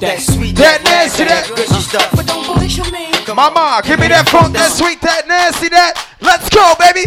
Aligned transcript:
that 0.00 0.20
sweet, 0.20 0.56
that 0.56 0.84
nasty, 0.84 1.24
that 1.24 1.48
gushy 1.56 1.80
stuff. 1.80 2.10
But 2.14 2.26
don't 2.26 2.46
bullshit 2.46 2.92
me. 2.92 3.10
Mama, 3.34 3.80
give 3.84 3.98
me 3.98 4.08
that 4.08 4.28
funk, 4.28 4.52
that 4.54 4.72
sweet, 4.72 5.00
that 5.00 5.26
nasty, 5.26 5.68
that. 5.68 5.96
Let's 6.20 6.48
go, 6.50 6.74
baby. 6.78 7.06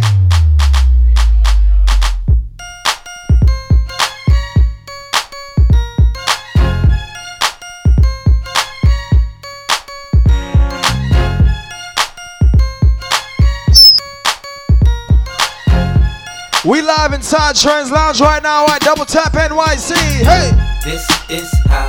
We 16.66 16.82
live 16.82 17.14
inside 17.14 17.56
Trends 17.56 17.90
Lounge 17.90 18.22
right 18.22 18.44
now 18.44 18.66
at 18.68 18.82
Double 18.82 19.06
Tap 19.06 19.32
NYC. 19.34 19.96
Hey! 19.96 20.52
This 20.84 21.08
is 21.30 21.50
how 21.68 21.89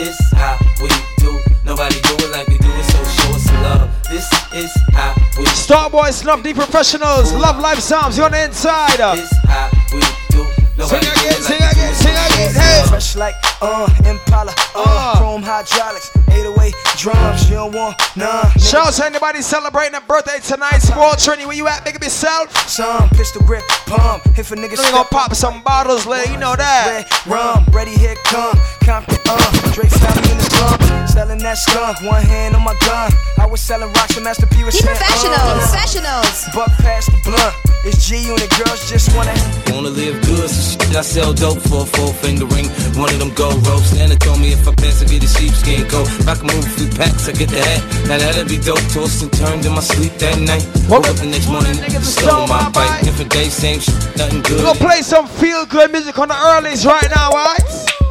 is 0.00 0.16
how 0.34 0.56
we 0.82 0.88
do. 1.18 1.38
Nobody 1.64 1.94
do 2.00 2.14
it 2.24 2.30
like 2.32 2.48
we 2.48 2.58
do 2.58 2.70
it, 2.70 2.84
so 2.84 2.98
show 3.04 3.30
us 3.36 3.44
some 3.44 3.62
love. 3.62 3.90
This 4.10 4.26
is 4.54 4.72
how 4.92 5.14
we 5.38 5.44
Starboy 5.44 6.12
Snuff 6.12 6.42
D 6.42 6.54
Professionals, 6.54 7.32
Love 7.32 7.58
Life 7.58 7.80
Sounds, 7.80 8.16
you're 8.16 8.26
on 8.26 8.32
the 8.32 8.44
inside. 8.44 8.98
This 9.16 9.32
how 9.46 9.70
we 9.92 10.00
do. 10.30 10.46
Nobody 10.76 11.06
Sing 11.06 11.12
again, 11.12 11.42
sing 11.42 11.60
like 11.60 11.76
we 11.76 11.80
do 11.80 11.84
again, 11.84 11.94
sing 11.94 12.16
again, 12.16 12.48
us 12.48 12.56
hey. 12.56 12.88
Fresh 12.88 13.16
like 13.16 13.34
uh 13.60 13.86
Impala, 14.08 14.52
uh, 14.74 14.82
Uh. 14.86 15.18
chrome 15.18 15.42
hydraulics, 15.42 16.10
808 16.32 16.59
drums. 17.00 17.48
You 17.48 17.56
don't 17.56 17.72
want 17.74 17.96
none. 18.16 18.44
nigga. 18.44 18.60
Shout 18.70 18.86
out 18.88 18.92
to 18.94 19.04
anybody 19.06 19.40
celebrating 19.40 19.96
a 19.96 20.00
birthday 20.02 20.38
tonight. 20.44 20.78
Spoil 20.84 21.16
Trini, 21.16 21.46
where 21.46 21.56
you 21.56 21.66
at? 21.66 21.84
Make 21.84 21.96
it 21.96 22.02
yourself. 22.04 22.52
Some 22.68 23.08
pistol 23.10 23.42
grip, 23.42 23.64
pump. 23.86 24.22
If 24.38 24.52
a 24.52 24.56
nigga 24.56 24.76
We 24.76 24.90
gonna 24.92 25.04
pop 25.08 25.34
some 25.34 25.62
bottles, 25.62 26.04
lay, 26.06 26.24
you 26.30 26.36
know 26.36 26.54
that. 26.56 26.84
red 26.86 27.32
rum, 27.32 27.64
ready 27.72 27.96
here 27.96 28.14
come. 28.24 28.52
Compton, 28.84 29.16
uh, 29.28 29.72
Drake 29.72 29.90
found 29.96 30.20
me 30.20 30.30
in 30.32 30.38
the 30.38 30.44
slum, 30.52 31.08
selling 31.08 31.38
that 31.38 31.56
skunk. 31.56 32.02
One 32.02 32.22
hand 32.22 32.54
on 32.54 32.62
my 32.64 32.76
gun. 32.84 33.12
I 33.38 33.46
was 33.46 33.60
selling 33.60 33.92
rocks 33.94 34.16
and 34.16 34.24
Master 34.24 34.46
P 34.46 34.62
was 34.64 34.74
Be 34.74 34.80
saying, 34.84 34.96
professionals, 34.96 35.40
uh. 35.40 35.68
professionals. 35.72 36.36
Buck 36.54 36.70
past 36.84 37.08
the 37.12 37.18
blunt. 37.24 37.54
It's 37.82 38.06
G 38.06 38.20
unit 38.20 38.50
girls 38.60 38.84
just 38.90 39.08
wanna. 39.16 39.32
Wanna 39.72 39.88
live 39.88 40.20
good, 40.28 40.50
so 40.50 40.76
shit, 40.76 40.94
I 40.94 41.00
sell 41.00 41.32
dope 41.32 41.60
for 41.64 41.82
a 41.82 41.86
four 41.86 42.12
finger 42.20 42.44
ring. 42.52 42.68
One 43.00 43.08
of 43.08 43.18
them 43.18 43.32
gold 43.32 43.64
ropes. 43.66 43.96
Santa 43.96 44.16
told 44.16 44.38
me 44.40 44.52
if 44.52 44.68
I 44.68 44.74
pass, 44.74 45.00
it 45.00 45.08
be 45.08 45.16
the 45.18 45.26
sheepskin 45.26 45.88
coat. 45.88 46.04
If 46.20 46.28
I 46.28 46.34
can 46.36 46.46
move 46.52 46.60
a 46.60 46.68
few 46.76 46.89
packs, 46.96 47.28
I 47.28 47.32
get 47.32 47.48
the 47.50 47.60
hat. 47.62 47.82
Now 48.08 48.18
that'll 48.18 48.44
be 48.48 48.58
dope. 48.58 48.80
Tossed 48.92 49.22
and 49.22 49.32
turned 49.32 49.64
in 49.66 49.72
my 49.72 49.80
sleep 49.80 50.12
that 50.18 50.38
night. 50.40 50.64
Woke 50.88 51.06
up 51.06 51.16
the 51.16 51.26
next 51.26 51.48
morning, 51.48 51.74
niggas 51.78 52.18
stole 52.18 52.46
my 52.46 52.68
bike. 52.70 53.04
Different 53.04 53.30
day, 53.30 53.48
same 53.48 53.80
shit, 53.80 53.94
nothing 54.16 54.42
We 54.42 54.48
good. 54.48 54.62
gonna 54.64 54.78
play 54.78 55.02
some 55.02 55.26
feel 55.26 55.66
good 55.66 55.92
music 55.92 56.18
on 56.18 56.28
the 56.28 56.34
earlies 56.34 56.84
right 56.86 57.06
now, 57.14 57.30
alright? 57.30 57.62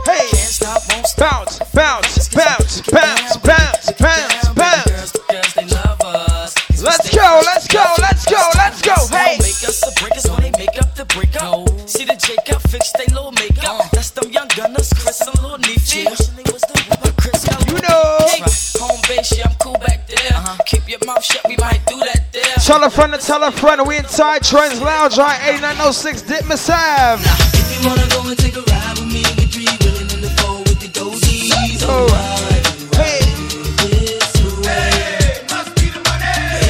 Hey! 0.05 0.27
Stop, 0.33 0.81
won't 0.89 1.05
stop. 1.08 1.47
Bounce, 1.73 2.30
bounce, 2.30 2.30
bounce, 2.31 2.81
bounce, 2.89 3.38
bounce, 3.38 3.91
bounce, 3.99 4.49
bounce. 4.55 4.86
Girls, 4.88 5.11
girls, 5.30 5.53
they 5.53 5.66
love 5.75 6.02
us. 6.02 6.55
Let's 6.81 6.81
go, 6.81 6.81
let's 6.81 7.09
go, 7.16 7.41
let's 7.45 7.58
Tell 22.69 22.83
a 22.83 22.89
friend 22.91 23.11
to 23.13 23.17
tell 23.17 23.41
a 23.41 23.51
friend. 23.51 23.81
We 23.87 23.97
inside 23.97 24.43
Trends 24.43 24.79
Lounge, 24.79 25.17
right? 25.17 25.41
8906 25.41 26.21
Ditmas 26.21 26.69
Ave. 26.69 27.23
If 27.57 27.65
you 27.73 27.89
wanna 27.89 28.05
go 28.13 28.29
and 28.29 28.37
take 28.37 28.57
a 28.57 28.61
ride 28.61 28.93
with 28.93 29.09
me, 29.09 29.25
we 29.41 29.49
three 29.49 29.65
willing 29.81 30.05
in 30.13 30.21
the 30.21 30.29
four 30.37 30.59
with 30.59 30.77
the 30.77 30.85
dozies. 30.93 31.81
Oh. 31.89 32.05
Hey! 32.93 33.25
If 33.25 34.37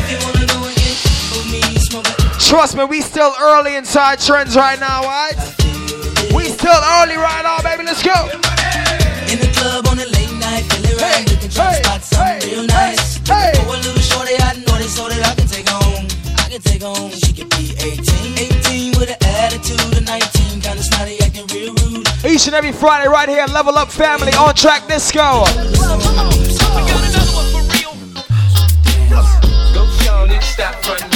you 0.07 0.17
wanna 0.23 0.47
go 0.47 0.63
and 0.63 0.75
get 0.79 0.95
with 1.35 1.51
me, 1.51 1.59
smoke 1.83 2.07
it. 2.07 2.39
Trust 2.47 2.77
me, 2.77 2.85
we 2.85 3.01
still 3.01 3.35
early 3.41 3.75
inside 3.75 4.21
Trends 4.21 4.55
right 4.55 4.79
now, 4.79 5.03
alright? 5.03 5.35
We 6.33 6.45
still 6.45 6.79
early 6.95 7.17
right 7.17 7.43
now, 7.43 7.59
baby. 7.61 7.83
Let's 7.83 8.01
go. 8.01 8.15
In 9.27 9.37
the 9.43 9.51
club 9.51 9.85
on 9.87 9.99
a 9.99 10.05
late 10.05 10.31
night, 10.39 10.63
feeling 10.71 10.95
right, 10.95 11.29
looking 11.29 11.49
try 11.49 11.73
hey, 11.73 11.81
to 11.83 11.99
something 11.99 12.47
hey, 12.47 12.55
real 12.55 12.67
nice. 12.67 13.17
hey, 13.27 13.98
I 16.79 16.81
can 16.81 16.95
take 16.95 16.97
home. 16.97 17.11
She 17.11 17.33
could 17.33 17.49
be 17.49 17.75
18, 17.79 18.37
18 18.37 18.99
with 18.99 19.09
an 19.09 19.17
attitude 19.21 19.81
of 19.81 20.05
19, 20.05 20.61
kinda 20.61 20.83
snotty, 20.83 21.19
acting 21.21 21.47
real 21.47 21.73
rude. 21.73 22.07
Each 22.25 22.47
and 22.47 22.55
every 22.55 22.71
Friday, 22.71 23.07
right 23.07 23.27
here, 23.27 23.45
Level 23.47 23.77
Up 23.77 23.91
Family 23.91 24.33
on 24.33 24.53
track 24.55 24.87
disco. 24.87 25.45
Go 29.73 29.87
Sean, 30.03 30.31
it 30.31 30.43
stop 30.43 30.75
running. 30.87 31.09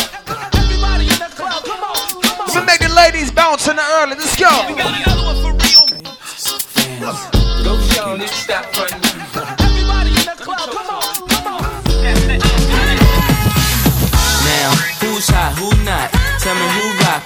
We 2.54 2.62
make 2.66 2.80
the 2.80 2.90
ladies 2.96 3.32
bounce 3.32 3.68
in 3.68 3.76
the 3.76 3.84
early. 4.00 4.16
Let's 4.16 4.36
go. 4.36 4.50
Go 4.76 5.03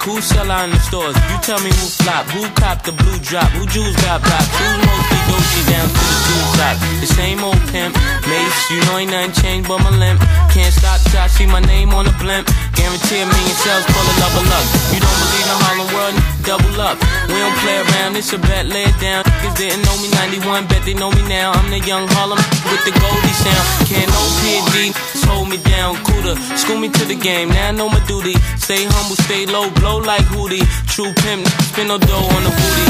who 0.08 0.20
sell 0.22 0.50
out 0.50 0.64
in 0.64 0.70
the 0.70 0.80
stores. 0.80 1.14
You 1.28 1.36
tell 1.44 1.60
me 1.60 1.68
who 1.68 1.86
flop, 2.00 2.24
who 2.32 2.48
cop 2.56 2.82
the 2.82 2.92
blue 2.92 3.18
drop, 3.20 3.48
who 3.52 3.66
jewels 3.68 3.96
got 4.00 4.24
pop, 4.24 4.44
who's 4.56 4.78
mostly 4.88 5.20
Gucci 5.28 5.62
down 5.68 5.88
to 5.88 6.02
the 6.08 6.16
jewel 6.24 6.48
top. 6.56 6.76
The 7.04 7.08
same 7.12 7.44
old 7.44 7.60
pimp, 7.68 7.92
Mace, 8.24 8.70
you 8.72 8.80
know 8.88 8.96
ain't 8.96 9.10
nothing 9.12 9.32
changed 9.42 9.68
but 9.68 9.78
my 9.84 9.92
limp. 9.92 10.20
Can't 10.48 10.72
stop 10.72 10.98
till 11.12 11.20
I 11.20 11.28
see 11.28 11.46
my 11.46 11.60
name 11.60 11.92
on 11.92 12.06
the 12.06 12.14
blimp. 12.16 12.48
Guarantee 12.78 13.20
a 13.20 13.26
million 13.26 13.56
sales, 13.58 13.84
pull 13.90 14.06
a 14.06 14.14
level 14.22 14.46
up. 14.54 14.66
You 14.94 15.02
don't 15.02 15.18
believe 15.26 15.46
in 15.50 15.58
Harlem 15.66 15.88
World, 15.90 16.14
double 16.46 16.78
up. 16.78 16.96
We 17.26 17.34
don't 17.34 17.58
play 17.66 17.82
around, 17.82 18.14
it's 18.14 18.30
a 18.32 18.38
bet, 18.38 18.70
lay 18.70 18.86
it 18.86 18.98
down. 19.02 19.26
Niggas 19.26 19.58
didn't 19.58 19.82
know 19.82 19.96
me 19.98 20.08
91, 20.14 20.70
bet 20.70 20.86
they 20.86 20.94
know 20.94 21.10
me 21.10 21.26
now. 21.26 21.50
I'm 21.58 21.68
the 21.74 21.82
young 21.82 22.06
Harlem 22.14 22.38
with 22.70 22.82
the 22.86 22.94
Goldie 22.94 23.34
sound. 23.34 23.66
Can't 23.90 24.06
no 24.06 24.22
PD, 24.40 24.94
hold 25.26 25.50
me 25.50 25.58
down, 25.58 25.98
cooler. 26.06 26.38
School 26.54 26.78
me 26.78 26.88
to 26.88 27.04
the 27.04 27.18
game, 27.18 27.50
now 27.50 27.68
I 27.68 27.72
know 27.72 27.88
my 27.88 28.00
duty. 28.06 28.38
Stay 28.56 28.86
humble, 28.86 29.18
stay 29.26 29.44
low, 29.44 29.68
blow 29.82 29.98
like 29.98 30.24
Hootie. 30.30 30.62
True 30.86 31.12
pimp, 31.26 31.42
spin 31.74 31.88
no 31.88 31.98
dough 31.98 32.30
on 32.30 32.42
the 32.46 32.52
booty. 32.54 32.86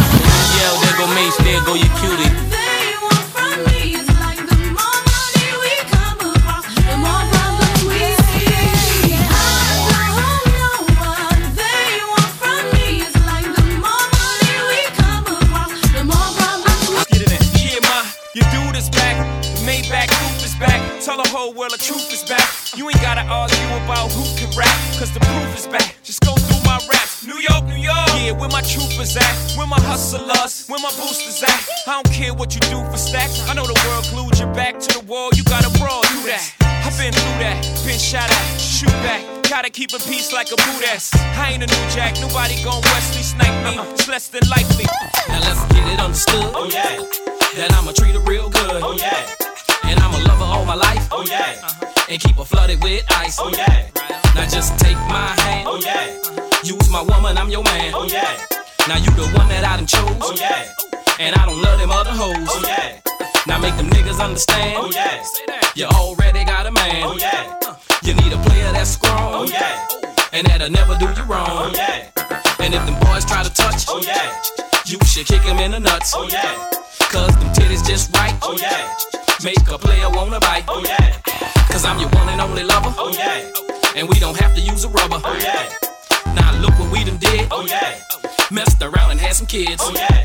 Yell, 0.60 0.74
there 0.84 0.96
go 1.00 1.06
Mace, 1.16 1.36
there 1.40 1.62
go 1.64 1.74
your 1.74 1.92
cutie. 1.96 2.67
Tell 21.08 21.16
the 21.16 21.32
whole 21.32 21.54
world 21.54 21.72
the 21.72 21.80
truth 21.80 22.12
is 22.12 22.20
back. 22.28 22.44
You 22.76 22.84
ain't 22.84 23.00
gotta 23.00 23.24
argue 23.24 23.68
about 23.80 24.12
who 24.12 24.28
can 24.36 24.52
rap, 24.52 24.68
cause 25.00 25.08
the 25.08 25.24
proof 25.24 25.56
is 25.56 25.64
back. 25.66 25.96
Just 26.04 26.20
go 26.20 26.36
through 26.36 26.60
my 26.68 26.76
raps. 26.84 27.24
New 27.24 27.40
York, 27.40 27.64
New 27.64 27.80
York. 27.80 28.12
Yeah, 28.20 28.36
where 28.36 28.52
my 28.52 28.60
troopers 28.60 29.16
at? 29.16 29.32
Where 29.56 29.66
my 29.66 29.80
hustlers? 29.80 30.68
Where 30.68 30.76
my 30.84 30.92
boosters 31.00 31.40
at? 31.40 31.64
I 31.88 31.96
don't 31.96 32.12
care 32.12 32.34
what 32.34 32.52
you 32.52 32.60
do 32.68 32.84
for 32.92 33.00
stacks. 33.00 33.40
I 33.48 33.54
know 33.56 33.64
the 33.64 33.72
world 33.88 34.04
glued 34.12 34.36
your 34.36 34.52
back 34.52 34.76
to 34.84 35.00
the 35.00 35.04
wall. 35.08 35.32
You 35.32 35.44
gotta 35.44 35.72
brawl 35.80 36.04
through 36.12 36.28
that. 36.28 36.44
I've 36.84 36.92
been 37.00 37.16
through 37.16 37.38
that, 37.40 37.56
been 37.88 37.96
shot 37.96 38.28
at, 38.28 38.60
shoot 38.60 38.92
back. 39.00 39.24
Gotta 39.48 39.70
keep 39.70 39.96
a 39.96 40.00
peace 40.04 40.30
like 40.36 40.52
a 40.52 40.60
boot 40.60 40.84
ass. 40.92 41.08
I 41.40 41.56
ain't 41.56 41.64
a 41.64 41.68
new 41.72 41.84
jack, 41.88 42.20
nobody 42.20 42.60
gon' 42.60 42.84
Wesley 42.84 43.24
snipe 43.24 43.56
me. 43.64 43.80
It's 43.96 44.08
less 44.12 44.28
than 44.28 44.44
likely. 44.52 44.84
Now 45.32 45.40
let's 45.40 45.64
get 45.72 45.88
it 45.88 46.00
understood. 46.04 46.52
Oh 46.52 46.68
yeah, 46.68 47.00
That 47.56 47.72
I'ma 47.72 47.96
treat 47.96 48.12
her 48.12 48.20
real 48.28 48.50
good. 48.50 48.84
oh 48.84 48.92
yeah, 48.92 49.24
And 49.88 49.98
I'ma 50.00 50.18
love 50.28 50.38
her 50.38 50.44
all 50.44 50.64
my 50.64 50.74
life. 50.74 51.08
oh 51.12 51.24
yeah, 51.26 51.54
And 52.08 52.20
keep 52.20 52.36
her 52.36 52.44
flooded 52.44 52.82
with 52.82 53.04
ice. 53.10 53.36
oh 53.40 53.50
yeah, 53.50 53.86
Now 54.34 54.46
just 54.48 54.78
take 54.78 54.96
my 55.08 55.28
hand. 55.42 55.66
oh 55.68 55.80
yeah, 55.82 56.04
You 56.64 56.76
was 56.76 56.88
my 56.90 57.02
woman, 57.02 57.36
I'm 57.38 57.50
your 57.50 57.62
man. 57.64 57.92
oh 57.94 58.04
yeah, 58.06 58.36
Now 58.88 58.96
you 58.98 59.10
the 59.12 59.26
one 59.36 59.48
that 59.48 59.64
I 59.64 59.76
done 59.76 59.86
chose. 59.86 60.18
oh 60.20 60.34
yeah, 60.36 60.72
And 61.20 61.34
I 61.36 61.46
don't 61.46 61.60
love 61.62 61.78
them 61.78 61.90
other 61.90 62.10
hoes. 62.12 62.36
oh 62.50 62.62
yeah, 62.66 63.00
Now 63.46 63.58
make 63.58 63.76
them 63.76 63.88
niggas 63.90 64.20
understand. 64.20 64.76
oh 64.78 64.90
yeah, 64.92 65.24
You 65.74 65.86
already 65.86 66.44
got 66.44 66.66
a 66.66 66.70
man. 66.72 67.02
oh 67.04 67.16
yeah, 67.16 67.44
You 68.02 68.14
need 68.14 68.32
a 68.32 68.38
player 68.46 68.72
that's 68.72 68.90
strong. 68.90 69.34
oh 69.34 69.44
yeah, 69.44 69.86
And 70.32 70.46
that'll 70.46 70.70
never 70.70 70.96
do 70.98 71.06
you 71.06 71.22
wrong. 71.24 71.48
oh 71.50 71.70
yeah, 71.74 72.08
And 72.60 72.74
if 72.74 72.84
them 72.84 72.98
boys 73.00 73.24
try 73.24 73.42
to 73.42 73.52
touch, 73.52 73.86
oh 73.88 74.00
yeah, 74.04 74.36
you 74.86 74.98
should 75.06 75.26
kick 75.26 75.42
them 75.42 75.58
in 75.58 75.70
the 75.72 75.80
nuts. 75.80 76.12
oh 76.14 76.28
yeah, 76.28 76.70
Cause 77.10 77.34
them 77.38 77.48
titties 77.54 77.86
just 77.86 78.14
right. 78.16 78.34
oh 78.42 78.56
yeah, 78.60 78.94
Make 79.42 79.58
a 79.70 79.78
player 79.78 80.08
wanna 80.10 80.40
bite. 80.40 80.64
oh 80.68 80.82
yeah, 80.84 81.14
Cause 81.70 81.84
I'm 81.84 81.98
your 81.98 82.08
one 82.10 82.28
and 82.28 82.40
only 82.40 82.62
lover. 82.64 82.92
oh 82.98 83.12
yeah, 83.12 83.50
And 83.96 84.08
we 84.08 84.18
don't 84.18 84.36
have 84.38 84.54
to 84.54 84.60
use 84.60 84.84
a 84.84 84.88
rubber. 84.88 85.20
oh 85.24 85.38
yeah, 85.42 86.34
Now 86.34 86.52
look 86.60 86.78
what 86.78 86.90
we 86.92 87.04
done 87.04 87.16
did. 87.18 87.48
oh 87.50 87.64
yeah, 87.66 88.00
Messed 88.50 88.82
around 88.82 89.10
and 89.12 89.20
had 89.20 89.34
some 89.34 89.46
kids. 89.46 89.80
oh 89.84 89.92
yeah. 89.94 90.24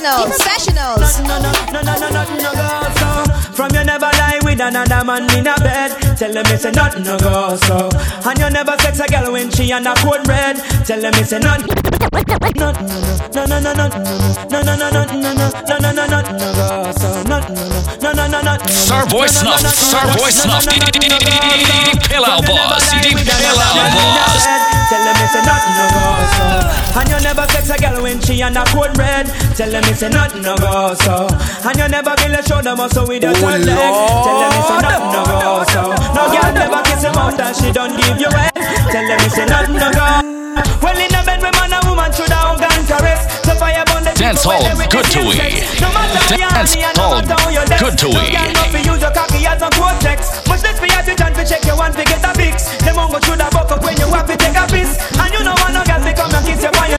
Professionals. 0.00 0.36
Professionals. 0.36 1.20
No, 1.20 1.38
no, 1.40 1.52
no, 1.72 1.82
no, 1.82 1.94
no, 1.98 2.08
no, 2.10 2.22
no, 2.36 2.52
no, 2.52 2.94
so. 2.98 3.52
From 3.52 3.70
you 3.74 3.84
never 3.84 4.06
lie 4.06 4.38
with 4.42 4.60
another 4.60 5.04
man 5.04 5.36
in 5.36 5.46
a 5.46 5.54
bed. 5.56 6.07
Tell 6.18 6.32
them 6.32 6.46
it's 6.46 6.64
a 6.64 6.72
nothing 6.72 7.04
no 7.04 7.16
go 7.16 7.54
so. 7.54 7.88
And 8.28 8.38
you 8.40 8.50
never 8.50 8.76
sex 8.78 8.98
a 8.98 9.06
girl 9.06 9.30
when 9.30 9.50
she 9.52 9.70
on 9.70 9.86
a 9.86 9.94
cold 10.02 10.26
red. 10.26 10.56
Tell 10.84 11.00
them 11.00 11.14
it's 11.14 11.30
a 11.30 11.38
nothing. 11.38 11.70
No, 12.58 13.44
no, 13.46 13.60
no, 13.60 13.72
no, 13.72 13.86
no, 13.86 14.02
no, 14.50 14.62
no, 14.66 14.74
no, 14.74 14.90
no, 14.90 14.90
no, 14.90 15.04
no, 15.06 15.06
no, 15.06 15.32
no, 15.32 15.46
no, 15.68 15.78
no, 15.78 15.92
no, 15.94 16.06
no, 16.10 16.48
go 16.58 16.90
so. 16.98 17.22
No, 17.22 17.38
no, 17.38 17.54
no, 18.02 18.26
no, 18.26 18.26
no, 18.26 18.40
no. 18.42 18.58
Starboy 18.66 19.28
Snuff, 19.28 19.62
Starboy 19.62 20.30
Snuff, 20.34 20.66
Pillow 22.10 22.42
Boss, 22.42 22.90
Pillow 22.90 23.62
Boss. 23.94 24.42
Tell 24.88 25.04
them 25.04 25.16
it's 25.22 25.34
a 25.36 25.42
nothing 25.46 25.74
no 25.78 25.86
go 25.94 26.02
so. 26.34 26.46
And 26.98 27.08
you 27.10 27.20
never 27.22 27.46
sex 27.52 27.70
a 27.70 27.78
girl 27.78 28.02
when 28.02 28.18
she 28.22 28.42
on 28.42 28.56
a 28.56 28.64
cold 28.66 28.96
red. 28.98 29.26
Tell 29.54 29.70
them 29.70 29.84
it's 29.84 30.02
a 30.02 30.08
nothing 30.08 30.42
no 30.42 30.56
go 30.56 30.94
so. 30.94 31.28
And 31.62 31.78
you 31.78 31.88
never 31.88 32.16
build 32.16 32.34
a 32.34 32.42
shoulder 32.42 32.74
muscle 32.74 33.06
with 33.06 33.22
your 33.22 33.34
third 33.34 33.64
leg. 33.66 33.76
Tell 33.76 34.40
them 34.40 34.52
it's 34.58 34.70
a 34.70 34.80
nothing 34.82 35.12
no 35.12 35.22
go 35.24 35.64
so. 35.68 36.07
No 36.14 36.30
girl 36.32 36.52
never 36.52 36.82
kiss 36.84 37.02
him 37.04 37.16
out 37.16 37.40
and 37.40 37.56
she 37.56 37.72
don't 37.72 37.94
give 37.96 38.18
you 38.20 38.30
head. 38.30 38.52
Tell 38.92 39.06
them 39.06 39.18
it's 39.24 39.38
a 39.38 39.44
nothing 39.46 39.76
no 39.76 39.90
go. 39.92 40.38
Well 40.82 40.98
in 40.98 41.14
a 41.14 41.20
bed 41.22 41.40
with 41.42 41.54
man 41.54 41.72
and 41.72 41.84
woman 41.86 42.10
should 42.12 42.30
have 42.30 42.58
hug 42.58 42.62
and 42.62 42.86
caress. 42.86 43.20
So 43.44 43.54
fire 43.54 43.84
burn 43.86 44.04
the 44.04 44.12
Dance 44.16 44.42
hall 44.42 44.62
good 44.90 45.06
to 45.14 45.20
we. 45.26 45.36
Dance 45.36 46.74
hall 46.96 47.22
good 47.22 47.98
to 47.98 48.08
we. 48.08 48.34
use 48.82 49.00
your 49.02 49.12
cocky 49.12 49.46
as 49.46 49.62
a 49.62 49.70
cortex. 49.70 50.46
Much 50.48 50.62
less 50.62 50.78
for 50.80 50.86
your 50.86 50.98
attention 51.00 51.32
to 51.34 51.44
check 51.44 51.64
your 51.64 51.76
one 51.76 51.92
to 51.92 52.04
get 52.04 52.24
a 52.24 52.32
fix. 52.34 52.74
Them 52.82 52.96
won't 52.96 53.12
go 53.12 53.18
through 53.20 53.36
the 53.36 53.48
buck 53.52 53.70
up 53.70 53.82
when 53.84 53.96
you 53.98 54.06
have 54.08 54.26
to 54.26 54.36
take 54.36 54.56
a 54.56 54.66
piss. 54.66 54.98
And 55.18 55.32
you 55.32 55.44
know 55.44 55.54
one 55.62 55.72
no 55.74 55.84
girl 55.84 56.00
to 56.02 56.12
come 56.14 56.34
and 56.34 56.46
kiss 56.46 56.62
your 56.62 56.72
fire. 56.72 56.98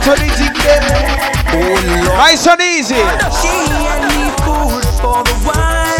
Them 0.00 0.08
over 0.08 0.16
to 0.16 0.26
the 0.26 0.48
thing. 0.60 2.04
Nice 2.04 2.46
and 2.46 2.60
easy. 2.60 2.94
She 3.40 3.54
had 3.80 4.02
me 4.12 4.30
fooled 4.44 4.84
for 5.00 5.22
the 5.24 5.34
while. 5.44 5.94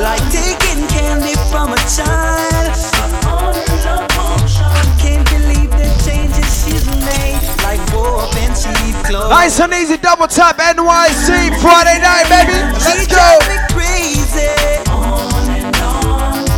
Like 0.00 0.22
taking 0.30 0.86
candy 0.88 1.34
from 1.50 1.72
a 1.72 1.76
child. 1.90 2.72
I 3.84 4.96
can't 4.98 5.28
believe 5.30 5.70
the 5.70 5.88
changes 6.04 6.48
she's 6.64 6.86
made. 7.04 7.40
Like 7.62 7.80
warp 7.92 8.34
and 8.36 8.54
cheap 8.56 8.94
clothes. 9.04 9.30
Nice 9.30 9.60
and 9.60 9.72
easy. 9.74 9.96
Double 9.96 10.26
tap 10.28 10.58
NYC 10.58 11.60
Friday 11.60 11.98
night, 12.00 12.26
baby. 12.28 12.58
Let's 12.72 12.86
She 12.92 13.06
go. 13.06 13.14
drives 13.16 13.48
me 13.48 13.58
crazy. 13.74 14.54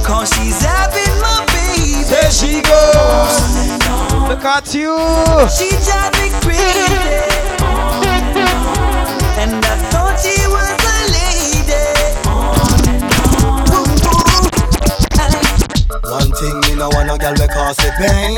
Cause 0.05 0.29
she's 0.35 0.61
having 0.63 1.21
my 1.21 1.45
baby. 1.49 2.05
There 2.09 2.31
she 2.31 2.61
goes. 2.63 3.44
Look 4.35 4.47
at 4.47 4.75
you. 4.75 4.91
She 5.47 5.71
drives 5.87 6.19
me 6.19 6.27
crazy. 6.43 6.91
And 9.39 9.63
I 9.63 9.79
thought 9.95 10.19
she 10.19 10.35
was 10.51 10.75
a 10.75 10.99
lady. 11.15 11.87
Boom, 13.71 13.95
boom. 14.03 14.43
One 16.11 16.33
thing 16.35 16.59
me 16.67 16.75
no 16.75 16.89
want 16.89 17.07
no 17.07 17.17
girl 17.17 17.35
we 17.39 17.47
cause 17.47 17.79
it 17.79 17.95
pain 17.95 18.35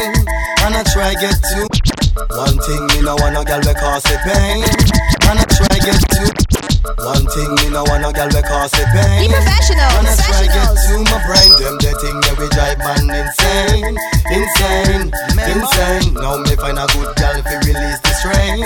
And 0.61 0.75
I 0.77 0.83
try 0.93 1.15
get 1.15 1.33
to 1.33 1.67
One 2.37 2.59
thing 2.59 2.87
me 2.89 3.01
no 3.01 3.17
want 3.17 3.33
no 3.33 3.43
girl 3.43 3.61
we 3.65 3.73
cause 3.73 4.05
it 4.05 4.21
pain 4.21 4.65
And 5.31 5.41
I 5.41 5.45
try 5.49 5.79
get 5.81 5.97
to 5.97 6.36
One 7.03 7.27
thing 7.27 7.51
me 7.59 7.67
no 7.75 7.83
want 7.85 8.03
no 8.03 8.13
girl 8.13 8.29
we 8.31 8.43
cause 8.43 8.71
it 8.79 8.87
pain 8.95 9.27
Be 9.27 9.35
professional. 9.35 9.91
And 9.99 10.07
I 10.07 10.15
try 10.23 10.47
get 10.47 10.55
Professionals. 10.55 10.87
to 10.87 10.95
my 11.11 11.19
brain 11.27 11.51
Them 11.59 11.75
the 11.83 11.93
thing 11.99 12.17
that 12.23 12.37
we 12.39 12.47
drive 12.55 12.79
man 12.79 13.11
insane 13.11 13.95
Insane, 14.31 15.11
insane 15.51 16.15
Now 16.15 16.39
me 16.39 16.55
find 16.57 16.79
a 16.79 16.87
good 16.95 17.11
girl 17.19 17.37
fi 17.43 17.55
release 17.67 17.99
the 18.07 18.13
strain 18.23 18.63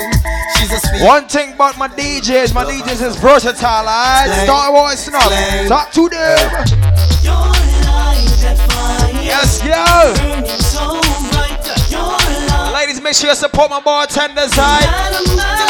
She's 0.61 0.72
a 0.72 0.81
sweet 0.84 1.02
One 1.05 1.26
thing 1.28 1.55
about 1.55 1.78
my 1.78 1.88
DJs, 1.88 2.52
my 2.55 2.64
DJs 2.64 3.00
is 3.08 3.17
versatile, 3.17 3.88
alright? 3.88 4.28
Slang. 4.28 4.44
Star 4.46 4.73
Wars 4.73 4.99
Snuff. 5.00 5.25
Slang. 5.25 5.69
Talk 5.69 5.90
to 5.93 6.08
them. 6.08 6.50
Your 7.25 7.32
light 7.88 8.28
that 8.44 8.58
fire 8.69 9.23
Yes, 9.25 9.61
yo. 9.64 9.81
burning 10.20 10.61
so 10.61 11.00
bright. 11.32 11.61
Your 11.90 12.05
love 12.05 12.73
Ladies, 12.75 13.00
make 13.00 13.14
sure 13.14 13.31
you 13.31 13.34
support 13.37 13.70
my 13.70 13.81
bartenders, 13.81 14.52
alright? 14.58 15.69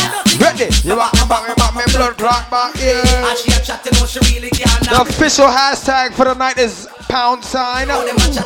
Ready? 0.61 0.87
You 0.87 0.95
back 0.95 1.13
me, 1.13 1.25
back 1.27 1.47
me, 1.47 1.53
back 1.55 1.75
me, 1.75 1.83
blood 1.93 2.17
clot 2.17 2.49
back 2.51 2.75
here. 2.77 3.01
And 3.01 3.37
she 3.37 3.51
a 3.51 3.63
chatting, 3.63 3.93
no 3.99 4.05
she 4.05 4.19
really 4.19 4.49
can't. 4.49 4.83
The 4.85 5.01
official 5.01 5.47
hashtag 5.47 6.13
for 6.13 6.25
the 6.25 6.35
night 6.35 6.57
is 6.57 6.87
pound 7.09 7.43
sign. 7.43 7.87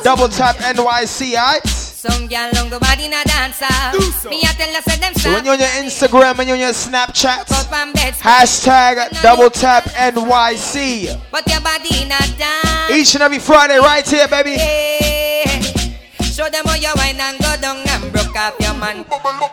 Double 0.04 0.30
tap 0.30 0.56
NYC, 0.58 1.36
alright? 1.36 1.66
Some 1.68 2.28
girl 2.28 2.50
long 2.54 2.70
go 2.70 2.80
body 2.80 3.10
na 3.10 3.24
dancer. 3.24 3.66
Me 4.30 4.42
a 4.44 4.54
tell 4.54 4.74
her 4.74 4.82
say 4.82 4.98
them 5.00 5.14
So 5.16 5.34
when 5.34 5.44
you're 5.44 5.56
on 5.56 5.60
your 5.60 5.68
Instagram 5.70 6.40
and 6.40 6.48
you're 6.48 6.56
on 6.56 6.62
your 6.62 6.72
Snapchat, 6.72 7.52
Up 7.52 7.72
on 7.74 7.92
bed. 7.94 8.14
hashtag 8.14 9.22
double 9.22 9.50
tap 9.50 9.84
NYC. 9.86 11.20
But 11.32 11.50
your 11.50 11.62
body 11.62 12.06
not 12.08 12.32
dance. 12.38 12.92
Each 12.92 13.16
and 13.16 13.24
every 13.24 13.40
Friday, 13.40 13.80
right 13.80 14.08
here, 14.08 14.28
baby. 14.28 14.56
Show 16.24 16.50
them 16.50 16.66
how 16.66 16.76
you 16.76 16.92
wine 16.96 17.20
and 17.20 17.40
go 17.40 17.56
down 17.62 17.85
and 18.36 18.58
broke 18.58 18.60
up 18.60 18.60
your 18.60 18.76
man. 18.76 19.06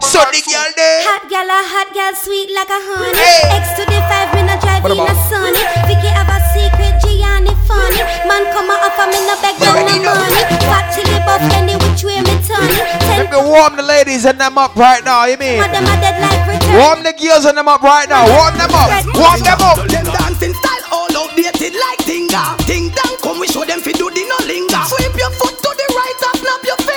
So 0.03 0.19
the 0.31 0.43
girl 0.43 0.71
there. 0.75 1.03
Hot 1.07 1.25
gal 1.31 1.47
a 1.47 1.59
hot 1.62 1.89
gal, 1.95 2.15
sweet 2.19 2.51
like 2.51 2.69
a 2.71 2.79
honey. 2.83 3.15
Hey. 3.15 3.62
X 3.62 3.79
to 3.79 3.83
the 3.87 3.99
five, 4.11 4.35
me 4.35 4.43
not 4.43 4.59
drive 4.61 4.83
What 4.83 4.93
in 4.93 4.99
about? 4.99 5.15
a 5.15 5.31
sunny. 5.31 5.62
Vicky 5.87 6.11
have 6.11 6.29
a 6.29 6.39
secret, 6.51 6.95
Gianni 7.03 7.55
funny. 7.67 8.03
Man 8.27 8.43
come 8.51 8.71
a 8.71 8.77
offer 8.83 9.07
me 9.09 9.19
no 9.23 9.35
beg 9.39 9.57
them 9.62 9.87
no 10.03 10.12
money. 10.19 10.43
Fat 10.67 10.91
chili 10.95 11.19
buff, 11.23 11.43
any 11.55 11.79
which 11.79 12.03
way 12.03 12.19
me 12.27 12.35
turn 12.43 12.67
it. 12.67 12.83
Let 13.07 13.31
me 13.31 13.39
warm 13.39 13.79
the 13.79 13.87
ladies 13.87 14.27
and 14.27 14.39
them 14.39 14.59
up 14.59 14.75
right 14.77 15.03
now, 15.05 15.25
you 15.31 15.39
mean? 15.39 15.62
of 15.62 15.71
them 15.71 15.87
are 15.87 16.01
dead 16.03 16.19
like 16.19 16.43
return. 16.51 16.75
Warm 16.77 16.99
the 17.07 17.15
girls 17.15 17.47
and 17.47 17.57
them 17.57 17.69
up 17.71 17.83
right 17.83 18.09
now. 18.09 18.27
Warm 18.27 18.55
them 18.59 18.73
up. 18.75 18.91
Warm 19.15 19.41
them 19.47 19.61
up. 19.62 19.79
Them 19.89 20.07
dancing 20.11 20.55
style 20.59 20.85
all 20.91 21.11
outdated 21.15 21.75
like 21.79 22.03
Tinga. 22.03 22.59
Ting 22.67 22.91
dang, 22.91 23.15
come 23.23 23.39
we 23.39 23.47
show 23.47 23.65
them 23.65 23.79
fi 23.81 23.93
do 23.95 24.11
the 24.11 24.23
no 24.27 24.39
linger. 24.51 24.83
Sweep 24.91 25.15
your 25.15 25.31
foot 25.39 25.55
to 25.55 25.71
the 25.71 25.87
right 25.95 26.19
and 26.27 26.37
snap 26.43 26.62
your 26.67 26.77
finger. 26.83 26.91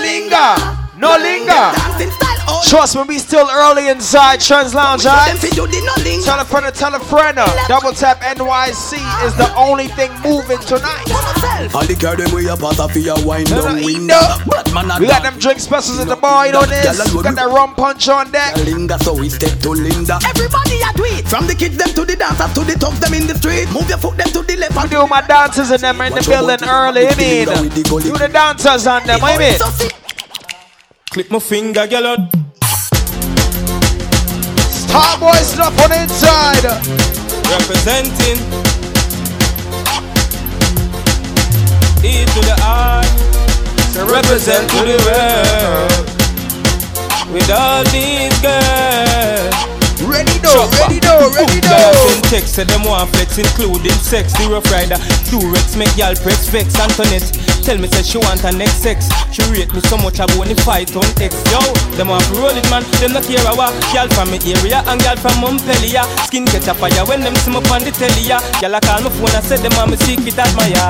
Linger. 0.00 0.54
No 0.96 1.16
linger. 1.18 2.19
Dancing 2.60 2.70
style 2.70 2.80
all 2.80 2.86
Trust 2.86 2.96
me, 2.96 3.02
we 3.08 3.18
still 3.18 3.48
early 3.50 3.88
inside 3.88 4.40
Trends 4.40 4.74
Lounge, 4.74 5.02
show 5.02 5.08
them 5.10 5.18
alright? 5.18 5.38
fi 5.38 5.48
do 5.50 5.66
the 5.66 5.80
no 5.80 5.94
linger. 6.04 6.24
Tell 6.24 6.40
a 6.40 6.44
friend 6.44 6.66
to 6.66 6.72
tell 6.72 6.94
a 6.94 7.00
friend. 7.00 7.38
uh, 7.38 7.68
Double 7.68 7.92
tap 7.92 8.20
NYC 8.20 8.98
is 9.24 9.34
the 9.36 9.52
only 9.56 9.88
thing 9.88 10.10
moving 10.22 10.58
tonight. 10.60 11.04
All 11.74 11.84
the 11.84 11.94
girl 11.94 12.16
them 12.16 12.32
way 12.32 12.48
up 12.48 12.62
out 12.62 12.78
of 12.80 12.96
your 12.96 13.16
wine 13.24 13.44
No, 13.44 13.62
down 13.62 13.84
window 13.84 14.16
no. 14.16 14.44
Bad 14.48 14.72
man 14.72 14.90
a 14.90 14.98
We 15.00 15.06
got 15.06 15.22
them 15.22 15.38
drink 15.38 15.60
specials 15.60 15.98
at 16.00 16.08
the 16.08 16.16
bar, 16.16 16.46
you 16.46 16.52
know 16.52 16.64
this. 16.64 16.98
Got 17.12 17.34
that 17.36 17.48
rum 17.48 17.74
punch 17.74 18.08
on 18.08 18.30
deck. 18.30 18.56
Linda 18.56 18.98
so 19.04 19.14
we 19.14 19.28
step 19.28 19.58
to 19.60 19.70
Linda 19.70 20.18
Everybody 20.24 20.80
a 20.80 20.92
do 20.96 21.04
it. 21.04 21.28
From 21.28 21.46
the 21.46 21.54
kids 21.54 21.76
them 21.76 21.92
to 21.94 22.04
the 22.04 22.16
dancers 22.16 22.52
to 22.54 22.64
the 22.64 22.78
thugs 22.78 23.00
them 23.00 23.14
in 23.14 23.26
the 23.26 23.34
street. 23.36 23.68
Move 23.72 23.88
your 23.88 23.98
foot 23.98 24.16
them 24.16 24.28
to 24.32 24.42
the 24.42 24.56
left 24.56 24.76
I 24.76 24.82
and 24.82 24.90
do 24.90 25.06
my 25.06 25.20
dances 25.22 25.70
and 25.70 25.80
them 25.80 26.00
in 26.00 26.14
the 26.14 26.22
building 26.22 26.68
early, 26.68 27.02
you 27.08 27.16
mean? 27.16 27.46
Do 27.46 28.12
the 28.16 28.30
dancers 28.32 28.86
on 28.86 29.06
them, 29.06 29.20
I 29.22 29.38
mean? 29.38 29.99
Click 31.10 31.28
my 31.28 31.40
finger, 31.40 31.88
girl. 31.88 32.06
out. 32.06 32.30
Starboy 34.70 35.42
Snuff 35.42 35.76
on 35.82 35.90
the 35.90 36.02
inside. 36.02 36.64
Representing 37.50 38.38
E 42.04 42.24
to 42.24 42.40
the 42.46 42.54
I 42.60 43.02
to 43.92 44.04
represent 44.04 44.70
to 44.70 44.76
the 44.86 44.98
world 45.08 45.90
with 47.32 47.50
all 47.50 47.82
these 47.90 48.40
girls. 48.40 49.69
Though, 50.50 50.66
ready 50.82 50.98
though, 50.98 51.30
ready 51.30 51.60
Girl, 51.62 51.78
though. 51.78 52.10
send 52.10 52.24
text, 52.26 52.54
say 52.58 52.64
them 52.64 52.82
want 52.82 53.10
flex, 53.14 53.38
including 53.38 53.94
sex. 54.02 54.34
The 54.34 54.50
rough 54.50 54.66
rider, 54.70 54.98
Durex, 55.30 55.78
make 55.78 55.94
y'all 55.94 56.18
press 56.18 56.48
vex. 56.50 56.74
Antoinette, 56.74 57.30
tell 57.62 57.78
me 57.78 57.86
say 57.86 58.02
she 58.02 58.18
want 58.18 58.40
her 58.42 58.50
next 58.50 58.82
sex. 58.82 59.06
She 59.30 59.46
rate 59.54 59.70
me 59.72 59.80
so 59.86 59.96
much 59.96 60.18
I 60.18 60.26
want 60.34 60.50
to 60.50 60.58
fight 60.66 60.90
on 60.98 61.06
X. 61.22 61.38
Yo, 61.54 61.62
them 61.94 62.10
want 62.10 62.26
roll 62.34 62.50
it, 62.50 62.66
man. 62.66 62.82
Them 62.98 63.14
not 63.14 63.22
care 63.30 63.38
what. 63.54 63.70
Girl 63.94 64.10
from 64.10 64.34
me 64.34 64.42
area 64.42 64.82
and 64.90 64.98
girl 64.98 65.16
from 65.16 65.38
Montpellier. 65.38 66.02
Skin 66.26 66.46
catch 66.46 66.66
a 66.66 66.74
fire 66.74 67.04
when 67.06 67.22
them 67.22 67.34
see 67.46 67.54
me 67.54 67.62
on 67.70 67.86
the 67.86 67.94
telly. 67.94 68.26
ya. 68.26 68.42
Girl, 68.58 68.74
I 68.74 68.80
call 68.82 69.06
my 69.06 69.10
phone 69.14 69.30
and 69.30 69.44
say 69.46 69.56
them 69.62 69.70
want 69.78 69.94
me 69.94 69.96
secret 70.02 70.34
admirer. 70.34 70.50
Click 70.50 70.66
my 70.66 70.66
ya. 70.74 70.88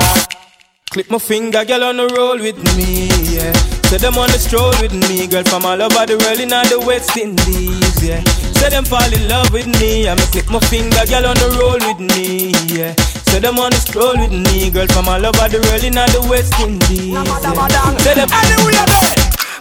Clip 0.89 1.09
my 1.11 1.19
finger, 1.19 1.63
girl 1.65 1.83
on 1.85 1.97
the 1.97 2.07
roll 2.17 2.39
with 2.41 2.57
me, 2.75 3.07
yeah. 3.29 3.70
Say 3.91 3.97
them 3.97 4.15
on 4.15 4.31
the 4.31 4.39
stroll 4.39 4.71
with 4.79 4.95
me, 4.95 5.27
girl 5.27 5.43
from 5.43 5.65
all 5.65 5.75
over 5.75 6.07
the 6.07 6.15
world 6.15 6.39
in 6.39 6.53
all 6.55 6.63
the 6.63 6.79
West 6.79 7.11
Indies, 7.17 7.99
yeah. 7.99 8.23
Say 8.55 8.69
them 8.71 8.85
fall 8.85 9.03
in 9.03 9.27
love 9.27 9.51
with 9.51 9.67
me, 9.67 10.07
I 10.07 10.15
me 10.15 10.23
click 10.31 10.47
my 10.47 10.63
finger, 10.71 11.03
girl 11.11 11.27
on 11.27 11.35
the 11.35 11.51
roll 11.59 11.75
with 11.75 11.99
me, 11.99 12.55
yeah. 12.71 12.95
Say 13.27 13.43
them 13.43 13.59
on 13.59 13.75
the 13.75 13.83
stroll 13.83 14.15
with 14.15 14.31
me, 14.31 14.71
girl 14.71 14.87
from 14.95 15.11
all 15.11 15.19
over 15.19 15.43
the 15.51 15.59
world 15.67 15.83
in 15.83 15.99
all 15.99 16.07
the 16.07 16.23
West 16.31 16.55
Indies, 16.63 17.19
yeah. 17.19 17.99
Say 17.99 18.15
them 18.15 18.31
Anyway, 18.31 18.79
there. 18.79 19.11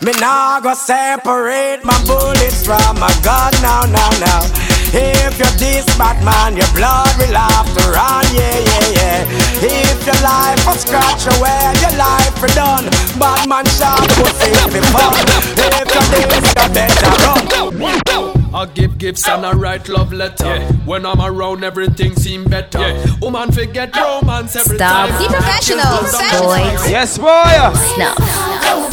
Me 0.07 0.15
nah 0.23 0.61
go 0.63 0.79
separate 0.79 1.83
my 1.83 1.99
bullets 2.07 2.63
from 2.65 3.03
my 3.03 3.11
gun 3.27 3.51
now, 3.67 3.83
now, 3.91 4.15
now. 4.23 4.70
If 4.93 5.39
you're 5.39 5.57
this 5.59 5.87
bad 5.97 6.19
man, 6.25 6.57
your 6.57 6.67
blood 6.75 7.15
will 7.19 7.35
have 7.35 7.69
to 7.79 7.85
run, 7.91 8.27
yeah, 8.35 8.59
yeah, 8.59 8.97
yeah. 8.99 9.25
If 9.63 10.07
your 10.07 10.19
life 10.23 10.67
was 10.67 10.81
scratch 10.83 11.27
away, 11.39 11.73
your 11.81 11.95
life 11.97 12.35
for 12.39 12.49
done. 12.49 12.91
Bad 13.19 13.49
man 13.49 13.67
shot 13.67 14.03
pussy 14.19 14.51
if 14.51 14.75
it 14.75 14.85
fun. 14.91 15.15
If 15.55 15.87
you're 15.95 16.09
this, 16.11 16.47
you 16.59 16.69
better 16.75 17.11
run. 17.23 17.71
I 18.53 18.67
give 18.75 18.99
gifts 18.99 19.29
and 19.29 19.47
I 19.47 19.53
write 19.53 19.89
love 19.89 20.13
letter. 20.13 20.61
When 20.85 21.07
I'm 21.07 21.21
around, 21.21 21.63
everything 21.63 22.17
seem 22.17 22.45
better. 22.45 22.81
Yeah. 22.81 23.07
Woman 23.21 23.53
forget 23.53 23.95
romance 23.95 24.57
every 24.57 24.77
Stop. 24.77 25.09
time. 25.09 25.19
Be 25.23 25.29
professional. 25.29 26.01
Boys. 26.43 26.91
Yes, 26.91 27.17
boy. 27.17 27.45
Snuff. 27.95 28.91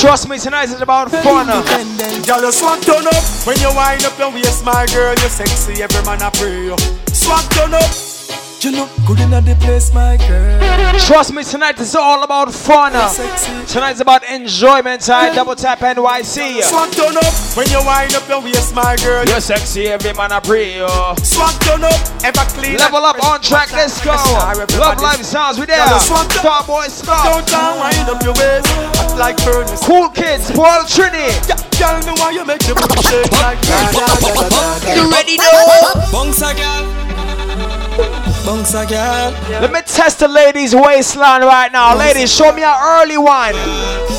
Trust 0.00 0.30
me, 0.30 0.38
tonight 0.38 0.64
is 0.64 0.80
about 0.80 1.10
fun. 1.10 1.46
Girl, 1.46 2.40
you 2.40 2.52
swag 2.52 2.80
turn 2.80 3.06
up 3.06 3.22
when 3.46 3.58
you 3.60 3.68
wind 3.74 4.02
up 4.04 4.18
your 4.18 4.32
waist, 4.32 4.64
my 4.64 4.86
girl. 4.86 5.14
You're 5.20 5.28
sexy, 5.28 5.82
every 5.82 6.02
man 6.06 6.22
I 6.22 6.30
pray 6.30 6.64
you. 6.64 6.76
Swag 7.12 7.44
turn 7.50 7.74
up. 7.74 8.19
You 8.60 8.72
look 8.72 8.90
good 9.06 9.20
in 9.20 9.30
the 9.30 9.56
place, 9.64 9.88
my 9.94 10.18
girl. 10.28 10.60
Trust 11.00 11.32
me, 11.32 11.42
tonight 11.42 11.80
is 11.80 11.96
all 11.96 12.22
about 12.22 12.52
fun. 12.52 12.92
Tonight's 13.66 14.00
about 14.00 14.22
enjoyment 14.28 15.08
I 15.08 15.34
Double 15.34 15.56
tap 15.56 15.80
NYC. 15.80 16.60
Swag 16.68 16.92
turn 16.92 17.16
up 17.16 17.32
when 17.56 17.64
you 17.72 17.80
wind 17.80 18.12
up 18.12 18.28
your 18.28 18.42
waist, 18.42 18.74
my 18.74 18.96
girl. 19.00 19.24
You're 19.24 19.40
sexy, 19.40 19.88
every 19.88 20.12
man 20.12 20.30
I 20.30 20.40
pray 20.40 20.76
you. 20.76 20.88
Swag 21.24 21.56
turn 21.64 21.84
up, 21.84 21.96
ever 22.20 22.44
clean. 22.52 22.76
Level 22.76 23.00
up 23.00 23.16
on 23.24 23.40
track, 23.40 23.72
let's 23.72 23.96
go. 24.04 24.12
Love 24.12 25.00
life 25.00 25.24
sounds, 25.24 25.58
we 25.58 25.64
there. 25.64 25.80
Star 25.98 26.62
boy, 26.68 26.84
stop. 26.88 27.24
Don't 27.24 27.48
down, 27.48 27.80
wind 27.80 28.10
up 28.12 28.20
your 28.22 28.36
waist, 28.36 28.68
act 29.00 29.16
like 29.16 29.40
furnace. 29.40 29.80
Cool 29.86 30.10
kids, 30.10 30.50
Paul 30.52 30.84
Trini. 30.84 31.32
Tell 31.80 31.96
me 32.04 32.12
why 32.20 32.32
you 32.32 32.44
make 32.44 32.60
the 32.60 32.74
booty 32.76 33.00
shake 33.08 33.32
like 33.40 33.56
that. 33.72 34.92
You 34.92 35.08
ready 35.10 35.38
now? 35.38 36.12
Bounce 36.12 36.42
a 36.42 36.52
girl. 36.52 37.09
Bounce 38.44 38.74
a 38.74 38.86
girl. 38.86 39.32
Let 39.60 39.70
me 39.72 39.80
test 39.82 40.18
the 40.20 40.28
ladies' 40.28 40.74
waistline 40.74 41.42
right 41.42 41.70
now. 41.70 41.96
Ladies, 41.96 42.34
show 42.34 42.52
me 42.52 42.62
an 42.62 42.74
early 42.80 43.18
one. 43.18 43.54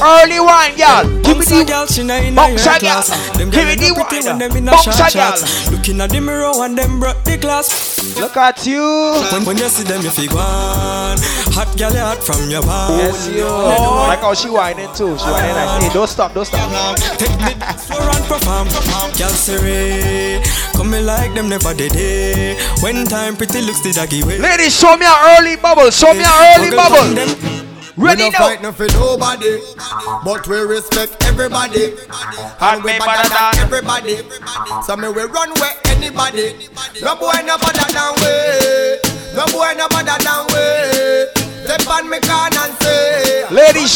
Early 0.02 0.40
one, 0.40 0.76
girl. 0.78 1.04
Give 1.22 1.38
me 1.38 1.46
the 1.46 1.66
girl, 1.68 1.86
she 1.88 2.04
not 2.04 2.24
in 2.24 2.36
bounce 2.36 2.66
a 2.66 2.80
girl. 2.80 3.04
Give 3.50 3.66
me 3.68 3.76
the 3.76 3.94
look 3.98 4.08
pretty 4.08 4.28
when 4.28 4.38
them 4.38 4.52
in 4.56 4.66
one. 4.66 4.74
a 4.74 4.78
Bounce 4.78 5.00
a 5.00 5.10
girl. 5.12 5.74
Looking 5.74 6.02
at 6.02 6.10
the 6.12 6.22
mirror 6.22 6.52
and 6.64 6.78
them 6.78 7.00
broke 7.00 7.24
the 7.24 7.38
glass. 7.38 8.00
Look 8.20 8.38
at 8.38 8.66
you. 8.66 8.82
When, 9.32 9.46
when 9.46 9.58
you 9.58 9.70
see 9.70 9.84
them, 9.84 10.02
you 10.02 10.12
feel 10.12 10.32
one. 10.32 11.18
Hot 11.58 11.70
girl, 11.78 11.92
hot 11.92 12.22
from 12.24 12.50
your 12.50 12.62
band. 12.62 13.02
Yes, 13.02 13.28
you. 13.28 13.46
Like 13.46 14.22
how 14.22 14.34
she 14.34 14.50
whining 14.50 14.94
too. 14.94 15.18
She 15.18 15.26
whining 15.26 15.56
nice. 15.56 15.84
Hey, 15.84 15.94
don't 15.94 16.08
stop, 16.08 16.34
don't 16.34 16.46
stop. 16.46 16.70
Take 17.18 17.34
me 17.42 17.54
floor 17.90 18.06
and 18.06 18.26
perform. 18.30 18.68
Girl, 19.18 19.34
say, 19.34 20.42
come 20.74 20.92
me 20.92 21.02
like 21.02 21.34
them 21.34 21.50
never 21.50 21.74
did. 21.74 21.92
When 22.82 23.06
time 23.06 23.36
pretty 23.36 23.62
looks 23.62 23.82
doggy 23.82 24.11
way. 24.11 24.11
Ladies, 24.12 24.76
show 24.78 24.98
me 24.98 25.06
an 25.06 25.40
early 25.40 25.56
bubble. 25.56 25.90
Show 25.90 26.12
me 26.14 26.20
an 26.26 26.60
early 26.60 26.76
bubble. 26.76 27.16
Ready 27.96 28.24
we 28.26 28.30
now. 28.32 28.40
no 28.40 28.46
fight 28.46 28.62
no 28.62 28.72
for 28.74 28.88
nobody, 28.88 29.60
but 30.26 30.46
we 30.50 30.58
respect 30.60 31.24
everybody. 31.24 31.96
And 32.60 32.84
we 32.84 32.92
better 33.00 33.30
than 33.30 33.56
everybody. 33.60 34.18
So 34.84 34.98
me 34.98 35.08
we 35.08 35.24
run 35.24 35.52
where 35.62 35.76
anybody. 35.88 36.68
No 37.02 37.16
boy 37.16 37.32
no 37.46 37.56
better 37.58 37.88
than 37.94 38.11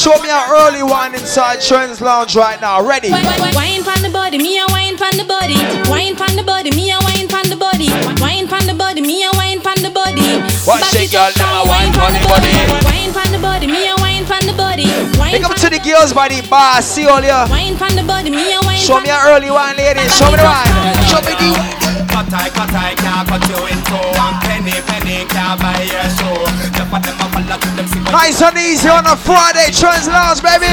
show 0.06 0.22
me 0.22 0.30
an 0.30 0.46
early 0.54 0.84
one 0.84 1.16
inside 1.16 1.60
Trends 1.60 2.00
Lounge 2.00 2.36
right 2.36 2.62
now. 2.62 2.78
Ready? 2.86 3.10
Wine 3.10 3.82
pan 3.82 4.04
the 4.06 4.10
body, 4.14 4.38
me 4.38 4.60
a 4.62 4.66
wine 4.70 4.96
pan 4.98 5.18
the 5.18 5.26
body. 5.26 5.58
Wine 5.90 6.16
pan 6.16 6.36
the 6.38 6.44
body, 6.44 6.70
me 6.70 6.92
a 6.94 7.00
wine 7.02 7.28
pan 7.28 7.50
the 7.50 7.58
body. 7.58 7.90
Wine 8.22 8.48
pan 8.48 8.68
the 8.68 8.76
body, 8.78 9.02
me 9.02 9.26
a 9.26 9.32
wine 9.34 9.62
pan 9.62 9.82
the 9.82 9.90
body. 9.90 10.22
Watch 10.70 10.94
it, 10.94 11.10
girl, 11.10 11.34
now 11.42 11.66
wine 11.66 11.90
pan 11.90 12.14
the 12.14 12.22
body. 12.30 12.54
Wine 12.86 13.14
pan 13.18 13.32
the 13.34 13.42
body, 13.42 13.66
me 13.66 13.90
a 13.90 13.96
wine 13.98 14.26
pan 14.30 14.46
the 14.46 14.54
body. 14.54 14.86
Wine 15.18 15.42
Pick 15.42 15.50
up 15.50 15.58
to 15.58 15.70
the 15.74 15.80
girls 15.80 16.14
by 16.14 16.28
the 16.30 16.46
bar. 16.48 16.84
See 16.84 17.08
all 17.08 17.24
ya. 17.24 17.50
Wine 17.50 17.76
pan 17.76 17.96
the 17.96 18.04
body, 18.04 18.30
me 18.30 18.54
a 18.54 18.62
wine 18.62 18.78
Show 18.78 19.02
me 19.02 19.10
an 19.10 19.18
early 19.26 19.50
one, 19.50 19.76
ladies. 19.76 20.14
Show 20.14 20.30
me 20.30 20.38
the 20.38 20.46
one. 20.46 20.70
Show 21.10 21.22
me 21.26 21.34
the 21.34 21.50
one. 21.58 21.85
Cut 22.16 22.32
I, 22.32 22.48
cut 22.48 22.72
I, 22.72 22.96
can't 22.96 23.28
cut 23.28 23.44
you 23.44 23.60
in 23.68 23.76
two 23.92 24.00
And 24.00 24.40
penny, 24.40 24.80
penny, 24.88 25.28
can't 25.28 25.60
buy 25.60 25.84
your 25.84 26.08
show 26.16 26.48
Jump 26.72 26.96
at 26.96 27.04
them, 27.04 27.20
I 27.20 27.28
follow 27.28 27.60
to 27.60 27.70
them, 27.76 27.88
see 27.92 28.00
what 28.00 28.16
Nice 28.16 28.40
and 28.40 28.56
easy 28.56 28.88
on 28.88 29.04
a 29.04 29.20
Friday. 29.20 29.68
Trends 29.76 30.08
Lounge, 30.08 30.40
baby. 30.40 30.72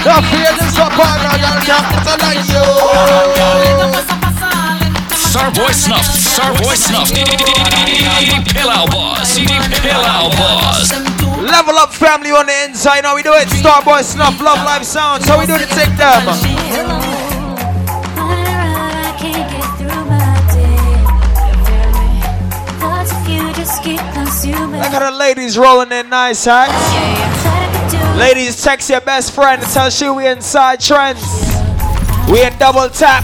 Don't 0.00 0.24
fear 0.32 0.48
this 0.56 0.80
up, 0.80 0.96
partner. 0.96 1.28
Y'all 1.36 1.60
can't 1.60 1.84
tell 2.08 2.16
like 2.24 2.40
you. 2.48 2.64
Starboy 5.12 5.76
Snuff, 5.76 6.08
Starboy 6.08 6.72
Snuff, 6.72 7.12
Pillow 8.48 8.88
Boss, 8.88 9.36
Pillow 9.36 10.32
Boss. 10.40 10.96
Level 11.36 11.76
up 11.76 11.92
family 11.92 12.30
on 12.30 12.46
the 12.46 12.64
inside. 12.64 13.04
How 13.04 13.14
we 13.14 13.22
do 13.22 13.34
it? 13.34 13.48
Starboy 13.48 14.00
Snuff, 14.02 14.40
Love 14.40 14.64
Life 14.64 14.84
Sounds. 14.84 15.28
How 15.28 15.38
we 15.38 15.44
do 15.44 15.52
it? 15.52 15.68
Take 15.68 15.92
them. 16.00 17.05
Look 23.86 23.94
at 23.94 25.10
the 25.10 25.16
ladies 25.16 25.56
rolling 25.56 25.92
in 25.92 26.10
nice 26.10 26.44
hats. 26.44 26.74
Ladies, 28.18 28.60
text 28.62 28.90
your 28.90 29.00
best 29.00 29.32
friend 29.32 29.62
and 29.62 29.70
tell 29.70 29.90
she 29.90 30.08
we 30.10 30.26
inside 30.26 30.80
trends. 30.80 31.22
We 32.28 32.42
in 32.44 32.58
double 32.58 32.88
tap. 32.88 33.22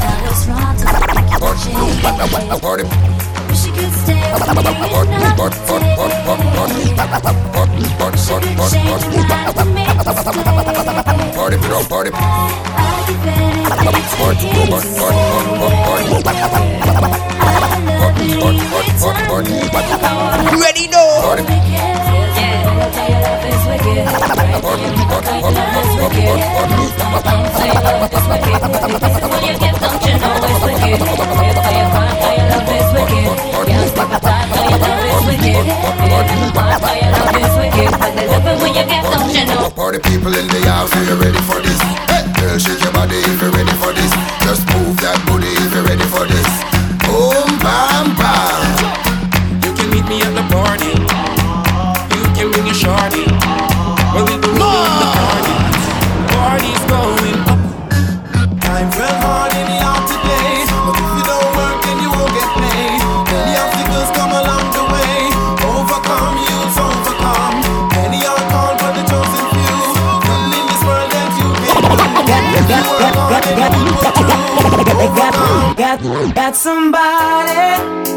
Ready, 19.02 20.86
no? 20.86 21.02
Party 39.74 39.98
people 39.98 40.32
in 40.36 40.46
the 40.46 40.60
house, 40.68 40.94
are 40.94 41.04
you 41.04 41.14
ready 41.16 41.38
for 41.42 41.60
this? 41.60 41.80
Hey, 41.82 42.32
girl, 42.38 42.58
shake 42.58 42.81
got, 76.26 76.34
got 76.34 76.56
somebody. 76.56 77.76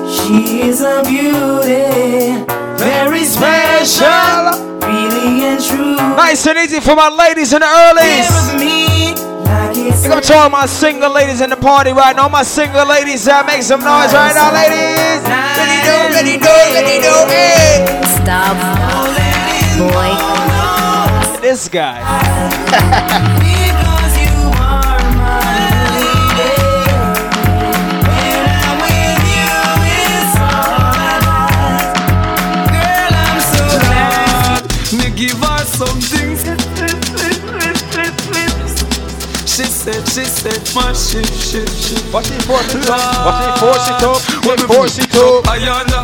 She's 0.10 0.82
a 0.82 1.04
beauty, 1.04 2.46
very 2.78 3.24
special, 3.24 4.62
really 4.80 5.44
and 5.46 5.64
true. 5.64 5.96
Nice 5.96 6.46
and 6.48 6.58
easy 6.60 6.80
for 6.80 6.96
my 6.96 7.10
ladies 7.10 7.54
in 7.54 7.60
the 7.60 7.66
earlies. 7.66 8.30
Big 10.04 10.12
up 10.12 10.24
to 10.24 10.34
all 10.36 10.50
my 10.50 10.66
single 10.66 11.12
ladies 11.12 11.42
in 11.42 11.50
the 11.50 11.56
party 11.56 11.92
right 11.92 12.16
now. 12.16 12.30
My 12.30 12.44
single 12.44 12.86
ladies 12.88 13.26
that 13.26 13.46
make 13.46 13.64
some 13.64 13.82
noise 13.82 14.14
right 14.14 14.34
now, 14.34 14.52
ladies. 14.54 15.22
Ready 15.58 15.82
do, 15.84 15.96
ready 16.14 16.38
do, 16.38 16.54
ready 16.74 17.02
do, 17.02 17.14
hey. 17.30 17.86
Stop. 18.22 18.56
Boy. 19.78 20.36
This 21.42 21.68
guy. 21.70 22.02
said, 39.86 40.08
she 40.10 40.26
said, 40.26 40.62
my 40.74 40.94
shit, 40.94 41.26
shit, 41.30 41.70
shit. 41.70 42.02
Watch 42.12 42.32
it 42.32 42.42
force 42.44 42.74
it 42.74 42.90
up. 42.90 42.98
Watch 43.22 43.42
it 43.46 43.56
force 43.62 43.88
it 43.88 44.02
up. 44.02 44.46
When 44.46 44.58
me 44.58 44.66
Force 44.66 44.98
it 44.98 45.14
up. 45.14 45.46
Ayana, 45.46 46.02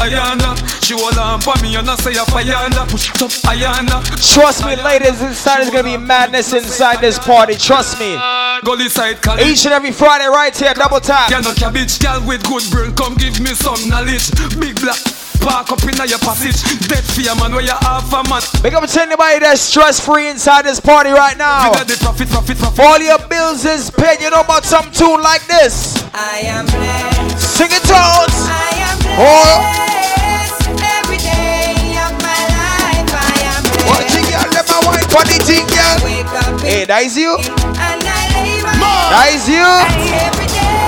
Ayana. 0.00 0.56
She 0.82 0.94
hold 0.94 1.18
on 1.18 1.40
for 1.40 1.54
me 1.62 1.76
and 1.76 1.88
I 1.88 1.96
say, 1.96 2.12
Ayana. 2.12 2.88
Push 2.88 3.10
it 3.10 3.22
up, 3.22 3.30
Ayana. 3.44 4.00
Trust 4.32 4.64
me, 4.64 4.76
ladies, 4.76 5.20
inside 5.20 5.60
is 5.60 5.70
gonna 5.70 5.84
be 5.84 5.98
madness 5.98 6.52
inside 6.54 7.00
this 7.00 7.18
party. 7.18 7.56
Trust 7.56 8.00
me. 8.00 8.16
Gully 8.64 8.88
side, 8.88 9.18
Each 9.40 9.64
and 9.66 9.74
every 9.74 9.92
Friday, 9.92 10.26
right 10.26 10.56
here, 10.56 10.72
double 10.72 11.00
tap. 11.00 11.28
Can 11.28 11.42
no 11.42 11.52
cabbage, 11.52 11.98
girl 11.98 12.26
with 12.26 12.42
good 12.44 12.64
brain, 12.70 12.94
come 12.94 13.14
give 13.16 13.38
me 13.40 13.52
some 13.52 13.88
knowledge. 13.88 14.30
Big 14.58 14.80
black. 14.80 15.19
Park 15.40 15.72
up 15.72 15.82
in 15.84 15.96
your 16.08 16.18
passage. 16.20 16.60
Dead 16.88 17.02
fear 17.04 17.34
man 17.36 17.52
where 17.52 17.64
you 17.64 17.72
have 17.80 18.12
a 18.12 18.22
man. 18.28 18.42
Big 18.62 18.74
up 18.74 18.86
to 18.86 19.00
anybody 19.00 19.38
that's 19.40 19.60
stress 19.62 19.98
free 19.98 20.28
inside 20.28 20.64
this 20.64 20.78
party 20.80 21.10
right 21.10 21.36
now. 21.38 21.72
The 21.72 21.96
profit, 22.00 22.28
profit, 22.28 22.58
profit. 22.58 22.84
All 22.84 22.98
your 23.00 23.18
bills 23.28 23.64
is 23.64 23.90
paid. 23.90 24.20
You 24.20 24.30
know 24.30 24.40
about 24.42 24.64
some 24.64 24.90
tune 24.92 25.22
like 25.22 25.46
this. 25.46 25.96
I 26.12 26.40
am 26.44 26.66
blessed. 26.66 27.38
Sing 27.40 27.70
it 27.72 27.82
tones. 27.88 28.36
I 28.52 28.84
am 28.84 28.98
Oh. 29.16 29.56
blessed. 29.64 30.82
Every 31.00 31.16
day 31.16 31.96
of 31.96 32.12
I 32.20 33.40
am 33.48 33.62
blessed. 33.64 33.88
What 33.88 34.04
thing, 34.12 34.28
girl? 34.28 34.44
Let 34.52 34.68
my 34.68 34.80
white 34.84 35.08
body 35.08 35.38
thing, 35.48 35.64
girl. 35.66 35.96
Wake 36.04 36.26
up 36.36 36.60
Hey, 36.60 36.84
that 36.84 37.02
is 37.02 37.16
you. 37.16 37.36
and 37.36 38.04
I 38.04 38.76
my 38.76 39.08
That 39.10 39.32
is 39.32 39.48
you. 39.48 40.80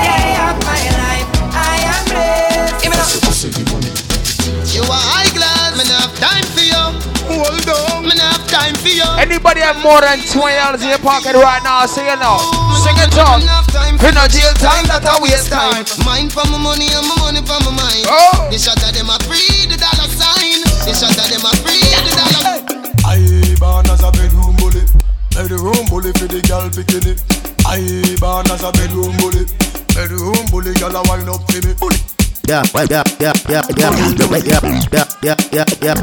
Time 8.52 8.76
for 8.76 8.92
you. 8.92 9.08
Anybody 9.16 9.64
have 9.64 9.80
more 9.80 10.04
than 10.04 10.20
twenty 10.28 10.60
dollars 10.60 10.84
in 10.84 10.92
your 10.92 11.00
pocket 11.00 11.32
right 11.32 11.64
now? 11.64 11.88
Sing 11.88 12.04
it 12.04 12.20
now. 12.20 12.36
Sing 12.84 12.96
it 13.00 13.16
out. 13.16 13.40
In 13.40 14.12
a 14.12 14.28
jail 14.28 14.52
time, 14.60 14.84
that 14.92 15.08
a 15.08 15.16
waste 15.24 15.48
time. 15.48 15.88
Mine 16.04 16.28
for 16.28 16.44
my 16.52 16.60
money 16.60 16.92
and 16.92 17.08
my 17.08 17.16
money 17.24 17.40
for 17.40 17.56
my 17.64 17.72
mind. 17.72 18.04
Oh. 18.04 18.52
The 18.52 18.60
shot 18.60 18.76
of 18.84 18.92
them 18.92 19.08
a 19.08 19.16
free 19.24 19.64
the 19.72 19.80
dollar 19.80 20.08
sign. 20.12 20.60
The 20.84 20.92
shot 20.92 21.16
of 21.16 21.26
them 21.32 21.48
a 21.48 21.52
free 21.64 21.80
the 21.80 22.12
dollar. 22.12 22.60
I 23.08 23.24
born 23.56 23.88
as 23.88 24.04
a 24.04 24.12
bedroom 24.12 24.52
bully. 24.60 24.84
Bedroom 25.32 25.88
bully 25.88 26.12
for 26.12 26.28
the 26.28 26.44
girl 26.44 26.68
picking 26.68 27.08
it. 27.08 27.24
I 27.64 27.80
born 28.20 28.52
as 28.52 28.60
a 28.60 28.70
bedroom 28.76 29.16
bully. 29.16 29.48
Bedroom 29.96 30.44
bully, 30.52 30.76
girl 30.76 30.92
a 30.92 31.00
wind 31.08 31.28
up 31.28 31.40
for 31.48 31.60
me. 31.64 31.72
Bully. 31.80 31.96
Yeah, 32.44 32.66
yeah, 32.74 33.04
yeah, 33.22 33.32
yeah, 33.48 33.62
yeah, 33.78 33.94
yeah, 34.02 34.12
yeah, 34.12 34.42
yeah, 34.42 34.66
yeah, 34.90 35.06
yeah, 35.22 35.36
yeah, 35.52 35.64
yeah, 35.64 35.64
yeah, 35.80 35.94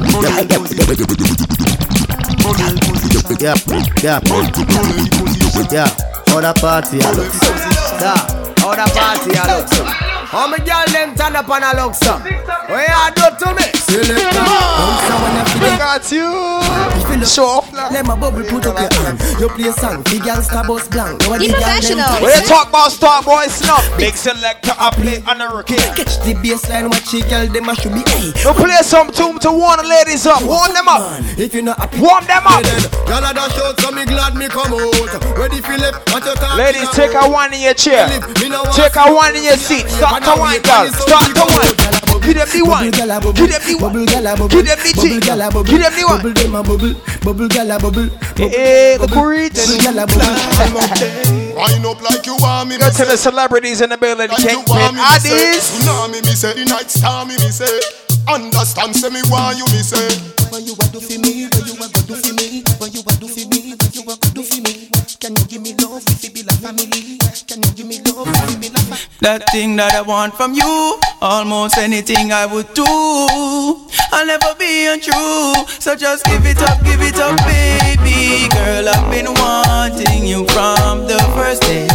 yeah, 0.97 2.18
yeah, 3.39 3.55
yeah, 4.03 4.19
yeah. 5.71 5.89
Other 6.35 6.53
party, 6.59 6.99
I 7.01 7.11
look. 7.11 7.33
Yeah, 7.99 8.65
other 8.65 8.91
party, 8.93 9.31
I 9.35 9.59
look. 9.59 10.18
How 10.29 10.45
me 10.47 10.59
girl 10.59 10.85
them 10.93 11.15
turn 11.15 11.35
up 11.35 11.49
and 11.49 11.63
a 11.65 11.73
look, 11.81 11.95
sir? 11.95 12.13
What 12.69 12.85
you 12.85 13.09
do 13.17 13.25
to 13.41 13.49
me? 13.57 13.65
Got 15.77 16.11
you. 16.11 16.59
Show 17.25 17.43
off 17.43 17.73
now. 17.73 17.89
Let 17.91 18.05
my 18.05 18.15
bubble 18.15 18.45
put 18.45 18.65
up 18.67 18.79
your 18.79 18.93
hand. 19.03 19.19
You 19.41 19.49
play 19.49 19.71
song, 19.75 20.03
big 20.07 20.23
girl 20.23 20.39
star 20.41 20.63
boss 20.63 20.87
blank. 20.87 21.19
Now 21.27 21.35
Be 21.37 21.47
the 21.47 21.53
girl 21.53 21.61
professional. 21.61 22.07
When 22.23 22.31
you 22.31 22.45
talk 22.47 22.69
about 22.69 22.95
Star 22.95 23.21
Boy 23.23 23.49
Snuff, 23.51 23.83
big 23.97 24.15
selector, 24.15 24.71
I 24.77 24.93
play 24.95 25.19
on 25.27 25.41
a 25.41 25.51
rookie. 25.51 25.75
Catch 25.99 26.21
the 26.23 26.37
baseline, 26.39 26.87
watch 26.87 27.11
the 27.11 27.19
girl 27.27 27.49
them 27.51 27.67
a 27.67 27.75
should 27.75 27.91
be 27.91 28.07
hey. 28.07 28.31
You 28.39 28.53
play 28.55 28.79
some 28.87 29.11
tune 29.11 29.35
to 29.43 29.51
warm 29.51 29.83
the 29.83 29.89
ladies 29.89 30.25
up. 30.25 30.45
Warm 30.47 30.71
them 30.71 30.87
up. 30.87 31.19
If 31.35 31.53
you 31.53 31.61
not 31.61 31.75
happy, 31.75 31.99
Warm 31.99 32.23
them 32.23 32.45
up. 32.47 32.63
Girl 33.03 33.19
a 33.19 33.33
dash 33.35 33.57
out, 33.67 33.75
so 33.81 33.91
me 33.91 34.05
glad 34.05 34.37
me 34.39 34.47
come 34.47 34.71
out. 34.71 34.95
Ready 35.35 35.59
for 35.59 35.75
left, 35.75 36.07
what 36.13 36.23
you 36.23 36.33
talking 36.39 36.55
Ladies, 36.55 36.87
take 36.95 37.17
a 37.19 37.27
one 37.27 37.51
in 37.51 37.59
your 37.59 37.75
chair. 37.75 38.07
Me 38.07 38.21
Take 38.77 38.95
a 38.95 39.11
one 39.11 39.35
in 39.35 39.43
your 39.43 39.59
seat. 39.59 39.89
Start 40.19 40.35
to 40.35 40.41
wine, 40.41 40.61
girl. 40.61 40.91
Start 40.91 41.31
to 41.31 41.45
wine. 41.47 42.19
Give 42.19 42.35
them 42.35 42.47
the 42.51 42.61
wine. 42.67 42.91
Give 42.91 42.99
them 42.99 43.07
the 43.07 43.75
wine. 43.79 43.95
Give 44.51 44.65
them 44.67 44.79
the 44.83 44.91
tea. 44.91 45.15
Give 45.15 45.23
them 45.23 45.39
the 45.39 46.03
wine. 46.03 46.19
Bubble 46.19 46.33
them 46.35 46.55
a 46.55 46.63
bubble, 46.63 46.93
bubble 47.23 47.47
gal 47.47 47.71
a 47.71 47.79
bubble. 47.79 48.09
Eh, 48.35 48.43
eh, 48.43 48.49
hey, 48.51 48.97
the 48.99 49.07
courage. 49.07 49.55
Bubble 49.55 49.79
gal 49.79 49.99
a 49.99 50.05
bubble. 50.07 51.55
Wind 51.55 51.85
up 51.87 52.01
like 52.03 52.25
you 52.25 52.35
want 52.39 52.67
me, 52.67 52.77
Go 52.77 52.87
me 52.87 52.91
to 52.91 53.03
the 53.05 53.15
celebrities 53.15 53.79
in 53.81 53.89
the 53.89 53.97
building. 53.97 54.27
Like 54.29 54.43
you 54.43 54.59
Kingpin 54.59 54.75
want 54.75 54.95
me, 54.95 54.99
me. 54.99 55.07
Addies. 55.07 55.63
Tsunami, 55.71 56.19
me 56.27 56.33
say. 56.35 56.53
The 56.53 56.65
night 56.67 56.89
star, 56.91 57.23
me, 57.25 57.35
me 57.39 57.51
say. 57.51 57.79
Understand, 58.27 58.95
say 58.95 59.09
me 59.09 59.23
want 59.31 59.55
you, 59.55 59.65
me 59.71 59.79
say. 59.79 60.03
What 60.51 60.65
you 60.65 60.73
a 60.73 60.85
do 60.89 60.99
for 60.99 61.19
me? 61.21 61.45
What 61.47 61.63
you 61.67 61.77
a 61.77 61.87
go 61.87 62.01
do 62.09 62.15
for 62.17 62.33
me? 62.35 62.63
What 62.81 62.89
you 62.91 63.03
a 63.05 63.11
do 63.21 63.27
for 63.29 63.45
me? 63.47 63.75
What 63.77 63.95
you 63.95 64.01
a 64.01 64.15
go 64.17 64.27
do 64.33 64.43
for 64.43 64.59
me? 64.65 64.89
Can 65.21 65.35
you 65.35 65.45
give 65.45 65.61
me 65.61 65.75
love 65.83 66.01
if 66.09 66.23
it 66.23 66.33
be 66.33 66.41
like 66.43 66.48
That 69.21 69.43
thing 69.51 69.77
that 69.77 69.93
I 69.95 70.01
want 70.01 70.35
from 70.35 70.53
you, 70.53 70.99
almost 71.21 71.77
anything 71.77 72.33
I 72.33 72.45
would 72.45 72.73
do. 72.73 72.83
I'll 74.11 74.25
never 74.27 74.53
be 74.59 74.87
untrue, 74.87 75.53
so 75.79 75.95
just 75.95 76.25
give 76.25 76.45
it 76.45 76.61
up, 76.61 76.83
give 76.83 76.99
it 76.99 77.15
up, 77.15 77.39
baby. 77.47 78.49
Girl, 78.51 78.89
I've 78.89 79.09
been 79.09 79.31
wanting 79.39 80.27
you 80.27 80.45
from 80.51 81.07
the 81.07 81.19
first 81.35 81.61
day. 81.63 81.87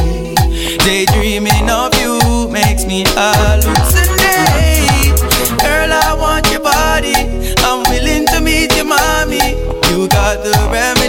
Daydreaming 0.80 1.68
of 1.68 1.92
you 2.00 2.48
makes 2.48 2.86
me 2.86 3.04
hallucinate. 3.04 5.12
Girl, 5.60 5.92
I 5.92 6.16
want 6.18 6.50
your 6.50 6.60
body. 6.60 7.12
I'm 7.60 7.82
willing 7.92 8.24
to 8.32 8.40
meet 8.40 8.74
your 8.76 8.86
mommy. 8.86 9.60
You 9.92 10.08
got 10.08 10.42
the 10.42 10.56
remedy 10.72 11.03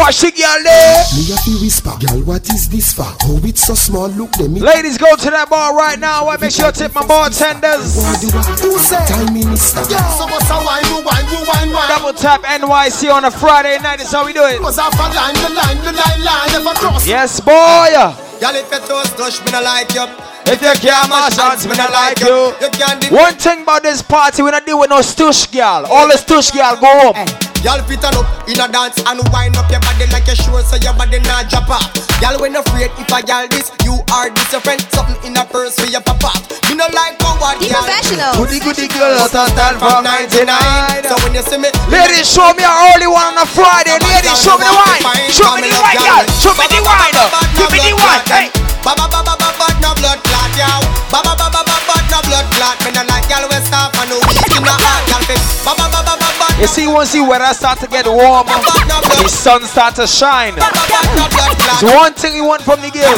Watch 0.00 0.24
it, 0.24 0.32
girl 0.32 0.64
there. 0.64 1.04
Me 1.12 1.28
a 1.28 1.36
fi 1.44 1.52
whisper, 1.60 1.92
girl, 2.00 2.24
what 2.24 2.48
is 2.48 2.72
this 2.72 2.96
for? 2.96 3.04
Oh, 3.28 3.36
it's 3.44 3.68
so 3.68 3.74
small, 3.76 4.08
look 4.08 4.32
them. 4.32 4.54
Ladies, 4.72 4.96
go 4.96 5.12
to 5.14 5.28
that 5.28 5.50
bar 5.52 5.76
right 5.76 6.00
now. 6.00 6.24
I 6.26 6.40
make 6.40 6.56
sure 6.56 6.66
you 6.66 6.72
tip 6.72 6.94
my 6.96 7.04
bartenders. 7.04 8.00
Who 8.00 8.80
say? 8.80 8.96
Time 9.04 9.28
minister. 9.36 9.84
So 9.84 10.24
what's 10.24 10.48
a 10.48 10.56
wine, 10.56 10.88
you 10.88 11.04
wine, 11.04 11.28
you 11.28 11.44
wine, 11.44 11.68
wine. 11.68 11.88
Double 11.92 12.16
tap 12.16 12.40
NYC 12.48 13.12
on 13.12 13.28
a 13.28 13.30
Friday 13.30 13.76
night. 13.84 14.00
That's 14.00 14.10
how 14.10 14.24
we 14.24 14.32
do 14.32 14.40
it. 14.48 14.56
Was 14.64 14.80
off 14.80 14.96
a 14.96 15.04
line, 15.12 15.36
the 15.36 15.52
line, 15.52 15.76
the 15.84 15.92
line, 15.92 16.20
line, 16.24 16.48
never 16.48 16.72
cross. 16.80 17.06
Yes, 17.06 17.36
boy. 17.38 17.92
Girl, 18.40 18.56
if 18.56 18.72
your 18.72 18.80
toes 18.88 19.12
touch, 19.20 19.44
me 19.44 19.52
no 19.52 19.60
like 19.60 19.92
you. 19.92 20.08
If 20.48 20.64
you 20.64 20.72
can't 20.80 21.12
mash 21.12 21.36
hands, 21.36 21.68
me 21.68 21.76
not 21.76 21.92
like 21.92 22.20
you. 22.24 22.56
You 22.56 22.72
can't 22.72 23.04
do 23.04 23.14
One 23.14 23.36
thing 23.36 23.68
about 23.68 23.82
this 23.82 24.00
party, 24.00 24.40
we 24.40 24.50
not 24.50 24.64
deal 24.64 24.80
with 24.80 24.88
no 24.88 25.04
stush 25.04 25.52
girl. 25.52 25.84
All 25.92 26.08
the 26.08 26.16
stush 26.16 26.56
girl 26.56 26.80
go 26.80 27.12
home. 27.12 27.49
Y'all 27.60 27.76
fit 27.84 28.00
on 28.08 28.16
up 28.16 28.24
in 28.48 28.56
a 28.56 28.64
dance 28.72 28.96
and 29.04 29.20
wind 29.28 29.52
up 29.60 29.68
your 29.68 29.84
body 29.84 30.08
like 30.16 30.24
a 30.32 30.34
sure 30.34 30.64
so 30.64 30.80
your 30.80 30.96
body 30.96 31.20
not 31.28 31.44
drop 31.52 31.68
off. 31.68 31.84
Y'all 32.24 32.40
when 32.40 32.56
afraid 32.56 32.88
if 32.96 33.10
a 33.12 33.20
y'all 33.28 33.44
this, 33.52 33.68
you 33.84 34.00
are 34.16 34.32
this 34.32 34.48
your 34.48 34.64
friend. 34.64 34.80
Something 34.96 35.20
in 35.28 35.36
a 35.36 35.44
purse 35.44 35.76
for 35.76 35.84
your 35.92 36.00
pop 36.00 36.24
off. 36.24 36.40
Me 36.72 36.74
no 36.80 36.88
like 36.96 37.20
coward 37.20 37.60
Be 37.60 37.68
y'all. 37.68 37.84
professional. 37.84 38.32
Goody 38.40 38.64
goody 38.64 38.88
girl 38.88 39.12
out 39.20 39.36
of 39.36 39.52
town 39.52 39.76
from 39.76 40.08
99. 40.08 41.04
So 41.04 41.14
when 41.20 41.36
you 41.36 41.44
see 41.44 41.60
me, 41.60 41.68
Ladies, 41.92 42.24
show 42.32 42.48
me 42.56 42.64
an 42.64 42.72
early 42.96 43.06
one 43.12 43.36
on 43.36 43.44
a 43.44 43.46
Friday. 43.46 43.92
Ladies, 44.08 44.40
show 44.40 44.56
me 44.56 44.64
the 44.64 44.72
wine. 44.72 45.28
Show 45.28 45.52
me 45.60 45.68
the 45.68 45.76
wine, 45.84 46.00
girl. 46.00 46.24
Show 46.40 46.56
me 46.56 46.64
the 46.64 46.80
wine. 46.80 47.12
Give 47.60 47.68
me 47.68 47.78
the 47.84 47.92
wine. 47.92 48.24
Hey. 48.32 48.48
Ba 48.80 48.96
ba 48.96 49.04
ba 49.04 49.20
ba 49.20 49.36
ba 49.36 49.52
ba 49.60 49.66
no 49.84 49.92
blood 50.00 50.16
clot 50.24 50.50
yow. 50.56 50.80
Ba 51.12 51.20
ba 51.20 51.36
ba 51.36 51.52
ba 51.52 51.60
ba 51.60 51.76
ba 51.84 51.96
no 52.08 52.18
blood 52.24 52.46
clot. 52.56 52.76
Me 52.88 52.90
no 52.96 53.04
like 53.04 53.28
y'all 53.28 53.44
we 53.44 53.60
stop 53.68 53.92
and 54.00 54.08
no 54.08 54.16
weak 54.32 54.48
in 54.48 54.64
the 54.64 54.72
heart 54.72 55.04
y'all 55.12 55.20
fit. 55.28 55.36
Ba 55.60 55.76
ba 55.76 55.84
ba 55.92 56.00
ba 56.00 56.02
ba 56.08 56.14
ba. 56.16 56.19
You 56.60 56.66
see, 56.66 56.86
once 56.86 57.12
the 57.12 57.24
weather 57.24 57.54
start 57.54 57.78
to 57.80 57.86
get 57.86 58.04
warmer, 58.04 58.44
the 58.44 59.28
sun 59.32 59.62
start 59.64 59.96
to 59.96 60.06
shine. 60.06 60.52
It's 60.58 61.82
one 61.82 62.12
thing 62.12 62.36
you 62.36 62.44
want 62.44 62.60
from 62.60 62.82
the 62.84 62.92
girls. 62.92 63.16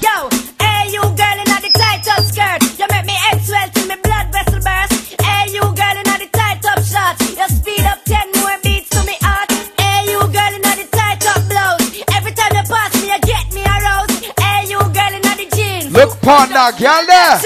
Yo, 0.00 0.32
hey 0.56 0.88
you 0.88 1.04
girl 1.04 1.36
in 1.36 1.52
the 1.52 1.68
tight 1.76 2.08
up 2.08 2.24
skirt, 2.24 2.64
you 2.80 2.86
make 2.88 3.04
me 3.04 3.16
swell 3.44 3.68
till 3.76 3.86
me 3.92 3.96
blood 4.00 4.32
vessel 4.32 4.64
burst. 4.64 5.20
Hey 5.20 5.52
you 5.52 5.60
girl 5.60 5.96
in 6.00 6.08
the 6.16 6.28
tight 6.32 6.64
up 6.64 6.80
you 6.80 7.44
speed 7.52 7.84
up 7.84 8.00
ten 8.08 8.24
more 8.40 8.56
beats 8.64 8.88
to 8.88 9.04
me 9.04 9.20
heart. 9.20 9.52
Hey 9.76 10.08
you 10.08 10.24
girl 10.32 10.52
in 10.56 10.64
the 10.64 10.88
tight 10.96 11.20
up 11.28 11.44
blouse, 11.52 11.92
every 12.16 12.32
time 12.32 12.56
you 12.56 12.64
pass 12.72 12.96
me 12.96 13.12
you 13.12 13.20
get 13.20 13.52
me 13.52 13.68
aroused. 13.68 14.32
Hey 14.40 14.64
you 14.72 14.80
girl 14.80 15.12
in 15.12 15.20
the 15.20 15.44
jeans. 15.52 15.92
Look, 15.92 16.16
partner, 16.24 16.72
girl 16.80 17.04
there. 17.04 17.36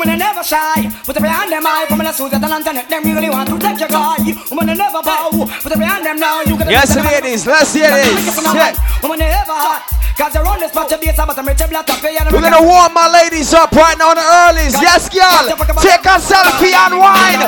Women 0.00 0.14
are 0.16 0.32
never 0.32 0.42
shy, 0.42 0.88
put 1.04 1.12
up 1.12 1.22
behind 1.22 1.52
them 1.52 1.60
eye. 1.66 1.84
Women 1.90 2.06
are 2.06 2.16
suited 2.16 2.40
and 2.40 2.52
internet, 2.56 2.88
them 2.88 3.04
really 3.04 3.28
want 3.28 3.52
to 3.52 3.58
take 3.60 3.78
your 3.84 3.92
guy. 3.92 4.16
Women 4.48 4.72
are 4.72 4.80
never 4.80 5.02
bow, 5.04 5.28
put 5.60 5.72
up 5.72 5.78
behind 5.78 6.06
them 6.06 6.16
now. 6.16 6.40
You 6.40 6.56
can 6.56 6.70
Yes, 6.72 6.96
ladies, 6.96 7.44
let's 7.46 7.74
hear 7.74 7.92
this. 7.92 8.40
Yeah. 8.40 8.72
Are 9.04 9.16
never 9.16 9.52
hot, 9.52 9.84
cause 10.16 10.32
they're 10.32 10.46
on 10.46 10.58
this 10.58 10.72
patch 10.72 10.92
of 10.92 11.02
base, 11.02 11.12
but 11.20 11.36
I'm 11.36 11.44
rich 11.44 11.60
and 11.60 11.68
black 11.68 11.86
coffee 11.86 12.16
and 12.16 12.32
We're 12.32 12.40
gonna 12.40 12.64
warm 12.64 12.94
my 12.94 13.12
ladies 13.12 13.52
up 13.52 13.72
right 13.72 13.98
now 13.98 14.12
in 14.12 14.16
the 14.16 14.24
earlies. 14.24 14.72
Yes, 14.80 15.12
girl. 15.12 15.44
Take 15.84 16.08
a 16.08 16.16
selfie 16.16 16.72
and 16.72 16.96
wine. 16.96 17.44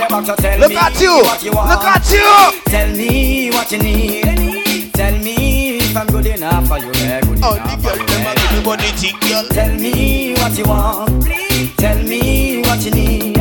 Look 0.60 0.76
at 0.76 1.00
you. 1.00 1.24
Look 1.48 1.84
at 1.88 2.04
you. 2.12 2.60
Tell 2.68 2.90
me 2.92 3.48
what 3.48 3.72
you 3.72 3.78
need. 3.78 4.92
Tell 4.92 5.16
me 5.16 5.78
if 5.78 5.96
I'm 5.96 6.06
good 6.06 6.26
enough 6.26 6.68
for 6.68 6.76
you. 6.76 6.92
Good 6.92 7.40
oh, 7.42 7.54
enough 7.56 7.80
for 7.80 7.96
you. 7.96 9.12
Yeah. 9.24 9.48
Tell 9.48 9.72
me 9.72 10.34
what 10.34 10.58
you 10.58 10.64
want. 10.64 11.41
Tell 11.82 12.00
me 12.04 12.62
what 12.62 12.84
you 12.84 12.92
need. 12.92 13.34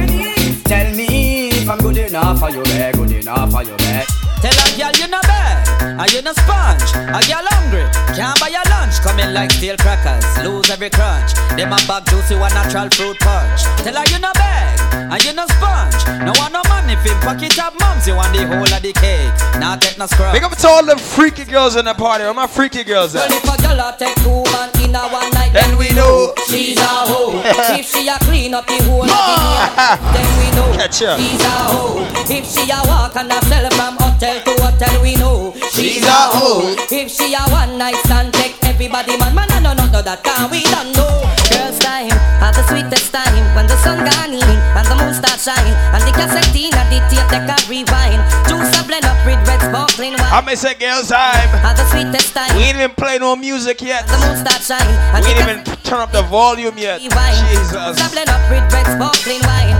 Tell 0.65 0.95
me 0.95 1.49
if 1.49 1.69
I'm 1.69 1.77
good 1.77 1.97
enough 1.97 2.39
for 2.39 2.49
you. 2.49 2.63
Yeah, 2.65 2.91
good 2.91 3.11
enough 3.11 3.51
for 3.51 3.61
you. 3.61 3.75
Yeah. 3.77 4.03
Tell 4.41 4.51
a 4.51 4.77
girl 4.79 4.91
you're 4.97 5.09
no 5.09 5.21
bad, 5.21 5.70
and 5.81 6.11
you 6.13 6.21
no 6.21 6.33
sponge. 6.33 6.89
A 6.95 7.19
girl 7.25 7.45
hungry, 7.57 7.85
can't 8.15 8.37
buy 8.39 8.49
your 8.49 8.65
lunch. 8.69 9.01
Coming 9.01 9.33
like 9.33 9.51
steel 9.51 9.77
crackers, 9.77 10.25
lose 10.45 10.69
every 10.69 10.89
crunch. 10.89 11.33
Them 11.57 11.73
a 11.73 11.79
bag 11.89 12.05
juicy 12.07 12.35
one 12.35 12.53
natural 12.53 12.89
fruit 12.89 13.17
punch. 13.19 13.63
Tell 13.83 13.95
her 13.95 14.05
you 14.13 14.19
no 14.19 14.31
bad, 14.33 14.77
and 15.11 15.23
you 15.23 15.33
no 15.33 15.45
sponge. 15.57 16.01
No 16.25 16.33
want 16.37 16.53
no 16.53 16.61
money 16.69 16.95
fin 17.01 17.17
pocket 17.21 17.57
up 17.59 17.73
mums. 17.79 18.07
You 18.07 18.15
want 18.15 18.33
the 18.35 18.45
whole 18.45 18.65
of 18.65 18.81
the 18.81 18.93
cake, 18.93 19.33
not 19.59 19.81
get 19.81 19.97
no 19.97 20.05
scrub. 20.05 20.33
Big 20.33 20.43
up 20.43 20.55
to 20.55 20.67
all 20.67 20.85
them 20.85 20.97
freaky 20.97 21.45
girls 21.45 21.75
in 21.75 21.85
the 21.85 21.93
party. 21.93 22.23
Where 22.23 22.33
my 22.33 22.47
freaky 22.47 22.83
girls 22.83 23.15
at? 23.15 23.29
Well, 23.29 23.37
if 23.37 23.45
a 23.45 23.61
girl 23.61 23.95
take 23.97 24.15
two 24.21 24.43
man 24.53 24.69
in 24.83 24.95
a 24.95 25.01
one 25.09 25.29
night, 25.33 25.53
Then 25.53 25.77
we 25.77 25.89
know 25.93 26.33
she's 26.47 26.77
a 26.77 26.85
hoe. 27.09 27.41
if 27.77 27.85
she 27.89 28.07
a 28.07 28.17
clean 28.25 28.53
up 28.53 28.65
the 28.67 28.77
whole 28.85 29.03
of 29.03 29.09
the 29.09 30.01
then 30.13 30.27
we 30.39 30.47
know 30.55 30.69
Catch 30.77 31.01
she's 31.01 31.41
a 31.41 31.55
hoe. 31.73 32.07
If 32.29 32.45
she 32.45 32.69
a 32.71 32.79
walk 32.87 33.15
and 33.15 33.31
a 33.31 33.39
sell 33.45 33.69
from 33.71 33.97
hotel 33.97 34.39
to 34.41 34.51
hotel, 34.63 35.01
we 35.01 35.15
know 35.15 35.53
She's 35.71 36.03
a 36.03 36.11
hoe. 36.35 36.75
If 36.91 37.07
she 37.07 37.31
a 37.31 37.39
one 37.47 37.77
night 37.79 37.95
stand, 38.03 38.33
take 38.33 38.59
everybody 38.67 39.15
man, 39.15 39.33
man, 39.33 39.47
I 39.51 39.59
know 39.63 39.71
not 39.73 39.91
know 39.91 40.01
that 40.03 40.19
can 40.19 40.51
we 40.51 40.67
don't 40.67 40.91
know. 40.91 41.23
Girls 41.47 41.79
time, 41.79 42.11
have 42.43 42.51
the 42.51 42.63
sweetest 42.67 43.15
time 43.15 43.31
when 43.55 43.71
the 43.71 43.79
sun 43.79 44.03
gone 44.03 44.35
in 44.35 44.43
and 44.43 44.85
the 44.91 44.95
moon 44.99 45.15
start 45.15 45.39
shine 45.39 45.71
and 45.95 46.03
the 46.03 46.11
cassette 46.11 46.51
in 46.51 46.75
and 46.75 46.89
the 46.91 46.99
tape 47.07 47.23
they 47.31 47.39
can 47.47 47.61
rewind. 47.71 48.19
Juice 48.51 48.67
a 48.75 48.83
blend 48.83 49.07
up 49.07 49.15
with 49.23 49.39
red 49.47 49.63
sparkling 49.63 50.19
wine. 50.19 50.35
I 50.35 50.43
may 50.43 50.59
say 50.59 50.75
girls 50.75 51.07
time. 51.07 51.47
Have 51.63 51.79
the 51.79 51.87
sweetest 51.87 52.35
time. 52.35 52.51
We 52.59 52.67
ain't 52.67 52.75
even 52.75 52.91
play 52.99 53.15
no 53.17 53.39
music 53.39 53.79
yet. 53.79 54.11
The 54.11 54.19
moon 54.27 54.35
start 54.43 54.59
shine 54.59 54.91
and 55.15 55.23
We 55.23 55.31
ain't 55.31 55.39
even 55.39 55.63
turn 55.87 56.03
up 56.03 56.11
the 56.11 56.27
volume 56.27 56.75
yet. 56.75 56.99
Jesus. 56.99 57.15
Jesus. 57.15 57.95
blend 58.11 58.27
up 58.27 58.43
with 58.51 58.67
red 58.75 58.87
sparkling 58.91 59.39
wine. 59.47 59.79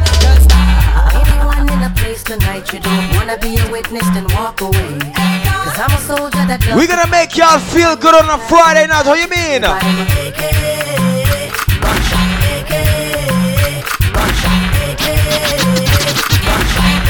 Girls 2.24 2.44
Anyone 2.44 2.62
in 2.62 2.72
a 2.72 2.72
place 2.72 2.72
tonight 2.72 2.74
you 2.74 2.80
don't 2.80 3.16
wanna 3.16 3.38
be 3.38 3.58
a 3.58 3.72
witness 3.72 4.08
then 4.14 4.28
walk 4.36 4.62
away. 4.62 5.00
Cause 5.64 5.80
I'm 5.80 5.92
a 5.92 5.98
soldier 5.98 6.46
that 6.48 6.76
We 6.76 6.88
gonna 6.88 7.10
make 7.10 7.38
y'all 7.38 7.60
feel 7.60 7.96
good 7.96 8.16
on 8.16 8.30
a 8.30 8.38
Friday 8.48 8.88
night. 8.88 9.06
What 9.06 9.20
you 9.20 9.28
mean? 9.28 9.62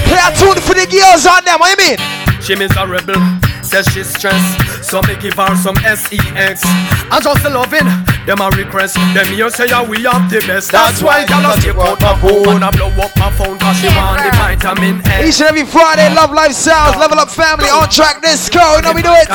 Play 0.07 0.21
a 0.21 0.31
tune 0.37 0.61
for 0.61 0.75
the 0.75 0.87
girls 0.89 1.25
on 1.25 1.43
them. 1.45 1.59
What 1.59 1.71
you 1.71 1.77
mean? 1.85 1.97
She 2.41 2.55
miserable, 2.55 3.21
says 3.63 3.85
she's 3.93 4.07
stressed. 4.07 4.83
So 4.83 5.01
me 5.03 5.15
give 5.21 5.35
her 5.35 5.55
some 5.55 5.77
sex. 5.77 6.61
I 6.63 7.19
just 7.21 7.43
loving 7.45 8.10
them 8.25 8.41
a 8.41 8.49
request. 8.51 8.95
Them 9.13 9.27
here 9.33 9.49
say 9.49 9.67
yeah, 9.67 9.83
we 9.87 10.03
have 10.03 10.29
the 10.29 10.39
best. 10.45 10.71
That's, 10.71 11.01
why 11.01 11.25
y'all 11.25 11.55
take 11.57 11.75
out 11.75 11.99
my 12.01 12.13
phone 12.21 12.61
and 12.61 12.73
blow 12.75 12.91
up 13.01 13.11
my 13.17 13.31
phone 13.31 13.57
cause 13.57 13.77
she 13.79 13.87
want 13.93 14.21
the 14.21 14.31
vitamin 14.37 15.01
A. 15.07 15.27
Each 15.27 15.41
and 15.41 15.49
every 15.49 15.65
Friday, 15.65 16.13
Love 16.13 16.31
Life 16.31 16.53
Sounds, 16.53 16.97
Level 16.97 17.19
Up 17.19 17.29
Family, 17.29 17.69
On 17.69 17.89
Track 17.89 18.21
Disco. 18.21 18.61
You 18.77 18.81
know 18.81 18.93
we 18.93 19.01
do 19.01 19.13
it. 19.13 19.27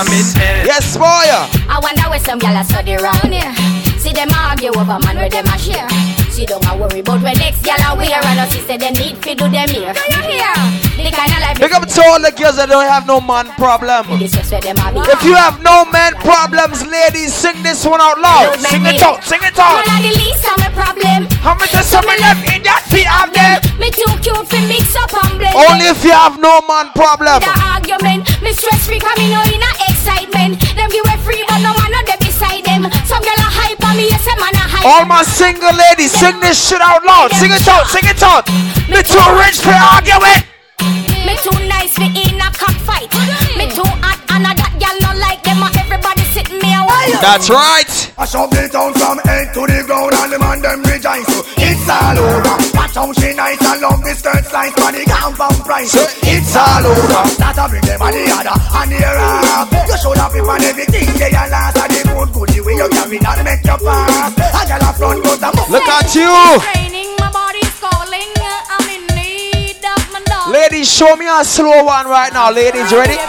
Yes, 0.65 0.97
boy. 0.97 1.05
I 1.05 1.79
wonder 1.83 2.09
where 2.09 2.21
some 2.21 2.39
gyal 2.39 2.61
a 2.61 2.65
study 2.65 2.97
round 2.97 3.33
here. 3.33 3.53
See 3.99 4.13
them 4.13 4.29
argue 4.35 4.71
over 4.71 4.99
man 5.05 5.17
where 5.17 5.31
them 5.31 5.47
a 5.47 5.59
share. 5.59 6.26
She 6.37 6.45
don't 6.45 6.61
a 6.69 6.77
worry 6.77 7.01
about 7.01 7.23
where 7.25 7.33
next 7.35 7.65
gyal 7.65 7.81
a 7.81 7.97
wear 7.97 8.13
and 8.13 8.41
us 8.45 8.53
she 8.53 8.61
say 8.69 8.77
they 8.77 8.93
need 8.93 9.17
fi 9.25 9.33
do 9.33 9.49
them 9.49 9.73
here. 9.73 9.89
Do 9.97 10.05
you 10.05 10.37
hear? 10.37 10.53
The 11.01 11.09
kind 11.09 11.33
of 11.33 11.41
life 11.41 11.57
Big 11.57 11.73
up 11.73 11.89
to 11.89 12.01
all 12.13 12.21
the 12.21 12.29
girls 12.29 12.61
that 12.61 12.69
don't 12.69 12.85
have 12.85 13.09
no 13.09 13.25
man 13.25 13.49
problem. 13.57 14.21
this 14.21 14.37
is 14.37 14.53
where 14.53 14.61
them 14.61 14.77
a 14.85 14.93
be. 14.93 15.01
If 15.09 15.25
you 15.25 15.33
have 15.33 15.65
no 15.65 15.89
man 15.89 16.13
problems, 16.21 16.85
ladies, 16.85 17.33
sing 17.33 17.57
this 17.65 17.89
one 17.89 18.05
out 18.05 18.21
loud. 18.21 18.53
Sing 18.61 18.85
it 18.85 19.01
out, 19.01 19.25
sing 19.25 19.41
it 19.41 19.57
out. 19.57 19.81
Man 19.81 19.97
a 19.97 19.97
the 20.05 20.13
least 20.13 20.45
of 20.45 20.61
my 20.61 20.69
problem. 20.77 21.25
How 21.41 21.57
much 21.57 21.73
is 21.73 21.89
some 21.89 22.05
left 22.05 22.45
in 22.53 22.61
that 22.69 22.85
feet 22.93 23.09
of 23.09 23.33
them? 23.33 23.57
Me 23.81 23.89
too 23.89 24.05
cute 24.21 24.45
fi 24.45 24.61
mix 24.69 24.93
up 24.93 25.17
and 25.17 25.41
blend. 25.41 25.57
Only 25.57 25.89
if 25.89 26.05
you 26.05 26.13
have 26.13 26.37
no 26.37 26.61
man 26.69 26.93
problem. 26.93 27.41
The 27.41 27.57
argument, 27.65 28.29
me 28.45 28.53
stress 28.53 28.85
free 28.85 29.01
'cause 29.01 29.17
me 29.17 29.33
know 29.33 29.41
in 29.49 29.65
a 29.65 29.73
excitement. 29.89 30.61
Them 30.77 30.93
give 30.93 31.09
a 31.09 31.17
free 31.25 31.41
but 31.49 31.65
no 31.65 31.73
man 31.81 31.97
no 31.97 32.01
dey 32.05 32.21
beside 32.21 32.61
them. 32.69 32.85
Some 33.09 33.25
gyal 33.25 33.41
a 33.41 33.49
hype 33.49 33.81
on 33.89 33.97
me, 33.97 34.13
yes 34.13 34.29
a 34.29 34.37
man 34.37 34.53
a 34.53 34.59
hype. 34.61 34.66
All 34.87 35.05
my 35.05 35.25
single 35.25 35.75
ladies, 35.75 36.13
sing 36.13 36.39
this 36.39 36.55
shit 36.55 36.81
out 36.81 37.03
loud. 37.03 37.33
Sing 37.33 37.51
it 37.51 37.67
out, 37.67 37.89
sing 37.89 38.07
it 38.07 38.23
out. 38.23 38.47
Me 38.87 39.03
too 39.03 39.19
rich 39.35 39.59
for 39.59 39.75
argument. 39.75 40.47
Me 41.27 41.35
too 41.43 41.59
nice 41.67 41.99
for 41.99 42.07
in 42.07 42.39
a 42.39 42.47
cockfight. 42.55 43.11
Me 43.59 43.67
too 43.67 43.83
hot 43.83 44.23
and 44.31 44.47
a 44.47 44.55
that 44.55 44.79
gyal 44.79 44.95
no 45.03 45.11
like 45.19 45.43
them. 45.43 45.59
Everybody 45.75 46.23
sit 46.31 46.53
me 46.63 46.71
a 46.71 46.87
while. 46.87 47.19
That's 47.21 47.51
right. 47.51 47.91
I 48.17 48.27
shove 48.27 48.51
the 48.51 48.69
town 48.71 48.95
from 48.95 49.19
head 49.27 49.53
to 49.55 49.67
the 49.67 49.83
ground 49.83 50.15
and 50.15 50.33
the 50.33 50.39
man 50.39 50.63
them 50.63 50.81
rejoice. 50.85 51.27
So 51.35 51.43
it's 51.59 51.91
all 51.91 52.19
over. 52.23 52.76
Watch 52.97 53.05
how 53.05 53.13
she 53.13 53.35
nice 53.35 53.61
and 53.61 53.81
love 53.83 54.01
the 54.01 54.15
skirt 54.17 54.45
slice 54.47 54.73
for 54.73 54.89
the 54.89 55.05
compound 55.05 55.61
price. 55.69 55.93
So 55.93 56.01
it's 56.25 56.57
all 56.57 56.87
over. 56.87 57.29
Start 57.29 57.57
to 57.57 57.69
bring 57.69 57.85
them 57.85 58.01
on 58.01 58.13
the 58.13 58.25
other 58.33 58.57
and 58.57 58.91
the 58.91 58.97
rap. 58.97 59.69
You 59.85 59.97
should 60.01 60.17
have 60.17 60.33
people 60.33 60.51
and 60.51 60.65
everything 60.65 61.05
they 61.21 61.29
are 61.37 61.49
last 61.53 61.77
and 61.77 61.93
the 61.93 62.01
good 62.09 62.33
goodie 62.33 62.61
way 62.65 62.81
you 62.81 62.89
carry 62.89 63.19
that 63.21 63.45
make 63.45 63.61
you 63.69 63.77
pass. 63.85 64.33
A 64.33 64.63
girl 64.65 64.81
a 64.81 64.93
front 64.97 65.21
goes 65.25 65.41
the 65.41 65.51
Look 65.69 65.85
at 65.85 66.09
you. 66.17 66.33
Training, 66.73 67.13
my 67.21 67.29
body's 67.29 67.69
calling. 67.77 68.33
I'm 68.73 68.89
in 68.89 69.05
need 69.13 69.85
of 69.85 70.01
my 70.09 70.25
dog. 70.25 70.49
Ladies, 70.49 70.89
show 70.89 71.17
me 71.17 71.29
a 71.29 71.45
slow 71.45 71.85
one 71.85 72.09
right 72.09 72.33
now. 72.33 72.51
Ladies, 72.51 72.93
ready? 72.93 73.21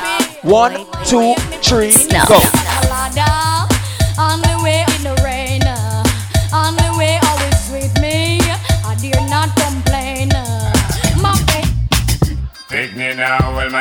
One, 0.48 0.88
two, 1.04 1.36
three, 1.60 1.92
go. 2.24 2.40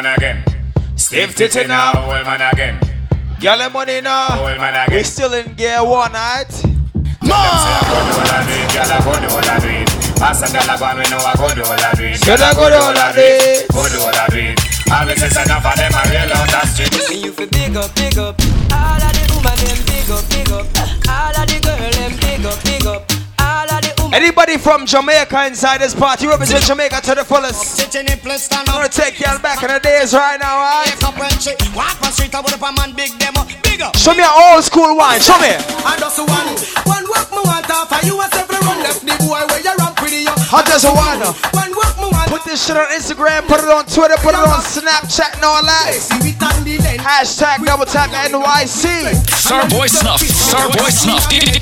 Man 0.03 0.15
again. 0.15 0.45
Stiff 0.97 1.35
titty 1.35 1.67
now. 1.67 1.93
well 2.09 2.25
man 2.25 2.43
again. 2.53 2.79
Girl, 3.41 3.59
them 3.59 3.73
money 3.73 4.01
now. 4.03 4.43
Well 4.43 4.59
man 4.59 4.75
again. 4.75 4.99
We 4.99 5.03
still 5.05 5.33
in 5.33 5.55
gear 5.55 5.83
one, 5.85 6.13
right? 6.13 6.45
Pass 10.17 10.41
a 10.43 10.53
dollar 10.53 10.81
one, 10.81 10.97
we 10.97 11.05
know 11.11 11.19
I 11.19 11.35
go 11.37 11.49
do 11.55 11.63
all 11.63 11.81
I 11.81 11.93
do 11.95 12.05
it. 12.05 12.17
Should 12.17 12.41
I 12.41 12.53
go 12.55 12.69
do 12.69 12.77
all 12.77 12.97
I 12.97 13.13
do 13.13 13.21
it? 13.21 13.69
Go 13.73 13.89
do 13.89 14.01
all 14.01 14.17
I 14.17 14.27
do 14.29 14.39
it. 14.39 14.61
All 14.93 15.07
this 15.07 15.23
is 15.23 15.37
enough 15.37 15.65
of 15.65 15.77
them 15.77 15.93
a 15.93 16.03
real 16.09 16.33
on 16.37 16.49
the 16.49 16.67
street. 16.67 16.93
Me 17.11 17.25
you 17.25 17.33
fi 17.33 17.47
big 17.47 17.77
up, 17.77 17.95
big 17.95 18.19
up. 18.19 18.41
All 18.73 19.01
of 19.01 19.13
the 19.13 19.25
woman 19.33 19.57
them 19.65 19.81
big 19.89 20.11
up, 20.11 20.25
big 20.29 20.51
up. 20.53 20.67
All 21.09 21.37
of 21.37 21.49
the 21.49 21.59
girl 21.61 21.91
them 21.91 22.13
big 22.21 22.45
up, 22.45 22.65
big 22.65 22.87
up. 22.87 23.16
Anybody 24.13 24.57
from 24.57 24.87
Jamaica 24.87 25.47
inside 25.47 25.81
this 25.81 25.95
party 25.95 26.27
represent 26.27 26.65
Jamaica 26.65 27.01
to 27.03 27.15
the 27.15 27.25
fullest. 27.25 27.81
I'm 27.97 28.65
gonna 28.67 28.89
take 28.89 29.19
y'all 29.21 29.39
back 29.39 29.63
in 29.63 29.69
the 29.69 29.81
days 29.81 30.15
right 30.15 30.39
now, 30.41 30.59
right? 30.59 30.87
Show 33.97 34.15
me 34.15 34.23
an 34.23 34.31
old 34.31 34.65
school 34.65 34.97
wine. 34.97 35.21
Show 35.21 35.39
me. 35.39 35.49
And 35.51 35.99
just 36.01 36.19
one, 36.19 36.49
one 36.87 37.05
work 37.11 37.31
me 37.33 37.39
want 37.45 37.71
off, 37.71 37.93
and 37.93 38.07
you 38.07 38.21
a 38.21 38.29
several 38.31 38.61
run 38.61 38.79
left 38.83 39.01
the 39.05 39.17
boy 39.27 39.43
where 39.49 39.61
you 39.61 39.75
run 39.79 39.95
pretty 39.95 40.23
young. 40.25 40.36
Hot 40.47 40.63
as 40.71 40.87
a 40.87 40.95
one. 40.95 41.19
One 41.59 41.75
work 41.75 41.99
me 41.99 42.07
want. 42.07 42.31
Put 42.31 42.47
this 42.47 42.63
shit 42.63 42.79
on 42.79 42.87
Instagram, 42.95 43.43
put 43.51 43.59
it 43.59 43.67
on 43.67 43.83
Twitter, 43.83 44.15
put 44.23 44.31
it 44.31 44.47
on 44.47 44.63
Snapchat 44.63 45.35
and 45.35 45.45
all 45.45 45.59
that. 45.67 45.91
Hashtag 47.03 47.67
double 47.67 47.83
tap 47.83 48.15
NYC. 48.15 49.11
Starboy 49.35 49.91
Snuff, 49.91 50.23
Starboy 50.23 50.91
Snuff, 50.95 51.27
DJ 51.27 51.59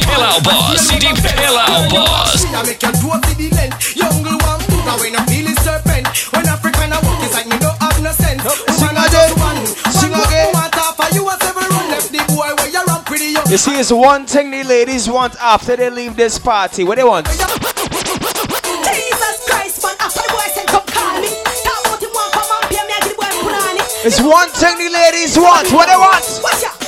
Pillow 0.00 0.40
Boss, 0.40 0.88
DJ 0.88 1.12
Pillow 1.12 1.88
Boss. 1.92 2.44
I 2.48 2.64
make 2.64 2.80
you 2.80 2.92
do 2.96 3.12
up 3.12 3.20
to 3.20 3.32
the 3.36 3.52
length. 3.52 3.96
Young 3.96 4.16
girl 4.24 4.40
one 4.40 4.64
book, 4.64 4.80
now 4.88 4.96
when 4.96 5.16
I 5.16 5.24
feel 5.28 5.44
it 5.44 5.58
serpent. 5.60 6.08
When 6.32 6.48
African 6.48 6.88
I 6.88 7.00
walk, 7.04 7.20
it's 7.20 7.36
like 7.36 7.48
me 7.52 7.60
don't 7.60 7.76
have 7.84 8.00
no 8.00 8.12
sense. 8.16 8.40
Sing 8.80 8.96
again. 8.96 9.28
Sing 9.92 10.12
again. 10.12 10.48
me 10.48 10.56
want 10.56 10.76
off, 10.80 11.00
and 11.04 11.12
you 11.12 11.28
a 11.28 11.36
several 11.36 11.63
You 13.54 13.58
see, 13.58 13.78
it's 13.78 13.92
one 13.92 14.26
thing 14.26 14.50
the 14.50 14.64
ladies 14.64 15.08
want 15.08 15.36
after 15.36 15.76
they 15.76 15.88
leave 15.88 16.16
this 16.16 16.40
party. 16.40 16.82
What 16.82 16.96
they 16.96 17.04
want? 17.04 17.28
Jesus 17.28 17.46
Christ, 19.46 19.80
man. 19.80 19.94
After 20.00 20.22
the 20.22 20.32
boy 20.32 20.48
said, 20.52 20.66
come 20.66 20.82
call 20.86 21.20
me. 21.20 21.28
Talk 21.62 21.86
about 21.86 22.02
him, 22.02 22.10
want 22.10 22.32
come 22.32 22.50
and 22.50 22.68
pay 22.68 22.82
me, 22.82 22.92
I 22.92 22.98
give 23.06 23.10
the 23.10 23.14
boy 23.14 23.30
put 23.46 23.54
on 23.54 23.76
it. 23.78 23.86
It's 24.06 24.20
one 24.20 24.48
thing 24.48 24.76
the 24.76 24.90
ladies 24.90 25.38
want. 25.38 25.70
What 25.70 25.86
they 25.86 25.94
want? 25.94 26.83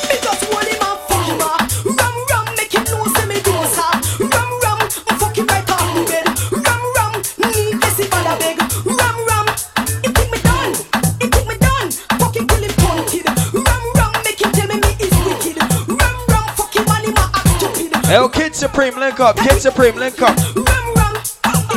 Yo, 18.11 18.29
Kid 18.29 18.55
Supreme, 18.55 18.97
link 18.99 19.19
up. 19.19 19.37
Kid 19.37 19.61
Supreme, 19.61 19.97
link 19.97 20.21
up. 20.23 20.39
Who 20.55 20.61
am 20.61 20.69
I 20.69 20.93
wrong? 20.97 21.15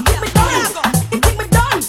Money 0.05 0.29
done. 1.49 1.81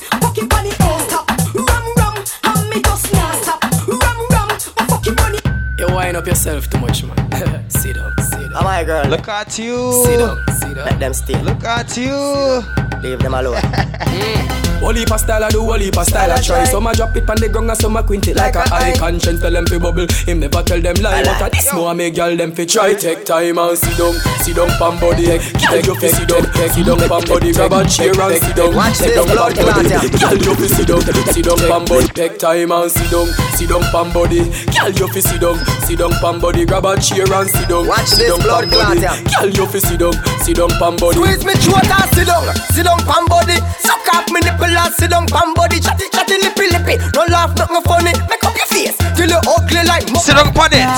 Money 0.49 1.93
done. 1.97 2.25
Mommy 2.45 2.81
just 2.81 3.07
snap 3.07 3.43
top. 3.45 3.65
Who 3.85 3.93
am 3.93 4.03
I 4.03 4.27
wrong? 4.33 5.15
Money. 5.17 5.39
You 5.79 5.95
wind 5.95 6.17
up 6.17 6.27
yourself 6.27 6.71
too 6.71 6.79
much, 6.79 7.05
man. 7.05 7.17
sit 7.71 7.97
down, 7.97 8.13
sit 8.19 8.41
down. 8.41 8.53
Oh 8.55 8.63
my 8.65 8.83
girl. 8.83 9.05
Look 9.09 9.29
at 9.29 9.59
you. 9.59 10.05
Sit 10.05 10.19
down, 10.19 10.39
sit 10.59 10.75
down. 10.75 10.87
Let 10.87 10.99
them 10.99 11.13
stay. 11.13 11.41
Look 11.43 11.63
at 11.65 11.97
you. 11.97 12.63
Leave 13.03 13.19
them 13.21 13.35
alone. 13.35 13.61
Mm. 14.11 14.60
Heap 14.81 15.13
of 15.13 15.21
style 15.21 15.45
I 15.45 15.49
do, 15.49 15.73
heap 15.75 15.97
of 15.97 16.05
style 16.05 16.31
I 16.31 16.41
try. 16.41 16.65
Some 16.65 16.87
a 16.87 16.93
drop 16.93 17.17
it 17.17 17.29
on 17.31 17.37
the 17.37 17.49
ground 17.49 17.71
and 17.71 17.79
some 17.79 17.97
a 17.97 18.03
quint 18.03 18.29
it 18.29 18.37
like 18.37 18.55
a 18.57 18.65
eye. 18.75 18.95
Conscience 18.99 19.41
tell 19.41 19.53
them 19.53 19.65
fi 19.67 19.79
bubble, 19.79 20.07
him 20.27 20.41
never 20.41 20.63
tell 20.63 20.81
them 20.81 20.97
lie. 21.01 21.23
But 21.23 21.41
at 21.41 21.53
this 21.53 21.73
more 21.73 21.95
make 21.95 22.17
girl 22.17 22.37
them 22.37 22.53
fi 22.53 22.67
try. 22.67 22.95
Take 22.95 23.25
time 23.25 23.57
and 23.59 23.79
sit 23.79 23.97
down, 23.97 24.13
sit 24.43 24.57
down 24.57 24.69
pam 24.77 24.99
body. 25.01 25.39
Take 25.57 25.87
you 25.87 25.95
fi 25.95 26.09
sit 26.09 26.29
down, 26.29 26.45
sit 26.75 26.85
down 26.85 26.99
pam 27.07 27.23
body. 27.25 27.53
Grab 27.53 27.73
a 27.73 27.87
chair 27.89 28.13
and 28.13 28.37
sit 28.43 28.57
down, 28.57 28.73
sit 28.93 29.15
down 29.15 29.27
pam 29.31 29.57
body. 29.57 29.89
Girl 30.21 30.37
you 30.37 30.55
fi 30.59 30.67
sit 30.69 30.89
down, 30.89 31.01
sit 31.33 31.45
down 31.47 31.61
pam 31.71 31.85
body. 31.87 32.09
Take 32.13 32.37
time 32.39 32.73
and 32.73 32.91
sit 32.91 33.09
down, 33.09 33.29
sit 33.57 33.69
down 33.71 33.85
pam 33.95 34.09
body. 34.13 34.43
Girl 34.75 34.93
you 34.93 35.09
fi 35.09 35.21
sit 35.21 35.41
down, 35.41 35.57
sit 35.87 35.97
down 35.97 36.13
pam 36.21 36.37
body. 36.43 36.67
Grab 36.67 36.85
a 36.85 36.99
chair 37.01 37.31
and 37.31 37.49
sit 37.49 37.69
down, 37.71 37.87
Watch 37.87 38.11
sit 38.11 38.29
down 38.29 38.43
pam 38.43 38.69
body. 38.69 39.01
Girl 39.01 39.49
you 39.49 39.67
fi 39.71 39.79
sit 39.81 40.01
down, 40.03 40.15
sit 40.45 40.57
down 40.59 40.73
pam 40.77 40.97
body. 40.99 41.17
Squeeze 41.17 41.45
me 41.47 41.55
throat 41.63 41.89
and 41.89 42.09
sit 42.13 42.27
down, 42.27 42.45
sit 42.75 42.85
down 42.85 42.99
pam 43.07 43.25
body. 43.31 43.57
Suck 43.81 44.03
up 44.13 44.27
me 44.35 44.41
nipple 44.43 44.70
and 44.77 44.93
sit 44.95 45.11
down 45.11 45.27
pam 45.27 45.55
body. 45.55 45.81
Chatty 45.81 46.09
chatty 46.13 46.37
lippy 46.43 46.71
lippy. 46.71 46.97
No 47.15 47.25
laugh, 47.29 47.57
nothing 47.57 47.83
funny. 47.83 48.13
Make 48.29 48.45
up 48.45 48.55
your 48.57 48.67
face 48.67 48.97
till 49.17 49.29
you 49.31 49.41
ugly 49.57 49.83
like. 49.87 50.07
mo- 50.13 50.19
Sit 50.21 50.37
down 50.37 50.49
on 50.55 50.71
it. 50.73 50.89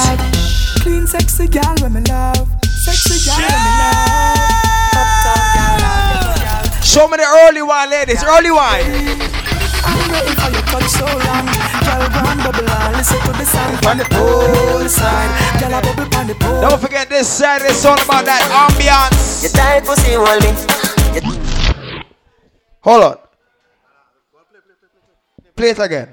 Clean, 0.82 1.06
sexy 1.06 1.46
gal 1.48 1.74
when 1.80 1.92
me 1.94 2.00
love. 2.08 2.48
Sexy 2.64 3.18
gal 3.24 3.38
when 3.38 3.48
me 3.48 3.72
love. 3.80 4.92
Uptown 4.98 6.34
gal. 6.42 6.82
Show 6.82 7.08
me 7.08 7.16
the 7.16 7.26
early 7.46 7.62
wine, 7.62 7.90
ladies. 7.90 8.22
Early 8.24 8.50
wine. 8.50 8.84
I'm 9.84 9.98
waiting 10.12 10.34
for 10.38 10.50
your 10.50 10.62
touch 10.70 10.86
so 10.90 11.06
long. 11.06 11.46
Gal, 11.86 12.02
grand 12.10 12.40
bubble 12.42 12.68
and 12.70 12.96
listen 12.96 13.18
to 13.26 13.32
the 13.32 13.44
sound 13.44 13.86
on 13.86 13.98
the 13.98 14.04
pole 14.10 14.88
side. 14.88 15.30
Gal, 15.60 15.72
a 15.74 15.80
bubble 15.82 16.16
on 16.18 16.26
the 16.26 16.34
pole. 16.34 16.60
Don't 16.60 16.80
forget 16.80 17.08
this 17.08 17.28
Saturday, 17.28 17.70
it's 17.70 17.84
all 17.84 17.94
about 18.00 18.24
that 18.26 18.42
ambiance. 18.50 19.42
You 19.42 19.48
tight 19.50 19.84
pussy, 19.84 20.14
hold 20.14 20.42
me. 20.42 20.52
Hold 22.82 23.04
on. 23.04 23.16
Play 25.62 25.70
it 25.70 25.78
again. 25.78 26.08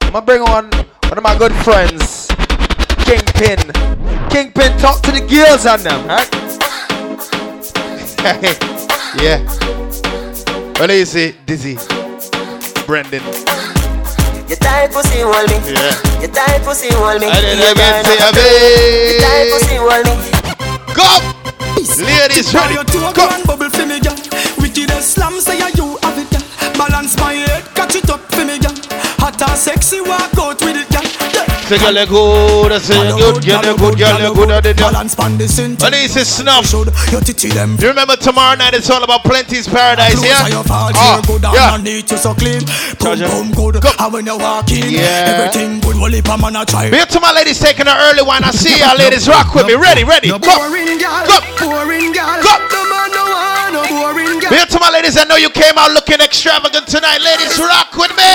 I'm 0.00 0.12
gonna 0.12 0.24
bring 0.24 0.40
on 0.40 0.70
one 0.70 1.18
of 1.18 1.22
my 1.22 1.36
good 1.36 1.52
friends, 1.60 2.26
Kingpin. 3.04 3.60
Kingpin, 4.32 4.72
talk 4.80 5.02
to 5.02 5.12
the 5.12 5.20
girls 5.28 5.66
on 5.68 5.82
them, 5.84 6.08
right? 6.08 6.24
yeah. 9.20 9.44
Well, 10.80 10.90
you 10.90 11.04
see, 11.04 11.36
Dizzy, 11.44 11.76
Brendan. 12.86 13.20
You 14.48 14.56
tight 14.56 14.88
pussy, 14.90 15.20
hold 15.20 15.50
me. 15.52 15.60
Yeah. 15.68 16.22
You 16.22 16.28
tight 16.28 16.62
pussy, 16.64 16.88
hold 16.94 17.20
me. 17.20 17.26
I 17.28 17.42
didn't 17.44 17.58
You 17.60 17.64
even 17.76 17.76
tight- 17.76 18.08
say 18.08 18.16
a 18.24 18.32
bit. 18.32 19.12
You 19.12 19.20
tight 19.20 19.52
pussy, 19.52 19.76
hold 19.84 20.06
me. 20.08 20.16
Go! 20.96 21.08
Ladies, 22.02 22.50
Tip 22.50 22.58
ready? 22.58 22.72
your 22.72 22.84
toe, 22.84 23.12
go 23.12 23.28
bubble 23.44 23.68
for 23.68 23.84
me, 23.84 24.00
girl. 24.00 24.16
Wicked 24.58 24.90
as 24.92 25.12
slam, 25.12 25.38
say 25.42 25.58
ya 25.58 25.68
you 25.76 25.98
have 26.00 26.16
it, 26.16 26.30
girl. 26.32 26.40
Balance 26.78 27.18
my 27.20 27.34
head, 27.34 27.62
catch 27.74 27.96
it 27.96 28.08
up 28.08 28.20
for 28.32 28.44
me, 28.46 28.58
girl. 28.58 28.63
Hot 29.34 29.50
and 29.50 29.58
sexy, 29.58 30.00
walk 30.00 30.30
out 30.38 30.60
with 30.62 30.78
it, 30.78 30.86
girl. 30.94 31.02
Yeah. 31.34 31.42
Say 31.66 31.78
girl, 31.82 31.96
you 31.98 32.06
good, 32.06 32.70
I 32.72 32.78
say 32.78 32.94
you 33.08 33.16
good, 33.18 33.42
girl, 33.42 33.64
you 33.66 33.74
good, 33.76 33.98
girl, 33.98 34.20
you 34.22 34.30
good, 34.34 34.50
I 34.52 34.60
did 34.60 34.76
Balance 34.76 35.14
pan 35.16 35.38
the 35.38 35.48
center. 35.48 35.82
Well, 35.82 35.90
this 35.90 36.14
is 36.14 36.28
snuff. 36.30 36.70
Your 37.10 37.20
titty 37.20 37.48
them. 37.50 37.74
You 37.80 37.88
remember 37.88 38.14
tomorrow 38.14 38.54
night 38.54 38.74
it's 38.74 38.88
all 38.90 39.02
about 39.02 39.24
Plenty's 39.24 39.66
Paradise, 39.66 40.22
yeah? 40.22 40.46
your 40.46 40.62
fault, 40.62 40.92
Oh, 40.94 41.00
ah, 41.02 41.16
you 41.18 41.22
good 41.26 41.42
yeah. 41.42 41.74
underneath 41.74 42.10
you 42.12 42.18
so 42.18 42.34
clean. 42.34 42.62
Boom, 43.02 43.50
boom, 43.50 43.50
good. 43.56 43.82
And 43.98 44.12
when 44.12 44.26
you 44.26 44.38
walk 44.38 44.70
in, 44.70 44.86
Yeah. 44.92 45.34
everything 45.34 45.80
good. 45.80 45.96
Well, 45.98 46.14
if 46.14 46.28
a 46.28 46.36
man 46.38 46.54
a 46.54 46.64
try. 46.64 46.90
Here 46.90 47.06
to 47.06 47.18
my 47.18 47.32
ladies 47.32 47.58
taking 47.58 47.88
an 47.88 47.96
early 48.12 48.22
one. 48.22 48.44
I 48.44 48.52
see 48.52 48.78
y'all 48.78 48.94
ladies 48.96 49.26
rock 49.26 49.50
with 49.54 49.66
me. 49.66 49.74
Ready, 49.74 50.04
ready. 50.04 50.28
Go. 50.30 50.38
boring 50.38 50.98
girl, 51.02 51.26
Go. 51.26 51.40
boring 51.58 52.12
girl. 52.12 52.38
Go. 52.38 52.54
No 52.70 52.80
man 52.86 53.10
no 53.10 53.22
want 53.24 53.33
no 53.33 53.33
boring 53.88 54.40
girl. 54.40 54.50
Here 54.52 54.66
to 54.66 54.78
my 54.80 54.90
ladies, 54.90 55.16
I 55.16 55.24
know 55.24 55.36
you 55.36 55.50
came 55.50 55.76
out 55.76 55.92
looking 55.92 56.20
extravagant 56.20 56.86
tonight. 56.86 57.20
Ladies, 57.20 57.58
rock 57.58 57.92
with 57.96 58.12
me. 58.16 58.28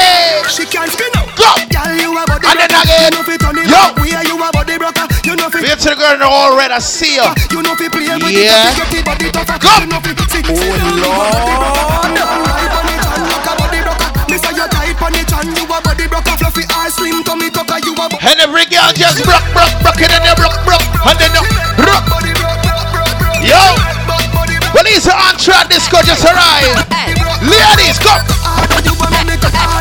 She 0.49 0.65
can't 0.65 0.91
spin 0.91 1.09
up. 1.17 1.29
Go. 1.37 1.49
Girl, 1.69 1.93
you 1.95 2.11
a 2.17 2.23
body 2.25 2.45
And 2.47 2.57
then 2.59 2.71
again. 2.71 3.13
You 3.13 3.23
know 3.23 3.63
it 3.63 3.69
Yo. 3.69 3.79
back. 3.79 3.95
Where 3.97 4.23
you 4.25 4.35
a 4.37 4.49
body 4.51 4.75
broker. 4.77 5.05
You 5.25 5.35
know 5.35 5.49
fi 5.49 5.59
Here 5.65 5.75
to 5.77 5.89
the 5.89 5.95
girl 5.95 6.13
in 6.13 6.19
the 6.19 6.29
all 6.29 6.57
red. 6.57 6.71
I 6.71 6.79
see 6.79 7.15
you. 7.17 7.27
You 7.53 7.61
know 7.61 7.75
fi 7.75 7.89
play 7.89 8.09
with 8.17 8.33
Yeah. 8.33 8.73
the 8.75 9.01
body 9.05 9.29
tougher. 9.31 9.57
Go. 9.57 9.71
You 9.79 9.87
know 9.87 9.99
fi 10.01 10.11
sit. 10.29 10.45
Oh 10.49 10.57
Lord. 11.01 12.17
It 12.19 12.91
and 12.93 13.25
look 13.29 13.47
a 13.49 13.53
body 13.57 13.79
broker. 13.81 14.09
Me 14.29 14.37
say 14.37 14.53
you 14.53 14.67
tight 14.69 15.01
on 15.01 15.15
it 15.15 15.29
Disco 25.69 26.01
just 26.01 26.25
arrived. 26.25 26.89
Ladies, 27.43 27.99
go. 27.99 29.78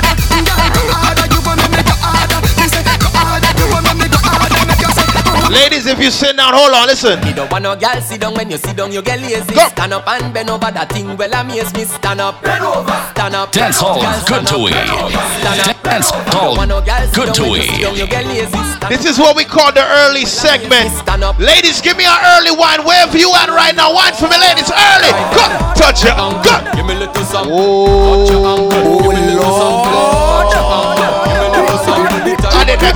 Ladies, 5.59 5.87
if 5.87 5.99
you 5.99 6.11
sit 6.11 6.37
down, 6.37 6.55
hold 6.55 6.71
on, 6.71 6.87
listen. 6.87 7.18
You 7.27 7.35
don't 7.35 7.51
want 7.51 7.64
no 7.66 7.75
girl 7.75 8.01
sit 8.01 8.21
down 8.21 8.33
when 8.35 8.49
you 8.49 8.59
sit 8.59 8.77
down, 8.77 8.92
you 8.92 9.03
get 9.03 9.18
lazy. 9.18 9.55
Go. 9.59 9.66
Stand 9.75 9.92
up 9.92 10.07
and 10.07 10.33
bend 10.33 10.51
over 10.51 10.71
that 10.71 10.87
thing. 10.87 11.16
Well, 11.16 11.35
amaze 11.35 11.75
me. 11.75 11.83
Stand 11.83 12.21
up, 12.23 12.38
bend 12.47 12.62
over. 12.62 12.94
Stand 13.11 13.35
up. 13.35 13.51
Dance 13.51 13.83
hall, 13.83 13.99
Girl, 13.99 14.23
good 14.31 14.47
to 14.55 14.59
we. 14.62 14.71
bend 14.71 14.90
over. 14.94 15.18
Stand 15.42 15.66
up. 15.66 15.83
Dance 15.83 16.11
hall, 16.31 16.55
no 16.62 16.79
good 17.11 17.35
to 17.35 17.42
we. 17.51 17.66
sit 17.66 17.83
down, 17.83 17.99
you 17.99 18.07
get 18.07 18.23
lazy. 18.31 18.55
Stand 18.55 18.87
This 18.87 19.03
is 19.03 19.18
what 19.18 19.35
we 19.35 19.42
call 19.42 19.75
the 19.75 19.83
early 20.07 20.25
segment. 20.31 20.94
Ladies, 21.42 21.83
give 21.83 21.99
me 21.99 22.07
an 22.07 22.18
early 22.38 22.55
wine. 22.55 22.87
Wherever 22.87 23.18
you 23.18 23.35
at 23.35 23.51
right 23.51 23.75
now, 23.75 23.90
wine 23.90 24.14
for 24.14 24.31
me, 24.31 24.38
ladies. 24.38 24.71
Early. 24.71 25.11
Go. 25.35 25.42
Touch 25.75 26.07
it. 26.07 26.14
Go. 26.14 26.55
Give 26.79 26.87
me 26.87 26.94
a 26.94 27.03
little 27.03 27.25
some. 27.27 27.51
I 27.51 28.23
didn't 28.31 28.47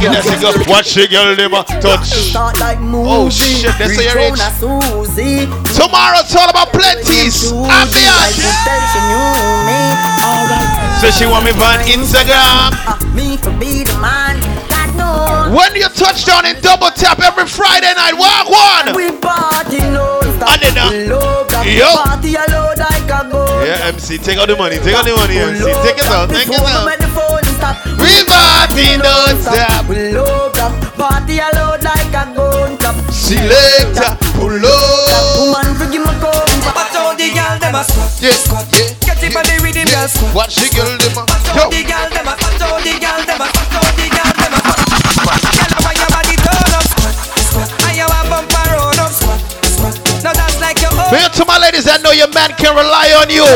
get 0.03 0.11
that 0.13 0.27
single. 0.27 0.53
Watch 0.67 0.95
the 0.95 1.07
girl, 1.07 1.31
them 1.39 1.55
touch. 1.79 2.35
Like. 2.59 2.79
Oh 2.83 3.31
shit, 3.31 3.71
that's 3.79 3.95
your 3.95 4.19
Reach 4.19 4.35
age. 4.35 4.41
on 4.41 4.43
a 4.43 4.51
Susie. 4.59 5.47
Tomorrow 5.79 6.27
it's 6.27 6.35
all 6.35 6.51
about 6.51 6.75
plenties. 6.75 7.55
Ambiance. 7.55 8.43
So 10.99 11.11
she 11.11 11.27
want 11.27 11.47
me 11.47 11.53
on 11.55 11.79
Instagram. 11.87 12.75
Uh, 12.87 12.99
me 13.15 13.37
for 13.39 13.55
be 13.59 13.83
the 13.87 13.95
man. 14.03 14.43
When 15.53 15.75
you 15.77 15.89
touch 15.93 16.25
down 16.25 16.47
in 16.47 16.61
double 16.61 16.89
tap 16.91 17.21
every 17.21 17.47
Friday 17.47 17.93
night, 17.95 18.15
walk 18.17 18.49
one. 18.49 18.97
We 18.97 19.13
party 19.21 19.81
non-stop. 19.85 20.49
I 20.49 20.57
did 20.57 20.75
not. 20.75 20.93
We 20.93 21.05
uh, 21.05 21.19
love 21.19 21.49
that 21.53 21.67
Yo. 21.69 21.91
Party 21.93 22.33
alone 22.41 22.79
like 22.81 23.11
a 23.11 23.21
go. 23.29 23.45
Yeah, 23.61 23.93
MC, 23.93 24.17
take 24.17 24.39
out 24.39 24.49
the 24.49 24.57
money. 24.57 24.79
Take 24.79 24.95
out 24.97 25.05
the 25.05 25.13
money, 25.13 25.37
MC. 25.37 25.69
Take 25.85 26.01
it 26.01 26.09
out. 26.09 26.31
Take 26.31 26.49
it 26.49 26.57
out. 26.57 26.89
when 26.89 26.99
the 26.99 27.11
phone 27.13 27.45
stop. 27.61 27.77
We 28.01 28.25
party 28.25 28.97
non-stop. 28.97 29.82
Selector, 33.33 34.13
pull 34.37 34.61
up. 34.61 35.41
Woman, 35.41 35.73
forgive 35.81 36.05
me, 36.05 36.13
come. 36.21 36.37
Watch 36.77 36.93
out 36.93 37.17
the 37.17 37.33
girl 37.33 37.57
them 37.57 37.73
a 37.73 37.81
squat, 37.81 38.13
Yeah, 38.21 38.37
squat. 38.37 38.69
yeah. 38.77 38.93
Get 39.01 39.25
it 39.25 39.33
on 39.33 39.45
the 39.49 39.57
rhythm, 39.65 39.89
girl 39.89 40.05
squat. 40.05 40.37
Watch 40.37 40.61
the 40.61 40.69
girl, 40.69 40.93
them 41.01 41.17
a. 41.17 41.25
Watch 41.25 41.49
Yo. 41.57 41.65
the 41.73 41.81
girl 41.81 42.09
them 42.13 42.29
a, 42.29 42.35
watch 42.37 42.61
out 42.61 42.77
the 42.85 42.93
girl 43.01 43.21
them 43.25 43.41
a, 43.41 43.47
watch 43.49 43.73
out 43.73 43.89
the 43.97 44.05
girl 44.13 44.33
them 44.37 44.53
a 44.53 44.61
squat, 44.61 44.85
squat. 45.17 45.41
Girl, 45.49 45.73
why 45.81 45.93
your 45.97 46.11
body 46.13 46.37
turn 46.45 46.73
up, 46.77 46.85
squat, 46.93 47.15
squat. 47.41 47.69
And 47.89 47.95
you 47.97 48.05
a 48.05 48.21
bumper 48.29 48.65
roll 48.77 49.01
up, 49.01 49.13
squat, 49.17 49.41
squat. 49.65 49.97
Now 50.21 50.37
that's 50.37 50.61
like 50.61 50.77
your 50.85 50.93
own. 50.93 51.09
Here 51.09 51.33
to 51.33 51.43
my 51.49 51.57
ladies, 51.57 51.89
I 51.89 51.97
know 52.05 52.13
your 52.13 52.29
man 52.37 52.53
can 52.61 52.77
rely 52.77 53.17
on 53.17 53.33
you. 53.33 53.49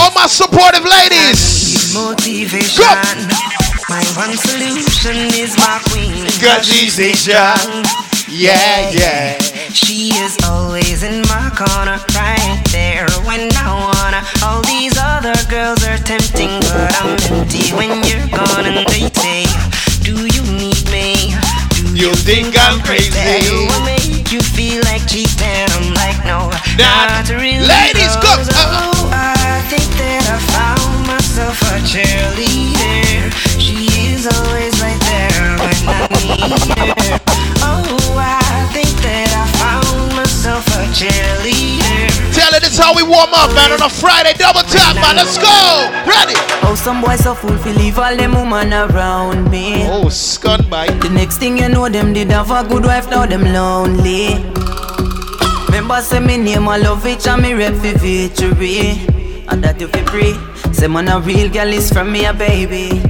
All 0.00 0.08
my 0.16 0.24
supportive 0.24 0.88
ladies. 0.88 1.92
Motivation. 1.92 3.28
My 3.92 4.00
one 4.16 4.32
solution 4.40 5.28
is 5.36 5.52
my 5.60 5.84
queen. 5.92 6.24
Cause 6.40 6.64
she's 6.64 6.96
Asian. 6.96 7.84
Yeah, 8.36 8.90
yeah. 8.90 9.38
She 9.70 10.10
is 10.18 10.36
always 10.44 11.04
in 11.04 11.22
my 11.30 11.50
corner, 11.54 12.02
right 12.18 12.62
there 12.72 13.06
when 13.22 13.46
I 13.54 13.70
wanna. 13.70 14.22
All 14.42 14.60
these 14.66 14.98
other 14.98 15.34
girls 15.48 15.86
are 15.86 15.98
tempting, 15.98 16.50
but 16.66 16.90
I'm 16.98 17.14
empty 17.30 17.70
when 17.78 18.02
you're 18.02 18.26
gone. 18.34 18.66
And 18.66 18.82
they 18.90 19.06
say, 19.14 19.46
Do 20.02 20.26
you 20.26 20.42
need 20.50 20.82
me? 20.90 21.30
Do 21.78 21.94
You 21.94 22.10
think 22.26 22.58
I'm 22.58 22.82
crazy? 22.82 23.14
That 23.14 23.46
will 23.46 23.86
make 23.86 24.32
you 24.32 24.40
feel 24.42 24.82
like 24.82 25.06
cheating. 25.06 25.70
I'm 25.78 25.94
like, 25.94 26.18
no, 26.26 26.50
Not 26.74 27.30
not 27.30 27.30
really. 27.30 27.62
ladies, 27.62 28.14
go. 28.18 28.34
cause, 28.34 28.50
Oh, 28.50 29.14
uh-uh. 29.14 29.14
I 29.14 29.62
think 29.70 29.86
that 30.02 30.26
I 30.26 30.38
found 30.50 31.06
myself 31.06 31.62
a 31.70 31.78
cheerleader. 31.86 33.30
She 33.62 34.10
is 34.10 34.26
always 34.26 34.74
right 34.82 34.98
there 35.06 35.54
when 35.62 35.78
I 35.86 36.02
need 36.18 36.78
her. 36.82 36.93
Oh, 40.94 40.96
I 40.96 42.30
think 42.30 42.50
that 42.54 42.62
I 42.62 42.70
found 42.70 42.94
warm 43.10 43.34
up, 43.34 43.50
man, 43.54 43.72
on 43.72 43.82
a 43.82 43.90
Friday. 43.90 44.32
Double 44.38 44.62
tap, 44.62 44.94
man. 45.02 45.16
Let's 45.16 45.34
go. 45.38 45.90
Ready. 46.06 46.38
Oh, 46.62 46.76
some 46.78 47.02
boys 47.02 47.24
so 47.24 47.34
full 47.34 47.56
feel 47.58 47.74
leave 47.74 47.98
all 47.98 48.14
them 48.16 48.32
woman 48.32 48.72
around 48.72 49.50
me. 49.50 49.86
Oh, 49.90 50.08
scun 50.08 50.68
bite. 50.70 51.00
The 51.00 51.10
next 51.10 51.38
thing 51.38 51.58
you 51.58 51.68
know, 51.68 51.88
them 51.88 52.12
did 52.12 52.30
have 52.30 52.50
a 52.52 52.62
good 52.62 52.84
wife, 52.84 53.10
now 53.10 53.26
them 53.26 53.42
lonely. 53.42 54.38
Remember, 55.66 56.00
say 56.00 56.20
me 56.20 56.36
name 56.36 56.68
I 56.68 56.78
love 56.78 57.04
it 57.06 57.26
and 57.26 57.42
me 57.42 57.54
rep 57.54 57.74
for 57.74 57.98
victory. 57.98 59.02
And 59.48 59.64
that 59.64 59.80
you 59.80 59.88
feel 59.88 60.06
free. 60.06 60.34
Say 60.72 60.86
man 60.86 61.08
a 61.08 61.18
real 61.18 61.50
girl 61.50 61.68
is 61.68 61.90
from 61.90 62.12
me 62.12 62.24
a 62.24 62.32
baby. 62.32 63.02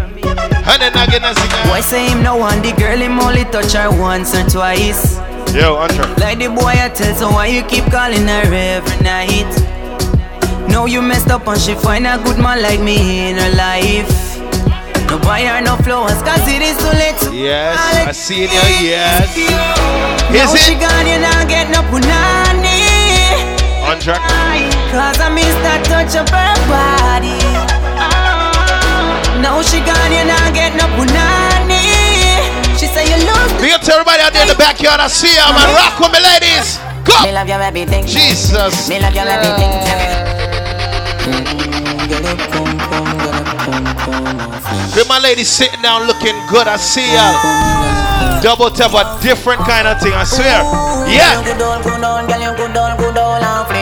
And 0.65 0.81
then 0.81 0.97
again, 0.97 1.23
I 1.23 1.35
sing. 1.35 1.71
Boy 1.71 1.81
say 1.83 2.09
him 2.09 2.23
no 2.23 2.37
one 2.37 2.63
the 2.63 2.73
girl 2.73 2.97
him 2.99 3.21
only 3.21 3.45
touch 3.45 3.75
her 3.75 3.91
once 3.91 4.35
or 4.35 4.49
twice. 4.49 5.14
Yo, 5.53 5.77
Andre. 5.77 6.07
Like 6.19 6.39
the 6.39 6.49
boy 6.49 6.75
I 6.75 6.89
tell, 6.95 7.15
so 7.15 7.31
why 7.31 7.47
you 7.47 7.63
keep 7.63 7.85
calling 7.91 8.27
her 8.27 8.43
every 8.53 8.99
night? 9.05 9.51
Know 10.69 10.87
you 10.87 11.01
messed 11.03 11.31
up 11.31 11.47
and 11.47 11.61
she 11.61 11.75
find 11.75 12.07
a 12.07 12.19
good 12.25 12.39
man 12.39 12.61
like 12.63 12.81
me 12.81 13.31
in 13.31 13.37
her 13.37 13.55
life. 13.55 14.11
No 15.09 15.19
buy 15.21 15.43
her 15.47 15.61
no 15.63 15.77
flowers, 15.77 16.21
cause 16.23 16.43
it 16.49 16.61
is 16.63 16.77
too 16.79 16.91
late. 16.99 17.23
Yes, 17.33 17.79
I 18.09 18.11
see 18.11 18.43
you. 18.43 18.49
Yes. 18.83 19.31
Now 20.35 20.51
Is 20.53 20.65
she 20.67 20.73
it? 20.75 20.81
gone, 20.81 21.07
you 21.07 21.19
not 21.23 21.47
get 21.49 21.71
no 21.71 21.83
punani. 21.87 22.83
Andre. 23.87 24.15
Cause 24.91 25.21
I 25.23 25.29
miss 25.31 25.55
that 25.63 25.85
touch 25.87 26.19
of 26.19 26.27
her 26.35 26.55
body. 26.67 27.39
Now 29.41 29.63
she 29.63 29.79
gone, 29.87 30.11
you 30.11 30.25
not 30.27 30.51
get 30.55 30.75
no 30.75 30.87
punani. 30.99 31.64
She 32.85 32.93
say 32.93 33.09
you 33.09 33.17
lose 33.25 33.53
Big 33.65 33.73
up 33.73 33.81
to 33.81 33.93
everybody 33.97 34.21
out 34.21 34.35
there 34.35 34.43
in 34.43 34.49
the 34.49 34.61
backyard. 34.61 35.01
I 35.01 35.09
see 35.09 35.33
ya, 35.33 35.49
man. 35.57 35.73
Rock 35.73 35.97
with 36.05 36.13
me, 36.13 36.21
ladies. 36.21 36.77
Go. 37.01 37.17
Me 37.25 37.33
love 37.33 37.49
your 37.49 37.63
everything. 37.65 38.05
Jesus. 38.05 38.91
Me 38.93 39.01
love 39.01 39.17
your 39.17 39.25
everything. 39.25 39.73
With 44.93 45.09
my 45.09 45.19
ladies 45.19 45.49
sitting 45.49 45.81
down 45.81 46.05
looking 46.07 46.37
good. 46.53 46.69
I 46.69 46.77
see 46.77 47.09
ya. 47.09 47.25
Double 48.45 48.69
tap 48.69 48.93
a 48.93 49.17
different 49.25 49.65
kind 49.65 49.89
of 49.89 49.97
thing. 50.05 50.13
I 50.13 50.25
swear. 50.29 50.61
Yeah. 51.09 51.41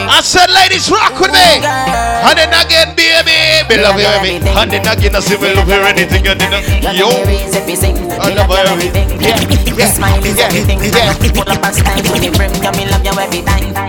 I 0.07 0.21
said, 0.23 0.47
ladies, 0.73 0.89
rock 0.89 1.19
with 1.19 1.31
me. 1.31 1.61
And 1.61 2.37
then 2.37 2.49
again, 2.49 2.95
baby. 2.95 3.37
Me 3.69 3.77
love 3.81 3.99
you, 3.99 4.09
baby. 4.21 4.49
And 4.49 4.71
then 4.71 4.81
again, 4.87 5.15
I 5.15 5.19
say, 5.19 5.37
me 5.37 5.53
love 5.53 5.67
you, 5.69 5.81
anything. 5.85 6.25
And 6.27 6.39
then, 6.39 6.95
yo. 6.95 7.09
I 7.09 8.33
love 8.33 8.49
you, 8.49 8.57
everything. 8.57 9.09
Yeah, 9.21 9.37
yeah, 9.77 9.85
Smile 9.85 10.25
is 10.25 10.37
yeah, 10.37 10.45
everything. 10.45 10.79
yeah. 10.81 11.13
Pull 11.33 11.49
up 11.49 11.63
and 11.63 11.75
stand 11.75 12.05
to 12.05 12.13
the 12.19 12.29
brim. 12.35 12.51
Yeah, 12.61 12.71
me 12.71 12.89
love 12.89 13.05
you 13.05 13.13
every 13.13 13.41
time. 13.41 13.82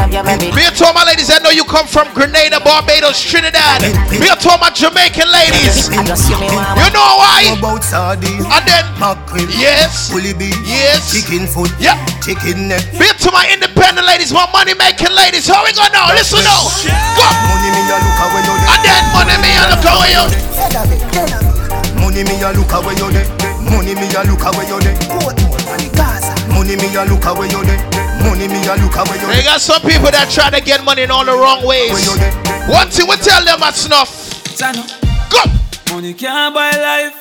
Me 0.00 0.16
love 0.16 0.24
you 0.24 0.32
every 0.32 0.48
Me 0.56 0.64
to 0.64 0.84
all 0.88 0.96
my 0.96 1.04
ladies, 1.04 1.28
I 1.28 1.44
know 1.44 1.52
you 1.52 1.64
come 1.64 1.84
from 1.84 2.08
Grenada, 2.16 2.56
Barbados, 2.64 3.20
Trinidad. 3.20 3.84
Me 4.08 4.24
to 4.32 4.48
all 4.48 4.56
my 4.56 4.72
Jamaican 4.72 5.28
ladies. 5.28 5.92
You 5.92 6.88
know 6.96 7.20
why? 7.20 7.52
About 7.52 7.84
sardines, 7.84 8.48
And 8.48 8.64
then, 8.64 8.88
mackerel, 8.96 9.44
yes, 9.52 10.08
beef, 10.08 10.56
yes, 10.64 11.12
chicken 11.12 11.44
foot, 11.44 11.68
yeah. 11.76 12.00
chicken 12.24 12.72
neck. 12.72 12.80
Me 12.96 13.12
to 13.12 13.28
my 13.28 13.44
independent 13.52 14.06
ladies, 14.08 14.32
my 14.32 14.48
money 14.56 14.72
making 14.72 15.12
ladies. 15.12 15.44
How 15.44 15.60
we 15.68 15.72
gonna 15.76 15.92
know? 15.92 16.08
Listen 16.16 16.40
now. 16.48 16.64
Go. 17.20 17.26
Money 17.52 17.68
me 17.68 17.84
a 17.92 17.96
look 18.00 18.20
away 18.24 18.40
you 18.40 18.56
And 18.72 18.80
then 18.80 19.04
money 19.12 19.36
me 19.36 19.52
a 19.52 19.68
look 19.68 19.84
away 19.84 20.16
you. 20.16 20.24
Money 22.00 22.24
me 22.24 22.40
a 22.40 22.48
look 22.56 22.72
away 22.72 22.96
you. 22.96 23.08
Money 23.68 23.92
me 24.00 24.08
a 24.16 24.24
look 24.24 24.44
away 24.48 24.64
you. 24.64 24.80
Money 26.56 26.76
me 26.80 26.88
a 26.96 27.04
look 27.04 27.24
away 27.28 27.52
you 27.52 27.60
dey. 27.68 27.89
Money 28.24 28.48
me 28.48 28.60
a 28.66 28.76
look 28.76 28.96
away 28.96 29.18
you 29.20 29.26
They 29.28 29.42
got 29.42 29.60
some 29.60 29.80
people 29.82 30.10
that 30.10 30.28
try 30.30 30.50
to 30.50 30.60
get 30.60 30.84
money 30.84 31.02
in 31.02 31.10
all 31.10 31.24
the 31.24 31.32
wrong 31.32 31.64
ways. 31.64 31.92
One 32.68 32.88
thing 32.88 33.08
we 33.08 33.16
tell 33.16 33.44
them 33.44 33.62
at 33.62 33.74
snuff. 33.74 34.10
Go. 35.30 35.42
Money 35.94 36.14
can't 36.14 36.54
buy 36.54 36.70
life. 36.72 37.16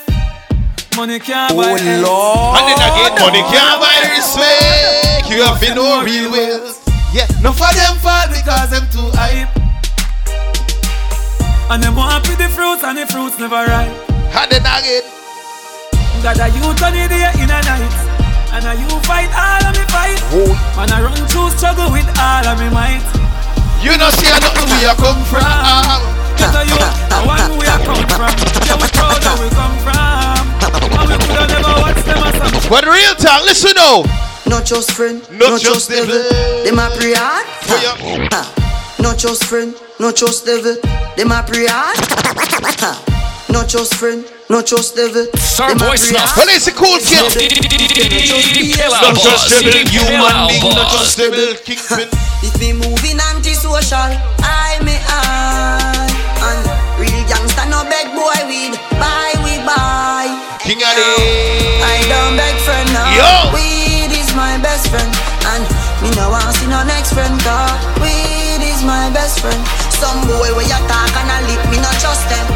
Money 0.95 1.19
can't 1.19 1.55
buy 1.55 1.75
Oh 1.75 2.01
Lord. 2.03 2.59
And 2.59 2.65
then 2.67 2.79
again, 2.83 3.13
money 3.15 3.43
can't 3.47 3.79
buy 3.79 3.95
respect. 4.11 5.29
You 5.29 5.43
have 5.43 5.59
been 5.61 5.75
no 5.75 6.03
real 6.03 6.31
wealth. 6.31 6.83
Yeah. 7.13 7.27
No 7.41 7.51
for 7.53 7.71
them 7.73 7.95
fall 8.03 8.27
because 8.27 8.69
them 8.69 8.85
too 8.91 9.09
hype. 9.15 9.49
And 11.71 11.83
them 11.83 11.95
want 11.95 12.25
to 12.25 12.35
the 12.35 12.49
fruits 12.49 12.83
and 12.83 12.97
the 12.97 13.05
fruits 13.07 13.39
never 13.39 13.63
ripe. 13.65 13.93
And 14.09 14.51
then 14.51 14.61
again. 14.61 15.03
Got 16.21 16.39
a 16.39 16.49
youth 16.49 16.83
on 16.83 16.91
the 16.91 17.07
day 17.07 17.31
in 17.41 17.49
a 17.49 17.61
night. 17.63 18.08
And 18.59 18.67
a 18.67 18.75
you 18.75 18.91
fight 19.07 19.31
all 19.31 19.71
of 19.71 19.71
me 19.71 19.87
fight. 19.87 20.19
And 20.75 20.91
I 20.91 20.99
run 20.99 21.15
through 21.31 21.47
struggle 21.55 21.95
with 21.95 22.03
all 22.19 22.43
of 22.43 22.59
me 22.59 22.67
might. 22.75 22.99
You 23.79 23.95
know 23.95 24.11
see 24.19 24.27
I 24.27 24.35
nothing 24.43 24.67
we 24.67 24.83
a 24.83 24.91
come 24.99 25.23
from. 25.31 25.47
Get 26.35 26.51
a 26.51 26.67
youth, 26.67 26.91
the 27.07 27.23
one 27.23 27.55
we 27.55 27.63
a 27.63 27.79
come 27.87 28.03
from. 28.19 28.35
Yeah, 28.67 28.75
we 28.75 28.91
proud 28.91 29.15
where 29.23 29.39
we 29.39 29.49
come 29.55 29.79
from. 29.79 30.43
And 30.91 31.07
we 31.07 31.15
coulda 31.23 31.47
never 31.47 31.71
watch 31.79 32.03
them 32.03 32.19
as 32.19 32.35
some 32.35 32.67
But 32.67 32.83
real 32.83 33.15
talk, 33.15 33.47
listen 33.47 33.79
now. 33.79 34.03
Not 34.43 34.65
just 34.65 34.91
friend, 34.91 35.23
Not 35.31 35.55
not, 35.55 35.61
just 35.63 35.87
just 35.87 35.95
devil. 35.95 36.19
Them 36.67 36.79
a 36.83 36.91
pray 36.99 37.15
hard. 37.15 37.47
Oh, 37.71 38.27
ha. 38.27 38.43
Not 38.99 39.17
just 39.17 39.45
friend, 39.45 39.73
not 40.01 40.17
just 40.17 40.43
devil. 40.45 40.75
Them 41.15 41.31
a 41.31 41.43
pray 41.47 41.67
hard. 41.69 43.07
Ha. 43.49 43.53
Not 43.53 43.67
just 43.67 43.95
friend, 43.95 44.23
not 44.49 44.65
just 44.65 44.95
devil. 44.95 45.25
Them 45.25 45.33
a 45.33 45.37
Starboy 45.37 45.97
Snuff. 45.97 46.37
Well, 46.37 46.47
it's 46.49 46.67
a 46.67 46.71
cool 46.71 46.97
kid. 47.01 47.25
Not 47.25 49.15
just 49.17 49.49
devil, 49.49 49.73
human 49.89 50.47
being, 50.47 50.75
not 50.75 50.91
just 50.93 51.17
devil, 51.17 51.55
kingpin. 51.65 52.07
If 52.41 52.55
me 52.59 52.73
moving 52.73 53.19
anti-social, 53.19 54.11
I 54.39 54.79
may 54.87 54.95
I 54.95 56.07
And 56.39 56.63
real 56.95 57.23
gangsta 57.27 57.67
no 57.67 57.83
beg 57.83 58.15
boy 58.15 58.31
weed 58.47 58.79
Buy 58.95 59.35
we 59.43 59.59
buy 59.67 60.31
King 60.63 60.79
of 60.79 60.93
the 60.95 61.03
I 61.83 61.99
don't 62.07 62.39
beg 62.39 62.55
friend 62.63 62.87
now 62.95 63.11
Yo. 63.11 63.51
Weed 63.51 64.15
is 64.15 64.31
my 64.39 64.55
best 64.63 64.87
friend 64.87 65.11
And 65.51 65.67
me 65.99 66.15
no 66.15 66.31
want 66.31 66.55
see 66.55 66.67
no 66.71 66.79
next 66.87 67.11
friend 67.11 67.35
Cause 67.43 67.75
weed 67.99 68.63
is 68.63 68.87
my 68.87 69.11
best 69.11 69.43
friend 69.43 69.59
Some 69.99 70.23
boy 70.23 70.55
where 70.55 70.63
you 70.63 70.79
talk 70.87 71.11
and 71.11 71.27
I 71.27 71.43
lip 71.43 71.59
me 71.67 71.77
not 71.83 71.99
trust 71.99 72.23
them 72.31 72.48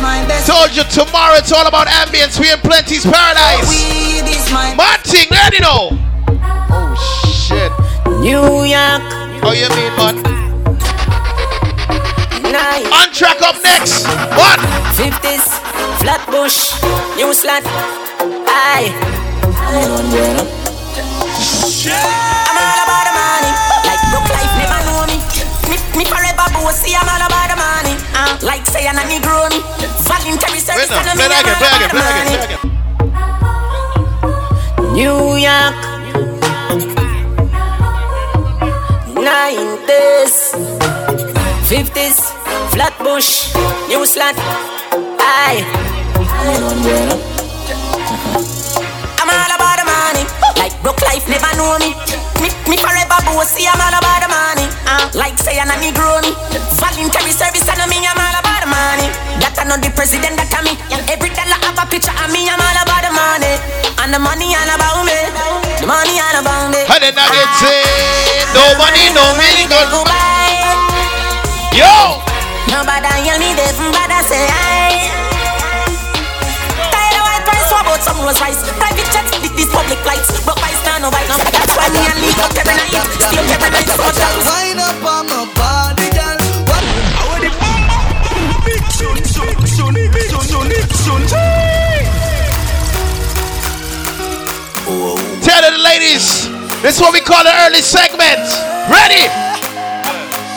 Told 0.00 0.72
you 0.74 0.82
tomorrow 0.84 1.36
it's 1.36 1.52
all 1.52 1.66
about 1.66 1.86
ambience. 1.86 2.40
We 2.40 2.50
in 2.50 2.58
Plenty's 2.60 3.04
Paradise. 3.04 3.68
Weed 3.68 4.24
is 4.24 4.50
my 4.50 4.74
Martin, 4.74 5.28
ready 5.30 5.60
now. 5.60 5.92
Oh 6.72 6.96
shit. 7.28 7.70
New 8.24 8.64
York. 8.64 9.04
How 9.44 9.52
you 9.52 9.68
mean, 9.76 9.92
man? 10.00 10.16
Nine. 12.48 12.88
On 12.96 13.12
track 13.12 13.42
up 13.42 13.60
next. 13.62 14.08
What? 14.40 14.58
50s, 14.96 15.60
Flatbush, 16.00 16.80
New 17.16 17.34
Slat. 17.34 17.62
Aye. 18.48 18.96
I'm 21.92 22.56
all 22.56 22.80
about 22.88 23.04
the 23.04 23.12
money. 23.12 23.52
Like 23.84 24.00
broke 24.08 24.32
life 24.32 24.54
never 24.56 24.80
know 24.88 25.04
me. 25.04 25.20
Me, 25.68 25.76
me 25.92 26.04
forever 26.08 26.48
bossy, 26.56 26.96
I'm 26.96 27.04
all 27.04 27.20
about 27.20 27.52
the 27.52 27.56
money. 27.60 27.99
Uh, 28.20 28.36
like 28.42 28.66
say 28.66 28.84
I'm 28.86 28.98
a 28.98 29.04
Negro 29.08 29.48
me. 29.48 29.64
Voluntary 30.04 30.60
service, 30.60 30.92
Play 30.92 31.00
and 31.00 31.06
now, 31.08 31.14
me, 31.16 31.24
play 31.24 31.40
again, 31.40 31.56
play 31.56 31.72
again, 31.80 31.88
play 31.88 32.44
again. 32.44 32.60
New 34.92 35.40
York. 35.40 35.76
90s, 39.16 40.52
50s, 41.64 42.18
Flatbush, 42.72 43.56
New 43.88 44.04
Slat. 44.04 44.36
Aye. 45.16 45.64
I'm 49.16 49.30
all 49.32 49.52
about 49.56 49.76
the 49.80 49.84
money. 49.88 50.24
Like 50.60 50.76
broke 50.82 51.00
life 51.08 51.24
never 51.26 51.56
know 51.56 51.78
me. 51.80 51.96
Me, 52.70 52.76
me 52.76 52.78
forever 52.78 53.18
bossy, 53.26 53.66
I'm 53.66 53.82
all 53.82 53.90
about 53.98 54.22
the 54.22 54.28
money. 54.30 54.66
Uh, 54.86 55.10
like 55.18 55.34
say 55.42 55.58
I'm 55.58 55.66
a 55.66 55.74
Negro 55.82 56.22
me. 56.22 56.30
Voluntary 56.78 57.34
service, 57.34 57.66
I 57.66 57.74
know 57.74 57.90
me, 57.90 57.98
I'm 57.98 58.14
all 58.14 58.36
about 58.38 58.62
the 58.62 58.70
money. 58.70 59.10
That 59.42 59.58
I 59.58 59.66
know 59.66 59.74
the 59.74 59.90
president, 59.90 60.38
that 60.38 60.54
I 60.54 60.62
me. 60.62 60.78
And 60.94 61.02
every 61.10 61.34
dollar 61.34 61.58
have 61.66 61.74
a 61.82 61.84
picture 61.90 62.14
of 62.14 62.30
me, 62.30 62.46
I'm 62.46 62.62
all 62.62 62.78
about 62.78 63.02
the 63.02 63.10
money. 63.10 63.58
And 63.98 64.14
the 64.14 64.22
money 64.22 64.54
all 64.54 64.70
about 64.70 65.02
me. 65.02 65.18
The 65.82 65.86
money 65.90 66.14
all 66.22 66.36
about 66.38 66.70
me. 66.70 66.86
And 66.86 67.00
then 67.02 67.18
again, 67.18 67.50
say, 67.58 67.82
no 68.54 68.62
money, 68.78 69.10
no 69.18 69.24
meaning, 69.34 69.66
They 69.66 69.84
go 69.90 70.06
by. 70.06 70.62
Yo! 71.74 72.22
Nobody 72.70 73.10
hear 73.26 73.34
me, 73.42 73.50
they 73.58 73.66
from 73.74 73.90
bad, 73.90 74.14
I 74.14 74.22
say 74.22 74.46
aye. 74.46 75.10
Tired 76.86 77.18
of 77.18 77.22
white 77.26 77.42
price, 77.50 77.66
what 77.74 77.82
about 77.82 77.98
some 78.06 78.22
Rolls 78.22 78.38
Royce? 78.38 78.62
Private 78.78 79.10
jets, 79.10 79.34
thi- 79.42 79.50
these 79.58 79.70
public 79.74 79.98
flights. 80.06 80.30
Broke 80.46 80.60
by 80.62 80.70
star, 80.86 81.02
no 81.02 81.10
bite, 81.10 81.26
no. 81.26 81.69
Son. 82.40 82.70
Tell 95.42 95.62
the 95.70 95.78
ladies, 95.78 96.48
this 96.82 96.96
is 96.96 97.00
what 97.00 97.12
we 97.12 97.20
call 97.20 97.44
the 97.44 97.52
early 97.66 97.82
segment. 97.82 98.40
Ready? 98.88 99.49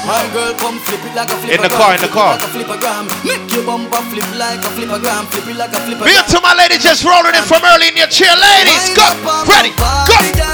My 0.03 0.19
girl, 0.35 0.51
come 0.59 0.79
flip 0.83 0.99
it 0.99 1.15
like 1.15 1.31
a 1.31 1.35
flip 1.39 1.55
In 1.55 1.61
the 1.63 1.71
car, 1.71 1.95
in 1.95 2.01
the 2.03 2.11
car. 2.11 2.35
Like 2.35 2.43
a 2.43 2.51
flippergram. 2.51 3.07
Make 3.23 3.47
your 3.55 3.63
bumper 3.63 4.03
flip 4.11 4.27
like 4.35 4.59
a 4.59 4.69
flippergram. 4.75 5.31
Flip 5.31 5.47
it 5.47 5.55
like 5.55 5.71
a 5.71 5.79
flippergram. 5.79 6.11
Big 6.11 6.19
up 6.19 6.27
to 6.27 6.41
my 6.43 6.51
lady 6.59 6.75
just 6.75 7.07
rolling 7.07 7.31
it 7.31 7.45
from 7.47 7.63
early 7.63 7.87
in 7.87 7.95
your 7.95 8.11
chair. 8.11 8.35
Ladies, 8.35 8.91
go, 8.91 9.07
ready, 9.47 9.71
go, 9.79 9.87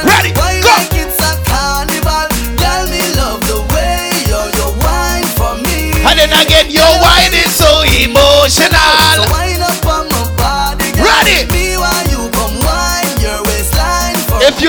ready, 0.06 0.30
go. 0.38 0.74
It's 0.93 1.18
a 1.18 1.34
carnival. 1.50 2.30
Girl, 2.62 2.86
me 2.93 3.02
love 3.18 3.41
the 3.50 3.66
way 3.74 4.14
you 4.30 4.38
you 4.54 4.68
wine 4.86 5.26
for 5.34 5.58
me. 5.66 5.97
And 6.06 6.14
then 6.22 6.30
again, 6.30 6.70
your 6.70 6.93
wine 7.02 7.34
is 7.34 7.50
so 7.50 7.82
emotional. 8.06 8.78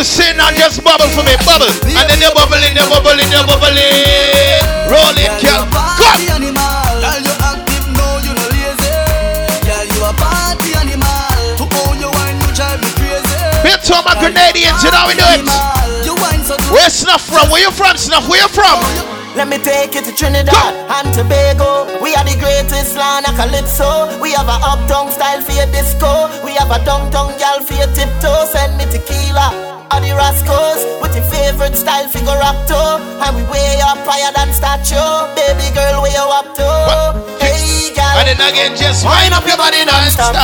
You 0.01 0.05
sing 0.05 0.37
now, 0.41 0.49
just 0.57 0.81
bubble 0.81 1.13
for 1.13 1.21
me, 1.21 1.37
bubble. 1.45 1.69
And 1.85 2.09
then 2.09 2.25
you're 2.25 2.33
bubbling, 2.33 2.73
you're 2.73 2.89
bubbling, 2.89 3.29
you're 3.29 3.45
bubbling. 3.45 3.85
Roll 4.89 5.13
it, 5.13 5.29
girl. 5.45 5.69
Go. 5.69 5.77
Party 5.77 6.33
animal. 6.33 6.57
Girl, 7.05 7.21
you 7.21 7.35
active, 7.45 7.85
no, 7.93 8.09
you 8.25 8.33
no 8.33 8.45
lazy. 8.49 8.89
Girl, 9.61 9.85
you 9.85 10.01
a 10.01 10.13
party 10.17 10.73
animal. 10.81 11.37
To 11.61 11.65
own 11.85 12.01
your 12.01 12.09
wine, 12.17 12.41
you 12.41 12.49
drive 12.57 12.81
me 12.81 12.89
crazy. 12.97 13.37
Big 13.61 13.77
to 13.93 14.01
my 14.01 14.17
Grenadians, 14.17 14.81
you 14.81 14.89
know 14.89 15.05
we 15.05 15.21
do 15.21 15.27
it. 15.37 15.45
You 16.09 16.17
wine 16.17 16.49
so 16.49 16.57
Where 16.73 16.89
Snuff 16.89 17.29
from? 17.29 17.53
Where 17.53 17.61
you 17.61 17.71
from, 17.71 18.01
Snuff? 18.01 18.25
Where 18.25 18.41
you 18.41 18.49
from? 18.49 18.81
Let 19.37 19.53
me 19.53 19.61
take 19.61 19.93
you 19.93 20.01
to 20.01 20.13
Trinidad 20.17 20.73
and 20.97 21.13
Tobago. 21.13 22.01
We 22.01 22.17
are 22.17 22.25
the 22.25 22.41
greatest 22.41 22.97
land 22.97 23.29
of 23.29 23.37
calypso. 23.37 24.17
We 24.17 24.33
have 24.33 24.49
a 24.49 24.59
uptown 24.65 25.13
style 25.13 25.45
for 25.45 25.53
your 25.53 25.69
disco. 25.69 26.33
We 26.41 26.57
have 26.57 26.73
a 26.73 26.81
downtown 26.89 27.37
gal 27.37 27.61
for 27.61 27.77
your 27.77 27.93
tiptoe. 27.93 28.49
Send 28.49 28.81
me 28.81 28.89
tequila 28.89 29.70
or 29.93 30.01
the 30.01 30.13
Rascals 30.15 30.81
with 31.03 31.15
your 31.17 31.27
favorite 31.31 31.77
style 31.77 32.07
figure 32.09 32.41
up 32.43 32.59
to. 32.71 32.79
And 33.27 33.37
we 33.37 33.43
way 33.51 33.79
up 33.83 33.99
higher 34.07 34.31
than 34.35 34.51
statue. 34.55 34.99
Baby 35.35 35.69
girl, 35.75 36.03
where 36.03 36.13
you 36.15 36.27
up 36.31 36.55
to? 36.59 36.69
Hey, 37.43 37.91
gal. 37.95 38.19
And 38.23 38.27
then 38.31 38.41
again, 38.41 38.77
just 38.79 39.05
wind 39.05 39.35
up 39.35 39.47
your 39.47 39.59
body 39.59 39.83
non-stop. 39.85 40.35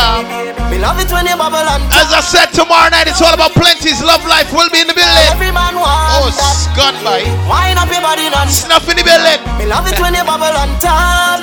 Me 0.70 0.78
love 0.82 0.98
it 0.98 1.10
when 1.14 1.26
you 1.30 1.36
bubble 1.38 1.62
and 1.62 1.82
As 1.94 2.10
I 2.10 2.20
said, 2.20 2.50
tomorrow 2.50 2.90
night 2.90 3.06
it's 3.06 3.22
all 3.22 3.32
about 3.32 3.54
plenty's 3.54 4.02
love 4.02 4.24
life. 4.26 4.50
will 4.52 4.70
be 4.74 4.82
in 4.82 4.88
the 4.90 4.94
building. 4.98 5.28
Every 5.30 5.52
man 5.54 5.78
Oh, 5.78 6.26
wants 6.26 6.38
that. 6.42 6.74
gun 6.74 6.94
by. 7.06 7.22
Wind 7.46 7.78
up 7.78 7.86
your 7.90 8.02
body 8.02 8.26
non 8.30 8.48
Snuff 8.50 8.88
in 8.90 8.98
the 8.98 9.04
building. 9.06 9.40
Me 9.62 9.66
love 9.70 9.86
it 9.86 9.98
when 10.02 10.14
you 10.14 10.24
bubble 10.26 10.50
on 10.50 10.70
top. 10.82 11.38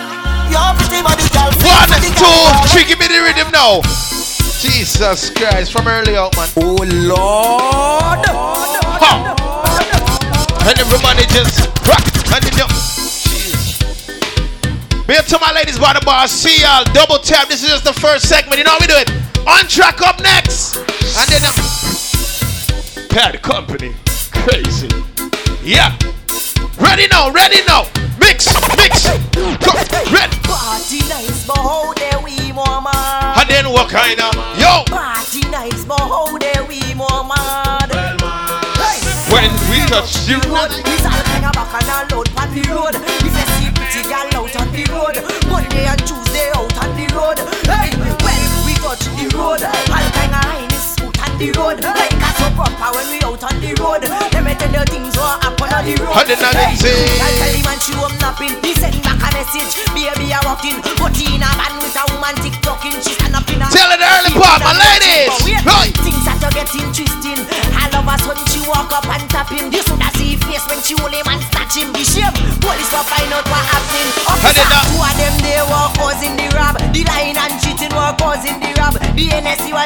Your 0.51 0.69
pretty 0.75 1.01
body, 1.01 1.23
girl. 1.31 1.49
One, 1.65 1.89
two, 2.19 2.39
three, 2.75 2.83
give 2.85 2.99
me 2.99 3.07
the 3.07 3.23
rhythm 3.23 3.47
now. 3.55 3.79
Jesus 4.63 5.29
Christ, 5.29 5.73
from 5.73 5.89
early 5.89 6.15
out, 6.15 6.33
man. 6.37 6.47
Oh, 6.55 6.79
Lord. 6.79 8.23
And 10.63 10.79
everybody 10.79 11.25
just 11.27 11.67
rock. 11.85 11.99
And. 12.31 12.71
Jeez. 13.27 13.77
Be 15.05 15.17
up 15.17 15.25
to 15.25 15.37
my 15.41 15.51
ladies 15.51 15.77
by 15.77 15.91
the 15.91 15.99
bar. 16.05 16.29
See 16.29 16.61
y'all. 16.61 16.85
Double 16.93 17.17
tap. 17.17 17.49
This 17.49 17.61
is 17.61 17.69
just 17.71 17.83
the 17.83 17.91
first 17.91 18.29
segment. 18.29 18.57
You 18.57 18.63
know 18.63 18.71
how 18.71 18.79
we 18.79 18.87
do 18.87 18.95
it. 18.95 19.11
On 19.45 19.67
track 19.67 20.01
up 20.01 20.21
next. 20.21 20.77
And 20.77 21.27
then 21.27 21.43
um, 21.43 23.09
Pad 23.09 23.41
Company. 23.41 23.93
Crazy. 24.31 24.87
Yeah. 25.61 25.97
Ready 26.77 27.07
now. 27.07 27.29
Ready 27.31 27.61
now. 27.67 27.83
Mix. 28.19 28.47
Mix. 28.77 29.05
Go. 29.33 29.73
Ready. 30.11 30.37
Party 30.43 30.99
nice, 31.09 31.45
but 31.45 31.57
how 31.57 31.93
dare 31.93 32.19
we 32.21 32.51
more 32.51 32.81
mad? 32.81 33.41
And 33.41 33.49
then 33.49 33.69
what 33.71 33.89
kind 33.89 34.19
of? 34.19 34.33
Yo. 34.57 34.83
Party 34.85 35.41
nice, 35.49 35.85
but 35.85 35.99
how 35.99 36.37
dare 36.37 36.63
we 36.65 36.81
more 36.93 37.23
mad? 37.23 37.89
When 39.31 39.49
we 39.69 39.81
touch 39.89 40.25
the 40.25 40.37
road, 40.49 40.69
we 40.85 40.93
all 41.05 41.23
kind 41.25 41.49
back 41.53 41.73
and 41.73 42.11
load 42.13 42.29
on 42.37 42.49
the 42.53 42.61
road. 42.69 42.95
If 42.95 43.33
you 43.33 43.45
see 43.57 43.69
pretty 43.73 44.01
girl 44.05 44.45
out 44.45 44.55
on 44.61 44.69
the 44.71 44.83
road, 44.93 45.17
Monday 45.49 45.85
and 45.85 45.99
Tuesday 46.05 46.49
out 46.53 46.77
on 46.83 46.95
the 46.95 47.05
road. 47.13 47.39
Hey, 47.65 47.89
when 48.21 48.41
we 48.65 48.73
touch 48.77 49.05
the 49.17 49.25
road, 49.35 49.61
all 49.63 50.07
kind 50.13 50.35
of 50.37 50.43
highness 50.45 50.99
out 51.01 51.17
on 51.29 51.37
the 51.37 51.51
road. 51.57 51.81
So 51.81 52.12
proper 52.55 52.89
when 52.95 53.05
we 53.11 53.17
out 53.25 53.43
on 53.43 53.55
the 53.61 53.71
road. 53.81 54.03
Let 54.33 54.43
me 54.45 54.53
tell 54.55 54.71
you 54.73 54.85
things 54.89 55.15
what 55.17 55.43
happen 55.43 55.69
on 55.73 55.83
the 55.85 55.93
road. 56.01 56.13
I 56.13 56.75
say- 56.77 57.19
I 57.19 57.29
tell 57.37 57.53
him 57.57 57.67
and 57.67 57.81
she 57.83 57.93
up 57.99 58.13
napping. 58.21 58.55
He 58.63 58.71
send 58.77 58.97
back 59.03 59.19
a 59.21 59.29
message, 59.35 59.73
baby 59.93 60.33
I 60.33 60.39
walking, 60.45 60.77
but 60.97 61.15
he 61.17 61.35
in 61.35 61.43
a 61.43 61.49
van 61.57 61.73
with 61.81 61.95
a 61.97 62.03
woman 62.13 62.35
TikToking. 62.43 62.97
She 63.03 63.13
stand 63.17 63.35
up 63.35 63.47
in 63.49 63.61
a. 63.61 63.67
Tell 63.69 63.91
it 63.91 64.01
early 64.01 64.33
part, 64.39 64.61
my 64.63 64.73
ladies. 64.77 65.33
Right. 65.65 65.93
Things 66.05 66.23
that 66.25 66.39
are 66.43 66.53
getting 66.55 66.87
twisting. 66.93 67.41
All 67.81 67.93
of 67.99 68.07
a 68.07 68.15
sudden 68.23 68.45
she 68.51 68.59
walk 68.67 68.91
up 68.93 69.07
and 69.09 69.23
tap 69.29 69.49
him. 69.49 69.71
You 69.73 69.81
should 69.83 69.99
have 70.01 70.15
see 70.15 70.22
face 70.53 70.65
when 70.69 70.79
she 70.85 70.93
hold 71.01 71.13
him 71.13 71.25
and 71.25 71.41
snatch 71.49 71.75
him. 71.77 71.89
The 71.93 72.05
shame. 72.05 72.33
Police 72.61 72.91
will 72.93 73.05
find 73.09 73.31
out 73.33 73.45
what 73.49 73.63
happened. 73.65 74.11
Officer, 74.29 74.65
two 74.93 75.01
of 75.01 75.13
them 75.17 75.33
they 75.41 75.61
were 75.65 75.89
causing 75.97 76.33
the 76.37 76.47
rob. 76.53 76.77
The 76.93 77.01
lying 77.09 77.37
and 77.37 77.53
cheating 77.61 77.93
were 77.93 78.13
causing 78.21 78.61
the 78.61 78.71
rob. 78.77 78.93
The 79.17 79.25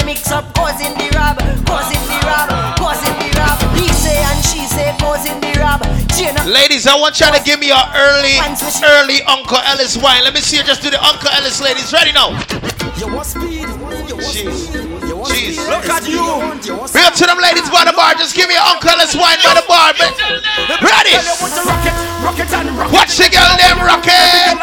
mix 0.06 0.32
up 0.32 0.54
causing 0.54 0.94
the 1.00 1.08
rob, 1.16 1.40
causing 1.66 2.04
the 2.12 2.20
rob, 2.28 2.48
causing 2.78 3.16
the 3.20 3.30
rob. 3.40 3.58
He 3.80 3.88
say 3.96 4.20
and 4.20 4.40
she 4.44 4.68
say 4.68 4.96
causing 5.00 5.40
the 5.40 5.56
rob. 5.60 5.82
Uh, 5.84 6.50
ladies, 6.50 6.88
I 6.88 6.96
want 6.98 7.20
y'all 7.20 7.32
to 7.32 7.44
give 7.44 7.60
me 7.60 7.68
your 7.68 7.86
early, 7.96 8.36
early 8.84 9.22
Uncle 9.24 9.58
Ellis 9.58 9.96
wine. 9.98 10.24
Let 10.24 10.34
me 10.34 10.42
see 10.42 10.58
you 10.58 10.64
just 10.64 10.82
do 10.82 10.90
the 10.90 11.04
Uncle 11.04 11.30
Ellis, 11.30 11.62
ladies. 11.62 11.94
Ready 11.94 12.12
now? 12.12 12.87
You 12.98 13.14
want 13.14 13.28
speed? 13.30 13.62
You 13.62 14.18
want 14.18 14.34
Jeez. 14.34 14.74
Jeez. 15.30 15.62
Look 15.70 15.86
at 15.86 16.10
you. 16.10 16.18
Bring 16.90 17.06
up 17.06 17.14
to 17.14 17.26
them 17.30 17.38
ladies 17.38 17.70
by 17.70 17.86
the 17.86 17.94
bar. 17.94 18.18
Just 18.18 18.34
give 18.36 18.50
me 18.50 18.56
your 18.58 18.66
Uncle 18.66 18.90
Ellis 18.90 19.14
wine 19.14 19.38
by 19.46 19.54
the 19.54 19.62
bar. 19.70 19.94
man. 20.02 20.10
Ready? 20.82 21.14
Watch 22.90 23.14
the 23.22 23.30
girl 23.30 23.54
them 23.62 23.78
rock 23.86 24.02
it. 24.02 24.58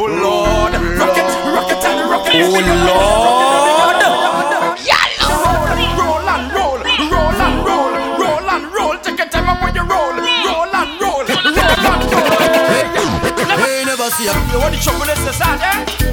Oh 0.00 0.08
Lord, 0.08 0.72
rock 0.96 1.12
it, 1.12 1.28
rock 1.52 1.68
it 1.68 1.84
and 1.84 2.08
rock 2.08 2.24
it. 2.32 2.40
Oh 2.40 2.56
Lord. 2.88 4.00
Roll 5.94 6.24
and 6.24 6.48
roll, 6.56 6.80
roll 6.80 7.36
and 7.36 7.56
roll, 7.68 7.92
roll 8.16 8.48
and 8.48 8.64
roll. 8.72 8.96
Take 9.04 9.18
your 9.18 9.28
time 9.28 9.48
up 9.48 9.62
when 9.62 9.74
you 9.74 9.84
roll, 9.84 10.16
roll 10.16 10.72
and 10.72 11.00
roll, 11.00 11.20
roll 11.20 11.28
and 11.28 12.04
roll. 12.08 12.32
Hey, 13.60 13.84
never 13.84 14.08
see 14.10 14.24
ya. 14.24 14.32
You 14.52 14.58
want 14.58 14.72
the 14.74 14.80
chocolate 14.80 15.10
inside, 15.10 16.03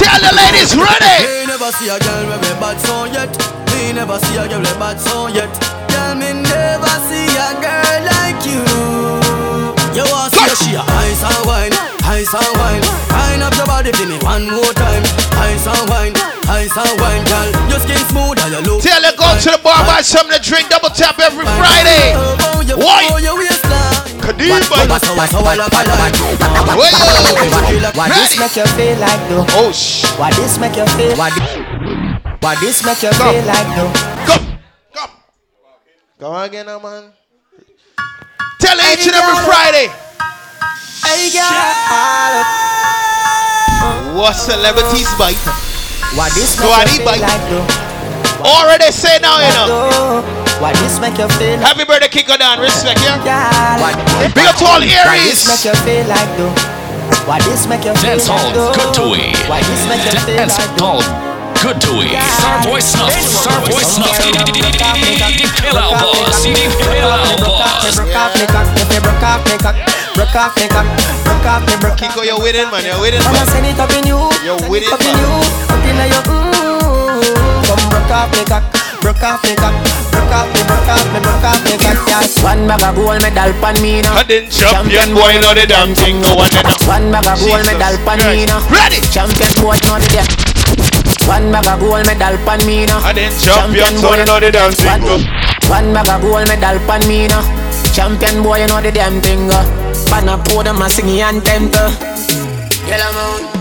Tell 0.00 0.18
the 0.18 0.32
ladies 0.34 0.74
ready. 0.74 1.16
Me 1.22 1.46
never 1.46 1.70
see 1.78 1.88
a 1.88 1.98
girl 1.98 2.26
with 2.26 2.42
me 2.42 2.52
bad 2.58 2.78
song 2.80 3.12
yet. 3.14 3.30
Me 3.70 3.92
never 3.92 4.18
see 4.18 4.36
a 4.36 4.48
girl 4.48 4.60
with 4.60 4.78
bad 4.78 4.98
song 5.00 5.34
yet. 5.34 5.50
Girl, 5.90 6.14
me 6.14 6.32
never 6.34 6.94
see 7.06 7.30
a 7.38 7.54
girl 7.62 7.98
like 8.06 8.40
you. 8.46 8.62
You 9.94 10.04
want 10.10 10.32
to 10.34 10.56
see 10.56 10.70
she 10.70 10.78
a 10.78 10.82
ice 10.82 11.22
and 11.22 11.42
wine, 11.46 11.74
ice 12.06 12.32
and 12.34 12.52
wine. 12.58 12.82
Wine 13.10 13.42
up 13.42 13.54
your 13.54 13.66
body 13.66 13.92
for 13.92 14.06
me 14.06 14.18
one 14.22 14.46
more 14.50 14.72
time. 14.74 15.02
Ice 15.42 15.66
and 15.66 15.84
wine, 15.90 16.14
ice 16.50 16.74
and 16.76 16.94
wine, 17.00 17.24
girl. 17.26 17.50
Your 17.70 17.80
skin 17.82 18.02
smooth 18.10 18.38
and 18.42 18.52
your 18.54 18.62
look. 18.62 18.82
Tell 18.82 19.02
her 19.02 19.14
go 19.16 19.26
to 19.38 19.50
the 19.54 19.60
bar, 19.62 19.82
buy 19.86 20.02
something 20.02 20.34
to 20.34 20.42
drink. 20.42 20.68
Double 20.68 20.90
tap 20.90 21.18
every 21.18 21.44
Friday. 21.44 22.14
Why? 22.74 23.06
Why 27.96 28.08
this 28.08 28.38
make 28.38 28.56
you 28.56 28.64
feel 28.76 28.98
like 28.98 29.28
though? 29.28 29.44
Oh 29.58 29.72
sh. 29.72 30.04
Why 30.18 30.30
this 30.32 30.58
make 30.58 30.76
you 30.76 30.86
feel? 30.94 31.16
Why, 31.16 31.30
thi- 31.30 32.60
this 32.60 32.84
make 32.84 33.02
you 33.02 33.10
feel 33.12 33.44
like 33.44 33.68
though? 33.76 33.92
Go 36.18 36.36
again, 36.42 36.66
now, 36.66 36.78
man. 36.78 37.12
Tell 38.60 38.78
her 38.78 38.92
each 38.92 39.06
and 39.06 39.16
every 39.16 39.36
Friday. 39.44 39.88
Hey 41.02 41.30
girl, 41.32 41.74
What 44.20 44.34
celebrities 44.36 45.08
bite? 45.18 45.40
why 46.14 46.28
this 46.34 46.58
make 46.60 46.68
you 46.68 46.98
feel 46.98 47.20
like 47.20 47.48
though? 47.50 47.89
Already 48.40 48.90
say 48.92 49.18
now, 49.20 49.36
you 49.40 49.52
know. 49.52 50.24
Why 50.60 50.72
this 50.80 51.00
make 51.00 51.16
you 51.16 51.28
feel? 51.40 51.56
Happy 51.60 51.84
birthday, 51.84 52.08
Kiko 52.08 52.36
Dan. 52.36 52.60
Respect, 52.60 53.00
yeah? 53.00 53.20
Why, 53.80 53.92
Big 54.32 54.44
up 54.44 54.56
to 54.60 54.64
all 54.64 54.80
Why 54.80 55.16
this 55.24 55.48
make 55.48 55.64
you 55.64 55.76
feel 55.84 56.04
like 56.08 56.30
though? 56.36 56.52
Why 57.28 57.40
this 57.44 57.66
make 57.68 57.84
you 57.84 57.94
feel 58.00 58.16
Dance 58.16 58.28
like 58.28 58.40
Hall 58.40 58.52
though? 58.52 58.72
Good 58.76 58.92
to 58.96 59.04
We. 59.12 59.32
Why 59.48 59.60
this 59.64 59.82
make 59.88 60.04
you 60.04 60.16
feel 60.24 60.36
Dance 60.36 60.56
like 60.56 60.72
though? 60.76 61.00
Hall 61.00 61.30
Good 61.60 61.76
to 61.84 61.92
We. 61.96 62.08
Starboy 62.12 62.80
Snuff. 62.80 63.12
Starboy 63.12 63.84
Snuff. 63.84 64.16
Pillow 64.16 65.92
Boss. 65.96 66.44
Pillow 66.44 67.36
Boss. 67.44 67.96
Broke 67.96 68.16
off 68.16 68.32
me 68.36 68.46
cock, 68.46 68.68
if 68.76 68.88
you 68.92 69.00
broke 69.00 69.24
off 69.24 69.44
me 69.44 69.56
cock, 69.58 69.76
broke 70.14 70.36
off 70.36 70.56
me 70.56 70.68
cock, 70.68 70.86
broke 71.24 71.44
off 71.44 71.64
me 71.66 71.74
broke. 71.80 71.98
Kiko, 71.98 72.24
you're 72.24 72.38
winning, 72.38 72.70
man. 72.70 72.84
You're 72.84 73.00
winning, 73.00 73.20
I'ma 73.20 73.44
send 73.50 73.66
it 73.66 73.78
up 73.80 73.90
in 73.96 74.06
you, 74.06 74.30
You're 74.44 74.58
send 74.60 74.70
with 74.70 74.82
it 74.82 74.88
it, 74.88 74.92
up 74.94 75.00
in 75.00 75.16
you, 75.18 75.32
up 75.68 75.84
in 75.84 75.96
your 76.06 76.22
mm. 76.28 76.59
Come 78.10 78.26
broke 78.26 78.26
off 78.26 78.34
me 78.34 78.42
cock, 78.42 78.66
broke 78.98 79.22
off 79.22 79.38
me 79.46 79.54
cock, 79.54 79.70
broke 80.10 80.34
off 80.34 80.50
me, 80.50 80.60
broke 80.66 80.90
off 80.90 81.06
me, 81.14 81.18
broke 81.22 81.46
off 81.46 81.62
me 81.62 81.78
cock, 81.78 81.98
yes. 82.10 82.42
One 82.42 82.66
bag 82.66 82.82
of 82.82 82.98
gold 82.98 83.22
medal 83.22 83.54
pan 83.62 83.78
me 83.78 84.02
now. 84.02 84.18
And 84.18 84.26
then 84.26 84.50
champion 84.50 85.14
boy, 85.14 85.38
know 85.38 85.54
the 85.54 85.62
damn 85.62 85.94
thing. 85.94 86.18
No 86.18 86.34
one 86.34 86.50
know. 86.50 86.74
One 86.90 87.06
bag 87.14 87.30
of 87.30 87.38
gold 87.38 87.62
medal 87.70 87.94
pan 88.02 88.18
me 88.26 88.50
now. 88.50 88.66
Ready? 88.66 88.98
Champion 89.14 89.54
boy 89.62 89.78
know 89.86 90.02
the 90.02 90.10
damn. 90.10 90.26
One 91.30 91.54
bag 91.54 91.70
of 91.70 91.78
gold 91.78 92.02
medal 92.02 92.34
pan 92.42 92.60
me 92.66 92.82
now. 92.90 92.98
And 93.06 93.14
then 93.14 93.30
champion 93.38 93.94
boy, 94.02 94.18
know 94.26 94.42
the 94.42 94.50
damn 94.50 94.74
thing. 94.74 95.06
One 95.70 95.94
bag 95.94 96.10
of 96.10 96.18
gold 96.18 96.50
medal 96.50 96.82
pan 96.90 97.06
me 97.06 97.30
now. 97.30 97.46
Champion 97.94 98.42
boy, 98.42 98.58
you 98.58 98.66
know 98.66 98.82
the 98.82 98.90
damn 98.90 99.22
thing. 99.22 99.46
Uh. 99.46 99.62
Pan 100.10 100.26
a 100.26 100.34
podium, 100.34 100.82
a 100.82 100.90
singing 100.90 101.22
anthem. 101.22 101.70
Yellow 102.90 103.14
moon. 103.14 103.59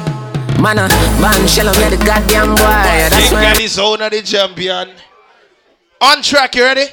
Man, 0.62 0.78
uh, 0.78 0.90
man, 1.22 1.48
shell 1.48 1.72
me 1.72 1.96
the 1.96 2.04
goddamn 2.06 2.50
boy. 2.50 2.58
That's 2.58 3.16
King 3.16 3.34
why. 3.34 3.44
Daddy's 3.44 3.80
owner, 3.80 4.10
the 4.10 4.22
champion. 4.22 4.90
On 6.02 6.22
track, 6.22 6.54
you 6.56 6.64
ready? 6.64 6.88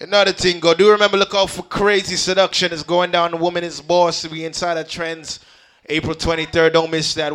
Another 0.00 0.32
thing, 0.32 0.58
go. 0.58 0.72
Do 0.72 0.90
remember, 0.90 1.18
look 1.18 1.34
out 1.34 1.50
for 1.50 1.62
Crazy 1.62 2.16
Seduction. 2.16 2.72
It's 2.72 2.82
going 2.82 3.10
down. 3.10 3.32
The 3.32 3.36
Woman 3.36 3.64
is 3.64 3.82
Boss. 3.82 4.26
We 4.26 4.46
inside 4.46 4.78
of 4.78 4.88
Trends. 4.88 5.40
April 5.86 6.14
23rd. 6.14 6.72
Don't 6.72 6.90
miss 6.90 7.12
that. 7.14 7.30